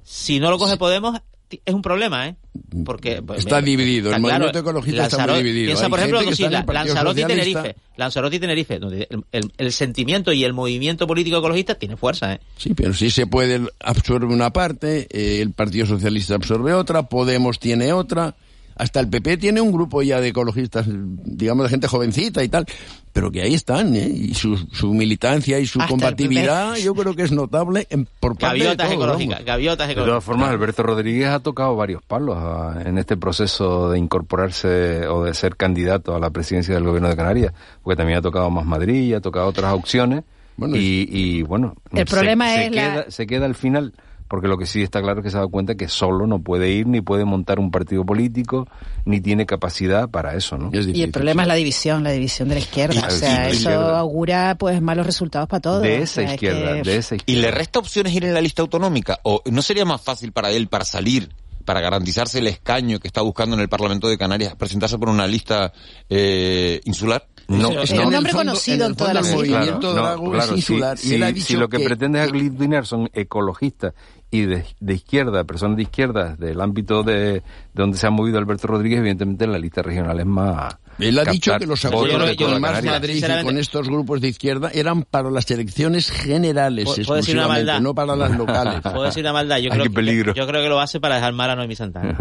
si 0.02 0.40
no 0.40 0.50
lo 0.50 0.58
coge 0.58 0.76
Podemos, 0.76 1.20
es 1.50 1.74
un 1.74 1.82
problema, 1.82 2.28
¿eh? 2.28 2.36
Porque 2.84 3.22
pues, 3.22 3.40
Está 3.40 3.60
dividido, 3.60 4.08
el 4.12 4.20
claro, 4.20 4.22
movimiento 4.22 4.58
ecologista 4.58 5.06
está 5.06 5.26
muy 5.26 5.36
dividido. 5.38 5.66
Piensa, 5.66 5.84
Hay 5.84 5.90
por 5.90 5.98
ejemplo, 6.00 6.18
Partido 6.18 6.72
Lanzarote 6.72 7.20
y. 7.20 7.24
Tenerife. 7.24 7.76
Lanzarote 7.96 8.36
y 8.36 8.38
Tenerife, 8.40 8.78
donde 8.78 9.06
el, 9.10 9.24
el- 9.32 9.52
el 9.56 9.72
sentimiento 9.72 10.32
y 10.32 10.44
el 10.44 10.52
movimiento 10.52 11.06
político 11.06 11.38
ecologista 11.38 11.74
tiene 11.76 11.96
fuerza, 11.96 12.34
¿eh? 12.34 12.40
Sí, 12.56 12.74
pero 12.74 12.92
sí 12.94 13.10
se 13.10 13.26
puede 13.26 13.60
absorber 13.80 14.28
una 14.28 14.50
parte, 14.52 15.06
eh, 15.10 15.40
el 15.40 15.52
Partido 15.52 15.86
Socialista 15.86 16.34
absorbe 16.34 16.72
otra, 16.74 17.04
Podemos 17.08 17.58
tiene 17.60 17.92
otra, 17.92 18.34
hasta 18.76 19.00
el 19.00 19.08
PP 19.08 19.38
tiene 19.38 19.60
un 19.60 19.72
grupo 19.72 20.02
ya 20.02 20.20
de 20.20 20.28
ecologistas, 20.28 20.86
digamos 20.88 21.64
de 21.64 21.70
gente 21.70 21.88
jovencita 21.88 22.44
y 22.44 22.48
tal, 22.48 22.66
pero 23.12 23.30
que 23.32 23.40
ahí 23.42 23.54
están, 23.54 23.96
¿eh? 23.96 24.06
Y 24.08 24.34
su, 24.34 24.56
su 24.56 24.92
militancia 24.92 25.58
y 25.58 25.66
su 25.66 25.80
Hasta 25.80 25.90
combatividad 25.90 26.76
yo 26.76 26.94
creo 26.94 27.14
que 27.16 27.22
es 27.22 27.32
notable 27.32 27.86
en, 27.90 28.06
por 28.20 28.36
parte 28.36 28.58
Gaviotas 28.58 28.88
de 28.90 28.94
ecológicas, 28.94 29.34
vamos. 29.38 29.46
gaviotas 29.46 29.86
De 29.88 29.92
ecológicas. 29.92 30.10
todas 30.12 30.24
formas, 30.24 30.50
Alberto 30.50 30.82
Rodríguez 30.82 31.28
ha 31.28 31.40
tocado 31.40 31.74
varios 31.76 32.02
palos 32.02 32.36
ah, 32.38 32.82
en 32.84 32.98
este 32.98 33.16
proceso 33.16 33.90
de 33.90 33.98
incorporarse 33.98 35.06
o 35.08 35.24
de 35.24 35.34
ser 35.34 35.56
candidato 35.56 36.14
a 36.14 36.20
la 36.20 36.30
presidencia 36.30 36.74
del 36.74 36.84
gobierno 36.84 37.08
de 37.08 37.16
Canarias, 37.16 37.52
porque 37.82 37.96
también 37.96 38.18
ha 38.18 38.22
tocado 38.22 38.50
más 38.50 38.66
Madrid, 38.66 39.02
y 39.04 39.14
ha 39.14 39.20
tocado 39.20 39.46
otras 39.48 39.72
opciones 39.72 40.22
y, 40.58 41.08
y, 41.10 41.42
bueno, 41.42 41.74
El 41.92 42.06
se- 42.06 42.14
problema 42.14 42.48
se, 42.54 42.66
es 42.66 42.72
la- 42.74 42.82
queda, 42.92 43.10
se 43.10 43.26
queda 43.26 43.46
al 43.46 43.54
final, 43.54 43.92
porque 44.28 44.48
lo 44.48 44.58
que 44.58 44.66
sí 44.66 44.82
está 44.82 45.00
claro 45.02 45.20
es 45.20 45.24
que 45.24 45.30
se 45.30 45.36
ha 45.36 45.40
dado 45.40 45.50
cuenta 45.50 45.74
que 45.76 45.88
solo 45.88 46.26
no 46.26 46.40
puede 46.40 46.70
ir 46.70 46.86
ni 46.86 47.00
puede 47.00 47.24
montar 47.24 47.58
un 47.58 47.70
partido 47.70 48.04
político, 48.04 48.66
ni 49.04 49.20
tiene 49.20 49.46
capacidad 49.46 50.08
para 50.08 50.34
eso, 50.34 50.58
¿no? 50.58 50.70
Y 50.72 51.02
el 51.02 51.10
problema 51.12 51.42
es 51.42 51.48
la 51.48 51.54
división, 51.54 52.02
la 52.02 52.10
división 52.10 52.48
de 52.48 52.54
la 52.56 52.60
izquierda. 52.60 52.94
Y- 53.00 53.04
o 53.04 53.10
sea, 53.10 53.48
eso 53.48 53.70
augura 53.70 54.56
pues 54.58 54.80
malos 54.82 55.06
resultados 55.06 55.48
para 55.48 55.60
todos. 55.60 55.82
De 55.82 55.98
O 56.00 56.02
esa 56.02 56.22
sea, 56.22 56.34
izquierda, 56.34 56.82
que- 56.82 56.90
de 56.90 56.96
esa 56.96 57.16
¿Y 57.26 57.36
le 57.36 57.50
resta 57.50 57.78
opciones 57.78 58.12
ir 58.14 58.24
en 58.24 58.34
la 58.34 58.40
lista 58.40 58.62
autonómica? 58.62 59.18
¿O 59.22 59.42
no 59.50 59.62
sería 59.62 59.84
más 59.84 60.00
fácil 60.02 60.32
para 60.32 60.50
él, 60.50 60.68
para 60.68 60.84
salir, 60.84 61.30
para 61.64 61.80
garantizarse 61.80 62.38
el 62.38 62.46
escaño 62.46 62.98
que 63.00 63.08
está 63.08 63.22
buscando 63.22 63.54
en 63.56 63.60
el 63.62 63.68
Parlamento 63.68 64.08
de 64.08 64.16
Canarias, 64.18 64.54
presentarse 64.56 64.98
por 64.98 65.08
una 65.08 65.26
lista 65.26 65.72
eh, 66.08 66.80
insular? 66.84 67.26
No, 67.48 67.70
Es 67.80 67.92
un 67.92 68.12
hombre 68.12 68.32
conocido 68.32 68.86
en, 68.86 68.96
todas 68.96 69.14
las 69.14 69.26
islas. 69.28 69.36
movimiento 69.40 69.94
Drago 69.94 70.36
es 70.36 70.44
si- 70.64 70.80
si, 70.96 71.40
si 71.42 71.56
lo 71.56 71.68
que, 71.68 71.78
que- 71.78 71.84
pretende 71.84 72.20
aglutinar 72.20 72.86
son 72.86 73.08
ecologistas 73.14 73.94
y 74.30 74.42
de, 74.42 74.64
de 74.80 74.94
izquierda, 74.94 75.44
personas 75.44 75.76
de 75.76 75.84
izquierda, 75.84 76.34
del 76.36 76.60
ámbito 76.60 77.02
de, 77.02 77.14
de 77.14 77.42
donde 77.74 77.96
se 77.96 78.06
ha 78.06 78.10
movido 78.10 78.38
Alberto 78.38 78.66
Rodríguez, 78.66 78.98
evidentemente 78.98 79.44
en 79.44 79.52
la 79.52 79.58
lista 79.58 79.82
regional 79.82 80.18
es 80.20 80.26
más... 80.26 80.76
Él 80.98 81.18
ha 81.18 81.24
dicho 81.24 81.54
que 81.58 81.66
los 81.66 81.84
acuerdos 81.84 82.34
con 82.36 82.58
Más. 82.60 82.82
Madrid 82.82 83.22
y 83.22 83.44
con 83.44 83.58
estos 83.58 83.86
grupos 83.86 84.20
de 84.22 84.28
izquierda 84.28 84.70
eran 84.72 85.02
para 85.02 85.30
las 85.30 85.50
elecciones 85.50 86.10
generales 86.10 86.86
Puedo- 86.86 87.04
puedo 87.06 87.16
decir 87.16 87.34
una 87.36 87.44
exclusivamente, 87.44 87.66
maldad. 87.66 87.80
no 87.82 87.94
para 87.94 88.16
las 88.16 88.30
locales. 88.38 88.80
Puedo 88.80 89.02
decir 89.02 89.22
una 89.22 89.32
maldad, 89.34 89.58
yo 89.58 89.70
Ay, 89.72 89.78
creo, 89.80 89.92
peligro. 89.92 90.32
Que, 90.34 90.40
yo 90.40 90.46
creo 90.46 90.62
que 90.62 90.68
lo 90.70 90.80
hace 90.80 90.98
para 90.98 91.16
dejar 91.16 91.32
mal 91.34 91.50
a 91.50 91.56
Noemí 91.56 91.76
Santana. 91.76 92.16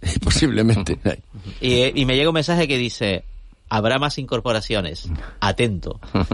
Posiblemente. 0.22 0.98
Y, 1.60 2.00
y 2.00 2.04
me 2.06 2.16
llega 2.16 2.28
un 2.28 2.34
mensaje 2.34 2.68
que 2.68 2.76
dice, 2.78 3.24
habrá 3.68 3.98
más 3.98 4.18
incorporaciones, 4.18 5.08
atento. 5.40 6.00
¿Ah? 6.12 6.26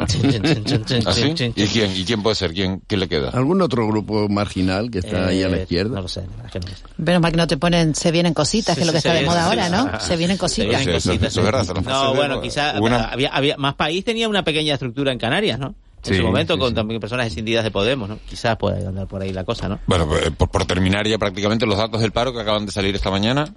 ¿Y 1.56 1.66
quién? 1.68 1.90
¿Y 1.96 2.04
quién 2.04 2.22
puede 2.22 2.36
ser? 2.36 2.52
¿Quién, 2.52 2.80
quién 2.86 3.00
le 3.00 3.08
queda? 3.08 3.30
¿Algún 3.30 3.60
otro 3.62 3.86
grupo 3.86 4.28
marginal 4.28 4.90
que 4.90 4.98
está 5.00 5.26
ahí 5.28 5.42
a 5.42 5.48
la 5.48 5.56
Eh, 5.58 5.62
izquierda? 5.62 5.96
No 5.96 6.02
lo 6.02 6.08
sé, 6.08 6.22
la 6.22 6.36
verdad 6.36 6.50
que 6.52 6.60
no 6.60 6.66
lo 6.68 6.74
sé. 6.76 6.82
Menos 6.98 7.22
mal 7.22 7.30
que 7.32 7.36
no 7.38 7.46
te 7.46 7.56
ponen, 7.56 7.94
se 7.94 8.10
vienen 8.10 8.34
cositas, 8.34 8.74
Sí, 8.74 8.80
que 8.80 8.80
es 8.82 8.86
lo 8.86 8.92
que 8.92 9.00
sí, 9.00 9.08
está 9.08 9.18
de 9.20 9.26
moda 9.26 9.46
ahora, 9.46 9.66
sí, 9.66 9.72
¿no? 9.72 10.00
sí. 10.00 10.06
Se 10.06 10.16
vienen 10.16 10.36
cositas. 10.36 10.64
Se 10.64 10.68
vienen 10.68 10.94
cositas, 10.94 11.28
eso 11.32 11.40
es 11.40 11.46
verdad, 11.46 11.82
No, 11.84 12.14
bueno, 12.14 12.36
de- 12.36 12.42
quizá 12.42 12.80
una- 12.80 13.04
había, 13.06 13.28
había 13.30 13.56
más 13.56 13.74
país 13.74 14.04
tenía 14.04 14.28
una 14.28 14.44
pequeña 14.44 14.74
estructura 14.74 15.12
en 15.12 15.18
Canarias, 15.18 15.58
¿no? 15.58 15.74
En 16.04 16.10
Sí, 16.12 16.16
su 16.16 16.22
momento 16.22 16.54
sí, 16.54 16.60
con 16.60 16.68
sí. 16.68 16.74
también 16.74 17.00
personas 17.00 17.26
escindidas 17.26 17.64
de 17.64 17.70
Podemos, 17.70 18.08
¿no? 18.10 18.18
Quizás 18.28 18.56
pueda 18.58 18.88
andar 18.88 19.06
por 19.06 19.22
ahí 19.22 19.32
la 19.32 19.44
cosa, 19.44 19.68
¿no? 19.70 19.80
Bueno, 19.86 20.06
pues, 20.06 20.30
por, 20.32 20.50
por 20.50 20.66
terminar 20.66 21.06
ya 21.08 21.16
prácticamente 21.16 21.64
los 21.64 21.78
datos 21.78 22.02
del 22.02 22.12
paro 22.12 22.32
que 22.34 22.40
acaban 22.40 22.66
de 22.66 22.72
salir 22.72 22.94
esta 22.94 23.10
mañana. 23.10 23.54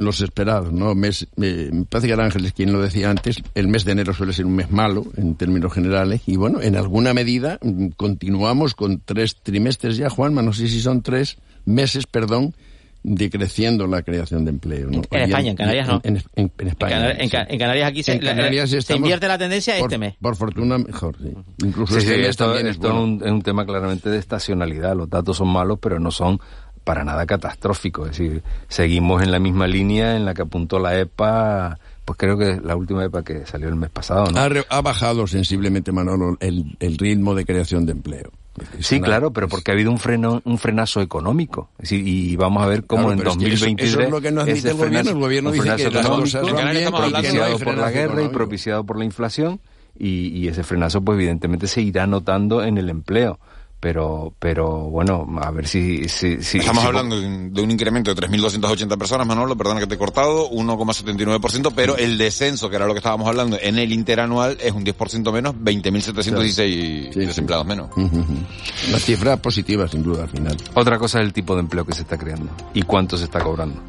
Los 0.00 0.20
esperados, 0.20 0.72
¿no? 0.72 0.94
Mes, 0.94 1.26
eh, 1.42 1.70
me 1.72 1.84
parece 1.84 2.06
que 2.06 2.12
era 2.14 2.24
Ángeles 2.24 2.52
quien 2.52 2.72
lo 2.72 2.80
decía 2.80 3.10
antes, 3.10 3.42
el 3.56 3.66
mes 3.66 3.84
de 3.84 3.92
enero 3.92 4.14
suele 4.14 4.32
ser 4.32 4.46
un 4.46 4.54
mes 4.54 4.70
malo 4.70 5.04
en 5.16 5.34
términos 5.34 5.72
generales 5.72 6.22
y 6.26 6.36
bueno, 6.36 6.62
en 6.62 6.76
alguna 6.76 7.12
medida 7.14 7.58
mm, 7.62 7.88
continuamos 7.96 8.74
con 8.76 9.00
tres 9.04 9.36
trimestres 9.42 9.96
ya, 9.96 10.08
Juanma, 10.08 10.40
no 10.40 10.52
sé 10.52 10.68
si 10.68 10.80
son 10.80 11.02
tres 11.02 11.38
meses, 11.64 12.06
perdón, 12.06 12.54
decreciendo 13.02 13.86
la 13.86 14.02
creación 14.02 14.44
de 14.44 14.50
empleo. 14.50 14.90
¿no? 14.90 15.02
En 15.10 15.22
España, 15.22 15.50
en 15.50 15.56
Canarias 15.56 15.88
no. 15.88 16.00
En, 16.04 16.16
en- 16.16 16.22
en 16.36 16.50
En, 16.58 16.68
España. 16.68 16.96
Canar- 16.96 17.16
en 17.20 17.24
sí. 17.24 17.30
Ca- 17.30 17.46
en 17.48 17.58
Canarias 17.58 17.88
aquí 17.88 18.02
se, 18.02 18.12
En 18.12 18.18
Canarias 18.20 18.64
la- 18.64 18.66
se 18.70 18.78
estamos- 18.78 18.98
invierte 19.00 19.28
la 19.28 19.38
tendencia 19.38 19.74
por, 19.78 19.88
este 19.88 19.98
mes. 19.98 20.14
Por 20.20 20.36
fortuna, 20.36 20.78
mejor, 20.78 21.16
sí. 21.20 21.32
Incluso 21.64 21.94
Sí, 21.94 21.98
este 22.00 22.12
sí, 22.14 22.18
mes 22.20 22.28
esto, 22.30 22.44
también 22.46 22.66
es 22.66 22.72
esto 22.72 22.88
bueno. 22.92 22.98
es, 23.16 23.20
un, 23.22 23.26
es 23.26 23.32
un 23.32 23.42
tema 23.42 23.64
claramente 23.66 24.10
de 24.10 24.18
estacionalidad. 24.18 24.96
Los 24.96 25.08
datos 25.08 25.36
son 25.36 25.48
malos, 25.48 25.78
pero 25.80 25.98
no 25.98 26.10
son 26.10 26.38
para 26.88 27.04
nada 27.04 27.26
catastróficos. 27.26 28.08
Es 28.10 28.16
decir, 28.18 28.42
seguimos 28.66 29.22
en 29.22 29.30
la 29.30 29.38
misma 29.38 29.66
línea 29.66 30.16
en 30.16 30.24
la 30.24 30.32
que 30.32 30.40
apuntó 30.42 30.78
la 30.78 30.98
EPA 30.98 31.78
pues 32.06 32.16
creo 32.18 32.38
que 32.38 32.58
la 32.64 32.74
última 32.74 33.04
EPA 33.04 33.22
que 33.22 33.44
salió 33.44 33.68
el 33.68 33.76
mes 33.76 33.90
pasado, 33.90 34.30
¿no? 34.32 34.40
Ha, 34.40 34.48
re- 34.48 34.64
ha 34.70 34.80
bajado 34.80 35.26
sensiblemente, 35.26 35.92
Manolo, 35.92 36.38
el, 36.40 36.74
el 36.80 36.96
ritmo 36.96 37.34
de 37.34 37.44
creación 37.44 37.84
de 37.84 37.92
empleo. 37.92 38.30
Es 38.78 38.86
Sí, 38.86 38.96
una- 38.96 39.04
claro, 39.08 39.30
pero 39.34 39.46
porque 39.46 39.70
ha 39.70 39.74
habido 39.74 39.90
un 39.90 39.98
freno, 39.98 40.40
un 40.46 40.56
frenazo 40.56 41.02
económico. 41.02 41.68
Es 41.78 41.90
decir, 41.90 42.08
y 42.08 42.34
vamos 42.36 42.62
a 42.62 42.66
ver 42.66 42.84
cómo 42.86 43.08
Claro, 43.08 43.12
en 43.12 43.18
pero 43.18 43.30
es 43.32 43.36
que 43.36 43.44
eso- 43.52 43.64
2023 43.66 43.90
eso 43.92 44.00
es 44.00 44.10
lo 44.10 44.20
que 44.22 44.32
no 44.32 44.40
admite 44.40 44.68
el 44.70 44.74
gobierno. 44.76 45.10
El 45.10 45.18
gobierno 45.18 45.50
dice 45.52 45.62
frenazo 45.62 45.90
que 45.90 45.94
las 45.94 46.06
cosas 46.06 46.42
bien, 46.72 46.90
propiciado 46.90 47.58
por 47.58 47.76
la 47.76 47.90
guerra 47.90 48.22
y 48.22 48.28
propiciado 48.30 48.84
por 48.84 48.98
la 48.98 49.04
inflación 49.04 49.60
y, 49.98 50.28
y 50.28 50.48
ese 50.48 50.62
frenazo 50.64 51.02
pues 51.02 51.16
evidentemente 51.16 51.66
se 51.66 51.82
irá 51.82 52.06
notando 52.06 52.64
en 52.64 52.78
el 52.78 52.88
empleo. 52.88 53.38
Pero, 53.80 54.34
pero 54.40 54.66
bueno, 54.90 55.24
a 55.40 55.50
ver 55.52 55.68
si... 55.68 56.08
si, 56.08 56.42
si 56.42 56.58
Estamos 56.58 56.82
si- 56.82 56.88
hablando 56.88 57.20
de 57.20 57.26
un, 57.26 57.52
de 57.54 57.62
un 57.62 57.70
incremento 57.70 58.12
de 58.12 58.20
3.280 58.26 58.98
personas, 58.98 59.24
Manolo, 59.26 59.56
perdona 59.56 59.78
que 59.78 59.86
te 59.86 59.94
he 59.94 59.98
cortado, 59.98 60.50
1,79%, 60.50 61.72
pero 61.76 61.96
el 61.96 62.18
descenso, 62.18 62.68
que 62.68 62.76
era 62.76 62.86
lo 62.86 62.92
que 62.92 62.98
estábamos 62.98 63.28
hablando, 63.28 63.56
en 63.60 63.78
el 63.78 63.92
interanual 63.92 64.58
es 64.60 64.72
un 64.72 64.84
10% 64.84 65.32
menos, 65.32 65.54
20.716 65.54 67.14
desempleados 67.14 67.66
menos. 67.66 67.90
Las 68.90 69.04
cifras 69.04 69.38
positivas, 69.40 69.90
sin 69.90 70.02
duda, 70.02 70.24
al 70.24 70.30
final. 70.30 70.56
Otra 70.74 70.98
cosa 70.98 71.20
es 71.20 71.26
el 71.26 71.32
tipo 71.32 71.54
de 71.54 71.60
empleo 71.60 71.84
que 71.84 71.92
se 71.94 72.02
está 72.02 72.18
creando 72.18 72.50
y 72.74 72.82
cuánto 72.82 73.16
se 73.16 73.24
está 73.24 73.40
cobrando. 73.40 73.80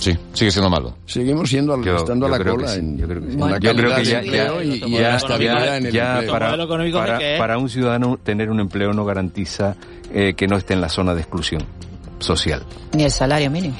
Sí, 0.00 0.16
sigue 0.32 0.50
siendo 0.50 0.70
malo. 0.70 0.96
Seguimos 1.06 1.48
siendo 1.48 1.74
al- 1.74 1.84
Yo- 1.84 1.96
estando 1.96 2.26
yo 2.26 2.34
a 2.34 2.38
la 2.38 2.44
cola 2.44 2.68
sí, 2.68 2.78
en, 2.80 2.98
yo 2.98 3.06
creo 3.06 3.20
que 3.20 3.26
sí. 3.28 3.32
en 3.34 3.40
la 3.40 3.58
Yo 3.58 3.74
creo 3.74 3.90
calidad 3.90 3.96
que 3.96 4.02
de 4.02 4.10
ya, 4.10 4.22
ya- 4.54 4.64
y, 4.64 4.68
y 4.68 4.80
ya- 4.80 4.86
en 4.86 5.02
la 5.02 5.16
estabilidad 5.16 5.64
ya- 5.64 5.76
en 5.76 5.86
el 5.86 5.92
ya 5.92 6.12
empleo. 6.20 6.32
para, 7.38 7.58
un 7.58 7.68
ciudadano 7.68 8.16
tener 8.22 8.50
un 8.50 8.60
empleo 8.60 8.92
no 8.92 9.04
garantiza 9.04 9.76
eh, 10.12 10.34
que 10.34 10.46
no 10.48 10.56
esté 10.56 10.72
en 10.74 10.80
la 10.80 10.88
zona 10.88 11.14
de 11.14 11.20
exclusión 11.20 11.62
social. 12.18 12.64
Ni 12.94 13.04
el 13.04 13.10
salario 13.10 13.50
mínimo. 13.50 13.76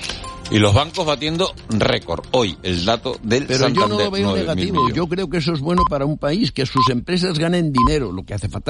Y 0.53 0.59
los 0.59 0.75
bancos 0.75 1.07
batiendo 1.07 1.55
récord. 1.69 2.25
Hoy, 2.33 2.57
el 2.65 2.85
dato 2.85 3.17
del 3.23 3.47
Pero 3.47 3.69
yo 3.69 3.69
no 3.69 3.81
Santander, 3.81 4.05
lo 4.07 4.11
veo 4.11 4.31
9.000 4.35 4.41
negativo. 4.41 4.91
Yo 4.91 5.07
creo 5.07 5.31
que 5.31 5.37
eso 5.39 5.53
es 5.53 5.61
bueno 5.61 5.85
para 5.89 6.05
un 6.07 6.19
país, 6.19 6.51
que 6.51 6.67
sus 6.67 6.91
empresas 6.91 7.39
ganen 7.39 7.73
dinero. 7.73 8.11
Lo 8.11 8.25
que 8.25 8.35
hace 8.35 8.49
falta 8.49 8.59
es 8.59 8.69